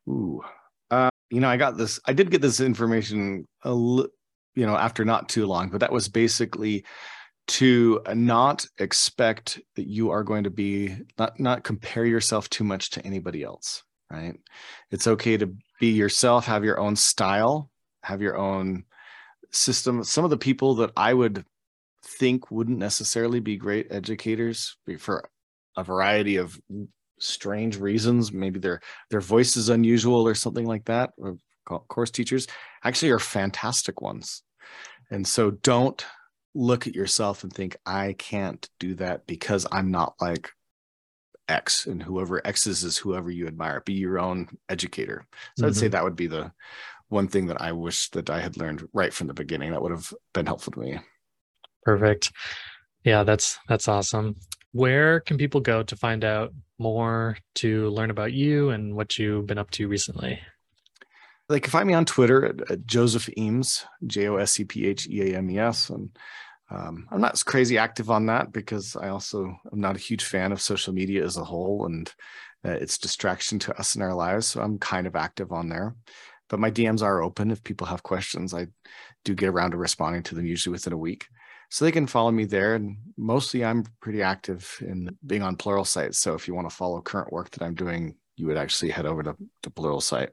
Ooh, 0.09 0.43
uh, 0.91 1.11
you 1.31 1.41
know, 1.41 1.49
I 1.49 1.57
got 1.59 1.77
this. 1.77 2.01
I 2.07 2.15
did 2.15 2.31
get 2.31 2.41
this 2.41 2.61
information, 2.61 3.47
a 3.63 3.73
li- 3.73 4.09
you 4.55 4.67
know, 4.67 4.77
after 4.77 5.05
not 5.05 5.29
too 5.29 5.47
long, 5.47 5.69
but 5.69 5.81
that 5.81 5.93
was 5.93 6.09
basically 6.09 6.85
to 7.49 8.01
not 8.15 8.67
expect 8.79 9.61
that 9.77 9.87
you 9.87 10.11
are 10.11 10.23
going 10.23 10.45
to 10.45 10.51
be 10.51 10.97
not 11.19 11.39
not 11.39 11.65
compare 11.65 12.05
yourself 12.05 12.49
too 12.49 12.65
much 12.65 12.91
to 12.91 13.05
anybody 13.05 13.43
else. 13.43 13.83
Right? 14.11 14.35
It's 14.91 15.07
okay 15.07 15.37
to 15.37 15.55
be 15.79 15.89
yourself, 15.89 16.47
have 16.47 16.65
your 16.65 16.79
own 16.79 16.97
style, 16.97 17.71
have 18.03 18.21
your 18.21 18.37
own 18.37 18.85
system. 19.51 20.05
Some 20.05 20.25
of 20.25 20.31
the 20.31 20.37
people 20.37 20.77
that 20.77 20.91
I 20.97 21.15
would 21.15 21.45
think 22.05 22.51
wouldn't 22.51 22.79
necessarily 22.79 23.41
be 23.41 23.57
great 23.57 23.89
educators 23.91 24.77
for 24.99 25.29
a 25.77 25.85
variety 25.85 26.37
of 26.37 26.59
strange 27.19 27.77
reasons. 27.79 28.33
Maybe 28.33 28.59
their 28.59 28.81
their 29.11 29.21
voice 29.21 29.57
is 29.57 29.69
unusual 29.69 30.27
or 30.27 30.35
something 30.35 30.67
like 30.67 30.85
that 30.87 31.11
or 31.19 31.37
course 31.65 32.11
teachers. 32.11 32.47
Actually 32.85 33.11
are 33.11 33.19
fantastic 33.19 34.01
ones. 34.01 34.43
And 35.11 35.27
so 35.27 35.51
don't 35.51 36.05
look 36.55 36.87
at 36.87 36.95
yourself 36.95 37.45
and 37.45 37.53
think 37.53 37.77
i 37.87 38.15
can't 38.19 38.69
do 38.81 38.95
that 38.95 39.27
because 39.27 39.67
i'm 39.71 39.91
not 39.91 40.15
like 40.21 40.51
x 41.49 41.87
and 41.87 42.03
whoever 42.03 42.47
x 42.47 42.67
is 42.67 42.85
is 42.85 42.99
whoever 42.99 43.31
you 43.31 43.47
admire 43.47 43.83
be 43.85 43.95
your 43.95 44.19
own 44.19 44.49
educator 44.69 45.27
so 45.57 45.63
mm-hmm. 45.63 45.69
i'd 45.69 45.77
say 45.77 45.87
mm-hmm. 45.87 45.93
that 45.93 46.05
would 46.05 46.17
be 46.17 46.27
the 46.27 46.53
one 47.09 47.29
thing 47.29 47.47
that 47.47 47.61
i 47.61 47.73
wish 47.73 48.11
that 48.11 48.29
i 48.29 48.41
had 48.41 48.57
learned 48.57 48.87
right 48.93 49.15
from 49.15 49.27
the 49.27 49.35
beginning 49.35 49.71
that 49.71 49.81
would 49.81 49.93
have 49.93 50.13
been 50.33 50.47
helpful 50.47 50.73
to 50.73 50.81
me 50.81 50.99
Perfect. 51.89 52.33
Yeah, 53.03 53.23
that's 53.23 53.59
that's 53.67 53.89
awesome. 53.89 54.37
Where 54.73 55.21
can 55.21 55.39
people 55.39 55.63
go 55.63 55.83
to 55.83 55.97
find 55.97 56.23
out 56.23 56.53
more 56.79 57.39
to 57.57 57.89
learn 57.89 58.11
about 58.11 58.35
you 58.35 58.69
and 58.69 58.95
what 58.95 59.19
you've 59.19 59.47
been 59.47 59.57
up 59.57 59.71
to 59.71 59.89
recently? 59.89 60.39
They 61.49 61.61
can 61.61 61.71
find 61.71 61.89
me 61.89 61.95
on 61.95 62.05
Twitter 62.05 62.45
at, 62.45 62.71
at 62.71 62.85
Joseph 62.85 63.31
Eames, 63.39 63.87
J 64.07 64.29
O 64.29 64.37
S 64.37 64.61
E 64.61 64.65
P 64.65 64.87
H 64.87 65.09
E 65.09 65.33
A 65.33 65.39
M 65.39 65.51
E 65.51 65.59
S, 65.59 65.89
and 65.89 66.11
um, 66.71 67.07
I'm 67.11 67.21
not 67.21 67.43
crazy 67.45 67.79
active 67.79 68.11
on 68.11 68.27
that 68.27 68.53
because 68.53 68.95
I 68.97 69.09
also 69.09 69.57
am 69.73 69.81
not 69.81 69.97
a 69.97 70.01
huge 70.01 70.25
fan 70.25 70.53
of 70.53 70.61
social 70.61 70.93
media 70.93 71.25
as 71.25 71.37
a 71.37 71.45
whole 71.45 71.87
and 71.87 72.13
uh, 72.65 72.71
its 72.71 72.99
distraction 72.99 73.59
to 73.61 73.79
us 73.79 73.97
in 73.97 74.03
our 74.03 74.15
lives. 74.15 74.49
So 74.49 74.61
I'm 74.61 74.79
kind 74.79 75.07
of 75.07 75.17
active 75.17 75.53
on 75.53 75.69
there, 75.69 75.95
but 76.49 76.61
my 76.61 76.71
DMs 76.71 77.03
are 77.03 77.23
open 77.23 77.51
if 77.51 77.65
people 77.65 77.87
have 77.87 78.03
questions. 78.03 78.53
I 78.53 78.67
do 79.25 79.35
get 79.35 79.49
around 79.49 79.71
to 79.71 79.77
responding 79.77 80.23
to 80.25 80.35
them 80.35 80.47
usually 80.47 80.73
within 80.73 80.93
a 80.93 80.99
week 80.99 81.27
so 81.71 81.85
they 81.85 81.93
can 81.93 82.07
follow 82.07 82.31
me 82.31 82.45
there. 82.45 82.75
And 82.75 82.97
mostly 83.17 83.65
I'm 83.65 83.85
pretty 84.01 84.23
active 84.23 84.77
in 84.81 85.17
being 85.27 85.43
on 85.43 85.57
Pluralsight. 85.57 86.15
So 86.15 86.35
if 86.35 86.49
you 86.49 86.55
want 86.55 86.69
to 86.69 86.75
follow 86.75 87.01
current 87.01 87.33
work 87.33 87.51
that 87.51 87.63
I'm 87.63 87.75
doing, 87.75 88.17
you 88.37 88.47
would 88.47 88.57
actually 88.57 88.91
head 88.91 89.07
over 89.07 89.23
to, 89.23 89.37
to 89.63 90.01
site. 90.01 90.31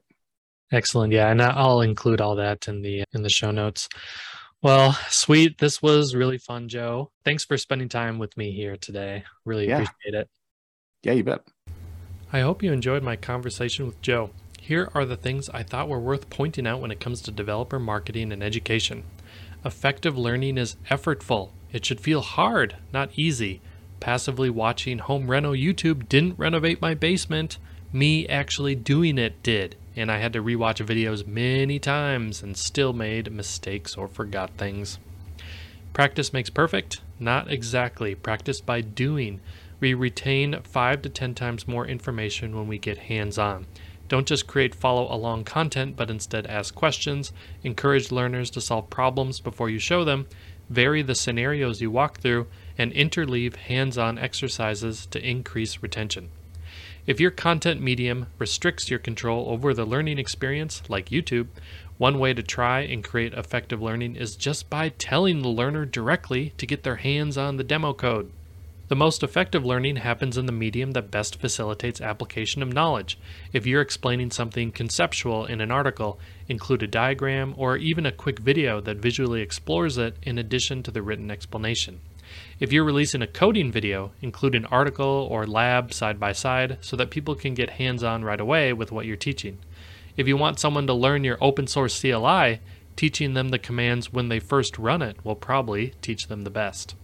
Excellent. 0.72 1.12
Yeah. 1.12 1.30
And 1.30 1.40
I'll 1.40 1.82
include 1.82 2.20
all 2.20 2.36
that 2.36 2.66
in 2.68 2.82
the 2.82 3.04
in 3.12 3.22
the 3.22 3.28
show 3.28 3.52
notes. 3.52 3.88
Well, 4.62 4.98
sweet. 5.10 5.58
This 5.58 5.80
was 5.80 6.14
really 6.14 6.38
fun, 6.38 6.68
Joe. 6.68 7.10
Thanks 7.24 7.44
for 7.44 7.56
spending 7.56 7.88
time 7.88 8.18
with 8.18 8.36
me 8.36 8.52
here 8.52 8.76
today. 8.76 9.24
Really 9.44 9.68
yeah. 9.68 9.82
appreciate 9.82 10.14
it. 10.20 10.28
Yeah, 11.02 11.12
you 11.12 11.24
bet. 11.24 11.42
I 12.32 12.40
hope 12.40 12.62
you 12.62 12.72
enjoyed 12.72 13.02
my 13.02 13.16
conversation 13.16 13.86
with 13.86 14.00
Joe. 14.02 14.30
Here 14.60 14.90
are 14.94 15.04
the 15.04 15.16
things 15.16 15.48
I 15.50 15.62
thought 15.62 15.88
were 15.88 16.00
worth 16.00 16.28
pointing 16.28 16.66
out 16.66 16.80
when 16.80 16.90
it 16.90 16.98
comes 16.98 17.20
to 17.22 17.30
developer 17.30 17.78
marketing 17.78 18.32
and 18.32 18.42
education. 18.42 19.04
Effective 19.64 20.18
learning 20.18 20.58
is 20.58 20.76
effortful. 20.90 21.50
It 21.72 21.84
should 21.84 22.00
feel 22.00 22.20
hard, 22.20 22.76
not 22.92 23.10
easy. 23.16 23.60
Passively 24.00 24.50
watching 24.50 24.98
home 24.98 25.30
reno 25.30 25.52
YouTube 25.52 26.08
didn't 26.08 26.38
renovate 26.38 26.82
my 26.82 26.94
basement. 26.94 27.58
Me 27.92 28.26
actually 28.26 28.74
doing 28.74 29.18
it 29.18 29.42
did. 29.42 29.76
And 29.96 30.12
I 30.12 30.18
had 30.18 30.34
to 30.34 30.42
rewatch 30.42 30.84
videos 30.84 31.26
many 31.26 31.78
times 31.78 32.42
and 32.42 32.56
still 32.56 32.92
made 32.92 33.32
mistakes 33.32 33.96
or 33.96 34.06
forgot 34.06 34.50
things. 34.58 34.98
Practice 35.94 36.32
makes 36.32 36.50
perfect? 36.50 37.00
Not 37.18 37.50
exactly. 37.50 38.14
Practice 38.14 38.60
by 38.60 38.82
doing. 38.82 39.40
We 39.80 39.94
retain 39.94 40.60
5 40.62 41.02
to 41.02 41.08
10 41.08 41.34
times 41.34 41.66
more 41.66 41.86
information 41.86 42.54
when 42.54 42.68
we 42.68 42.78
get 42.78 42.98
hands 42.98 43.38
on. 43.38 43.66
Don't 44.08 44.26
just 44.26 44.46
create 44.46 44.74
follow 44.74 45.12
along 45.12 45.44
content, 45.44 45.96
but 45.96 46.10
instead 46.10 46.46
ask 46.46 46.74
questions, 46.74 47.32
encourage 47.64 48.12
learners 48.12 48.50
to 48.50 48.60
solve 48.60 48.88
problems 48.90 49.40
before 49.40 49.68
you 49.68 49.78
show 49.78 50.04
them, 50.04 50.26
vary 50.70 51.02
the 51.02 51.14
scenarios 51.14 51.80
you 51.80 51.90
walk 51.90 52.18
through, 52.18 52.46
and 52.78 52.92
interleave 52.92 53.56
hands 53.56 53.98
on 53.98 54.18
exercises 54.18 55.06
to 55.06 55.26
increase 55.26 55.82
retention. 55.82 56.28
If 57.06 57.20
your 57.20 57.30
content 57.30 57.80
medium 57.80 58.26
restricts 58.36 58.90
your 58.90 58.98
control 58.98 59.48
over 59.48 59.72
the 59.72 59.84
learning 59.84 60.18
experience, 60.18 60.82
like 60.88 61.10
YouTube, 61.10 61.46
one 61.98 62.18
way 62.18 62.34
to 62.34 62.42
try 62.42 62.80
and 62.80 63.04
create 63.04 63.32
effective 63.32 63.80
learning 63.80 64.16
is 64.16 64.34
just 64.34 64.68
by 64.68 64.88
telling 64.88 65.40
the 65.40 65.48
learner 65.48 65.84
directly 65.84 66.52
to 66.58 66.66
get 66.66 66.82
their 66.82 66.96
hands 66.96 67.38
on 67.38 67.58
the 67.58 67.64
demo 67.64 67.92
code. 67.92 68.32
The 68.88 68.96
most 68.96 69.22
effective 69.22 69.64
learning 69.64 69.96
happens 69.96 70.36
in 70.36 70.46
the 70.46 70.52
medium 70.52 70.92
that 70.92 71.12
best 71.12 71.40
facilitates 71.40 72.00
application 72.00 72.60
of 72.60 72.72
knowledge. 72.72 73.18
If 73.52 73.66
you're 73.66 73.82
explaining 73.82 74.32
something 74.32 74.72
conceptual 74.72 75.46
in 75.46 75.60
an 75.60 75.70
article, 75.70 76.18
include 76.48 76.82
a 76.82 76.88
diagram 76.88 77.54
or 77.56 77.76
even 77.76 78.04
a 78.04 78.12
quick 78.12 78.40
video 78.40 78.80
that 78.80 78.96
visually 78.96 79.42
explores 79.42 79.96
it 79.96 80.16
in 80.22 80.38
addition 80.38 80.82
to 80.82 80.90
the 80.90 81.02
written 81.02 81.30
explanation. 81.30 82.00
If 82.58 82.72
you're 82.72 82.84
releasing 82.84 83.20
a 83.20 83.26
coding 83.26 83.70
video, 83.70 84.12
include 84.22 84.54
an 84.54 84.64
article 84.66 85.28
or 85.30 85.46
lab 85.46 85.92
side 85.92 86.18
by 86.18 86.32
side 86.32 86.78
so 86.80 86.96
that 86.96 87.10
people 87.10 87.34
can 87.34 87.52
get 87.52 87.70
hands 87.70 88.02
on 88.02 88.24
right 88.24 88.40
away 88.40 88.72
with 88.72 88.90
what 88.90 89.04
you're 89.04 89.16
teaching. 89.16 89.58
If 90.16 90.26
you 90.26 90.38
want 90.38 90.58
someone 90.58 90.86
to 90.86 90.94
learn 90.94 91.22
your 91.22 91.36
open 91.42 91.66
source 91.66 92.00
CLI, 92.00 92.60
teaching 92.96 93.34
them 93.34 93.50
the 93.50 93.58
commands 93.58 94.10
when 94.10 94.30
they 94.30 94.40
first 94.40 94.78
run 94.78 95.02
it 95.02 95.22
will 95.22 95.34
probably 95.34 95.92
teach 96.00 96.28
them 96.28 96.44
the 96.44 96.50
best. 96.50 96.94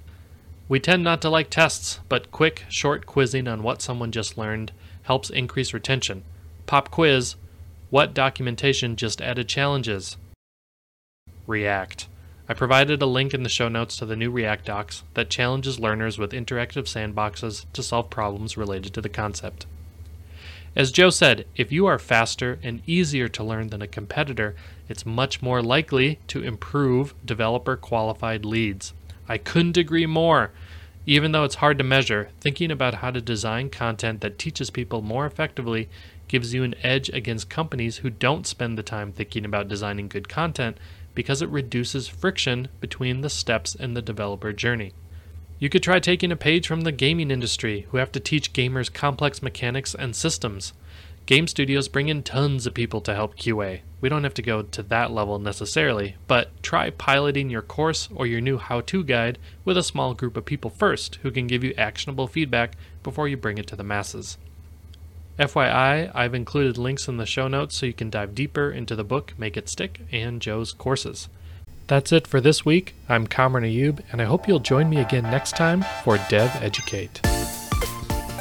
We 0.71 0.81
tend 0.81 1.05
not 1.05 1.21
to 1.21 1.29
like 1.29 1.51
tests, 1.51 2.01
but 2.09 2.31
quick, 2.31 2.65
short 2.71 3.05
quizzing 3.05 3.47
on 3.47 3.63
what 3.63 3.83
someone 3.83 4.11
just 4.11 4.39
learned 4.39 4.73
helps 5.03 5.29
increase 5.29 5.75
retention. 5.75 6.23
Pop 6.65 6.91
quiz 6.91 7.35
What 7.91 8.15
documentation 8.15 8.97
just 8.97 9.21
added 9.21 9.49
challenges? 9.49 10.17
React. 11.47 12.07
I 12.49 12.55
provided 12.55 13.01
a 13.01 13.07
link 13.07 13.33
in 13.33 13.45
the 13.45 13.49
show 13.49 13.69
notes 13.69 13.97
to 13.97 14.07
the 14.07 14.17
new 14.17 14.31
React 14.31 14.67
docs 14.67 15.05
that 15.15 15.31
challenges 15.31 15.79
learners 15.79 16.19
with 16.19 16.33
interactive 16.33 16.85
sandboxes 16.85 17.67
to 17.73 17.83
solve 17.83 18.11
problems 18.11 18.57
related 18.57 18.93
to 18.95 19.01
the 19.01 19.09
concept. 19.09 19.67
As 20.75 20.91
Joe 20.91 21.11
said, 21.11 21.47
if 21.55 21.71
you 21.71 21.87
are 21.87 21.99
faster 21.99 22.59
and 22.63 22.83
easier 22.87 23.29
to 23.29 23.45
learn 23.45 23.69
than 23.69 23.83
a 23.83 23.87
competitor, 23.87 24.57
it's 24.89 25.07
much 25.07 25.43
more 25.43 25.63
likely 25.63 26.19
to 26.29 26.43
improve 26.43 27.15
developer 27.25 27.77
qualified 27.77 28.45
leads. 28.45 28.93
I 29.29 29.39
couldn't 29.39 29.77
agree 29.77 30.07
more. 30.07 30.51
Even 31.05 31.33
though 31.33 31.45
it's 31.45 31.57
hard 31.57 31.79
to 31.79 31.85
measure, 31.85 32.31
thinking 32.41 32.71
about 32.71 32.95
how 32.95 33.11
to 33.11 33.21
design 33.21 33.69
content 33.71 34.21
that 34.21 34.39
teaches 34.39 34.71
people 34.71 35.03
more 35.03 35.27
effectively 35.27 35.89
gives 36.29 36.55
you 36.55 36.63
an 36.63 36.75
edge 36.83 37.11
against 37.11 37.51
companies 37.51 37.99
who 37.99 38.09
don't 38.09 38.47
spend 38.47 38.79
the 38.79 38.83
time 38.83 39.13
thinking 39.13 39.45
about 39.45 39.69
designing 39.69 40.09
good 40.09 40.29
content 40.29 40.79
because 41.15 41.43
it 41.43 41.49
reduces 41.49 42.09
friction 42.09 42.69
between 42.81 43.21
the 43.21 43.31
steps 43.31 43.75
in 43.75 43.95
the 43.95 44.03
developer 44.03 44.53
journey. 44.53 44.93
You 45.59 45.69
could 45.69 45.83
try 45.83 46.01
taking 46.01 46.33
a 46.33 46.37
page 46.37 46.67
from 46.67 46.81
the 46.81 46.91
gaming 46.91 47.31
industry, 47.31 47.87
who 47.91 47.99
have 47.99 48.11
to 48.13 48.21
teach 48.21 48.53
gamers 48.53 48.93
complex 48.93 49.43
mechanics 49.43 49.95
and 49.95 50.17
systems. 50.17 50.73
Game 51.25 51.47
studios 51.47 51.87
bring 51.87 52.09
in 52.09 52.25
tons 52.25 52.67
of 52.67 52.75
people 52.75 53.01
to 53.03 53.15
help 53.15 53.37
QA. 53.37 53.83
We 54.01 54.09
don't 54.09 54.25
have 54.25 54.35
to 54.35 54.43
go 54.43 54.63
to 54.63 54.83
that 54.83 55.13
level 55.13 55.39
necessarily, 55.39 56.17
but 56.27 56.51
try 56.65 56.91
piloting 56.91 57.49
your 57.49 57.63
course 57.63 58.09
or 58.13 58.27
your 58.27 58.41
new 58.41 58.59
how 58.59 58.81
to 58.81 59.05
guide 59.05 59.39
with 59.65 59.79
a 59.79 59.85
small 59.85 60.15
group 60.15 60.37
of 60.37 60.45
people 60.45 60.69
first 60.69 61.21
who 61.23 61.31
can 61.31 61.47
give 61.47 61.63
you 61.63 61.75
actionable 61.79 62.27
feedback 62.27 62.75
before 63.05 63.29
you 63.29 63.37
bring 63.37 63.59
it 63.59 63.69
to 63.69 63.77
the 63.77 63.85
masses. 63.85 64.39
FYI, 65.39 66.11
I've 66.15 66.35
included 66.35 66.77
links 66.77 67.09
in 67.09 67.17
the 67.17 67.25
show 67.25 67.49
notes 67.49 67.77
so 67.77 67.87
you 67.87 67.95
can 67.95 68.11
dive 68.11 68.35
deeper 68.35 68.71
into 68.71 68.95
the 68.95 69.05
book 69.05 69.33
Make 69.39 69.57
It 69.57 69.69
Stick 69.69 70.01
and 70.13 70.43
Joe's 70.43 70.73
courses. 70.73 71.29
That's 71.87 72.13
it 72.13 72.27
for 72.27 72.41
this 72.41 72.65
week. 72.65 72.95
I'm 73.09 73.27
Kamran 73.27 73.65
Ayub, 73.65 74.01
and 74.13 74.21
I 74.21 74.27
hope 74.27 74.47
you'll 74.47 74.59
join 74.59 74.91
me 74.91 74.99
again 74.99 75.25
next 75.25 75.57
time 75.57 75.85
for 76.05 76.19
Dev 76.29 76.51
Educate. 76.63 77.21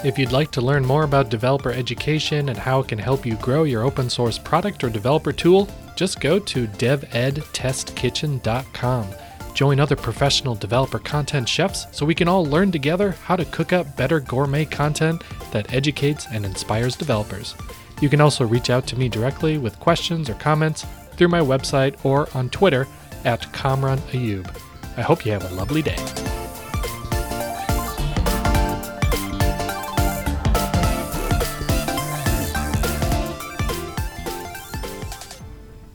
If 0.04 0.20
you'd 0.20 0.32
like 0.32 0.52
to 0.52 0.62
learn 0.62 0.86
more 0.86 1.04
about 1.04 1.30
developer 1.30 1.72
education 1.72 2.50
and 2.50 2.58
how 2.58 2.82
it 2.82 2.88
can 2.88 3.00
help 3.00 3.26
you 3.26 3.36
grow 3.36 3.64
your 3.64 3.84
open 3.84 4.10
source 4.10 4.38
product 4.38 4.84
or 4.84 4.90
developer 4.90 5.32
tool, 5.32 5.70
just 5.96 6.20
go 6.20 6.40
to 6.40 6.68
devedtestkitchen.com. 6.68 9.08
Join 9.54 9.80
other 9.80 9.96
professional 9.96 10.56
developer 10.56 11.00
content 11.00 11.48
chefs 11.48 11.88
so 11.92 12.06
we 12.06 12.16
can 12.16 12.28
all 12.28 12.46
learn 12.46 12.72
together 12.72 13.12
how 13.24 13.36
to 13.36 13.46
cook 13.46 13.74
up 13.74 13.96
better 13.98 14.20
gourmet 14.20 14.66
content 14.66 15.24
that 15.52 15.74
educates 15.74 16.28
and 16.32 16.46
inspires 16.46 16.96
developers. 16.96 17.56
You 18.02 18.10
can 18.10 18.22
also 18.22 18.46
reach 18.46 18.70
out 18.70 18.88
to 18.88 18.98
me 18.98 19.10
directly 19.10 19.58
with 19.58 19.80
questions 19.80 20.30
or 20.30 20.34
comments 20.36 20.86
through 21.14 21.28
my 21.28 21.42
website 21.42 22.04
or 22.04 22.28
on 22.34 22.50
Twitter 22.50 22.88
at 23.26 23.52
Kamran 23.54 24.00
Ayub. 24.12 24.48
I 24.98 25.02
hope 25.02 25.26
you 25.26 25.32
have 25.32 25.50
a 25.52 25.56
lovely 25.56 25.82
day. 25.82 26.41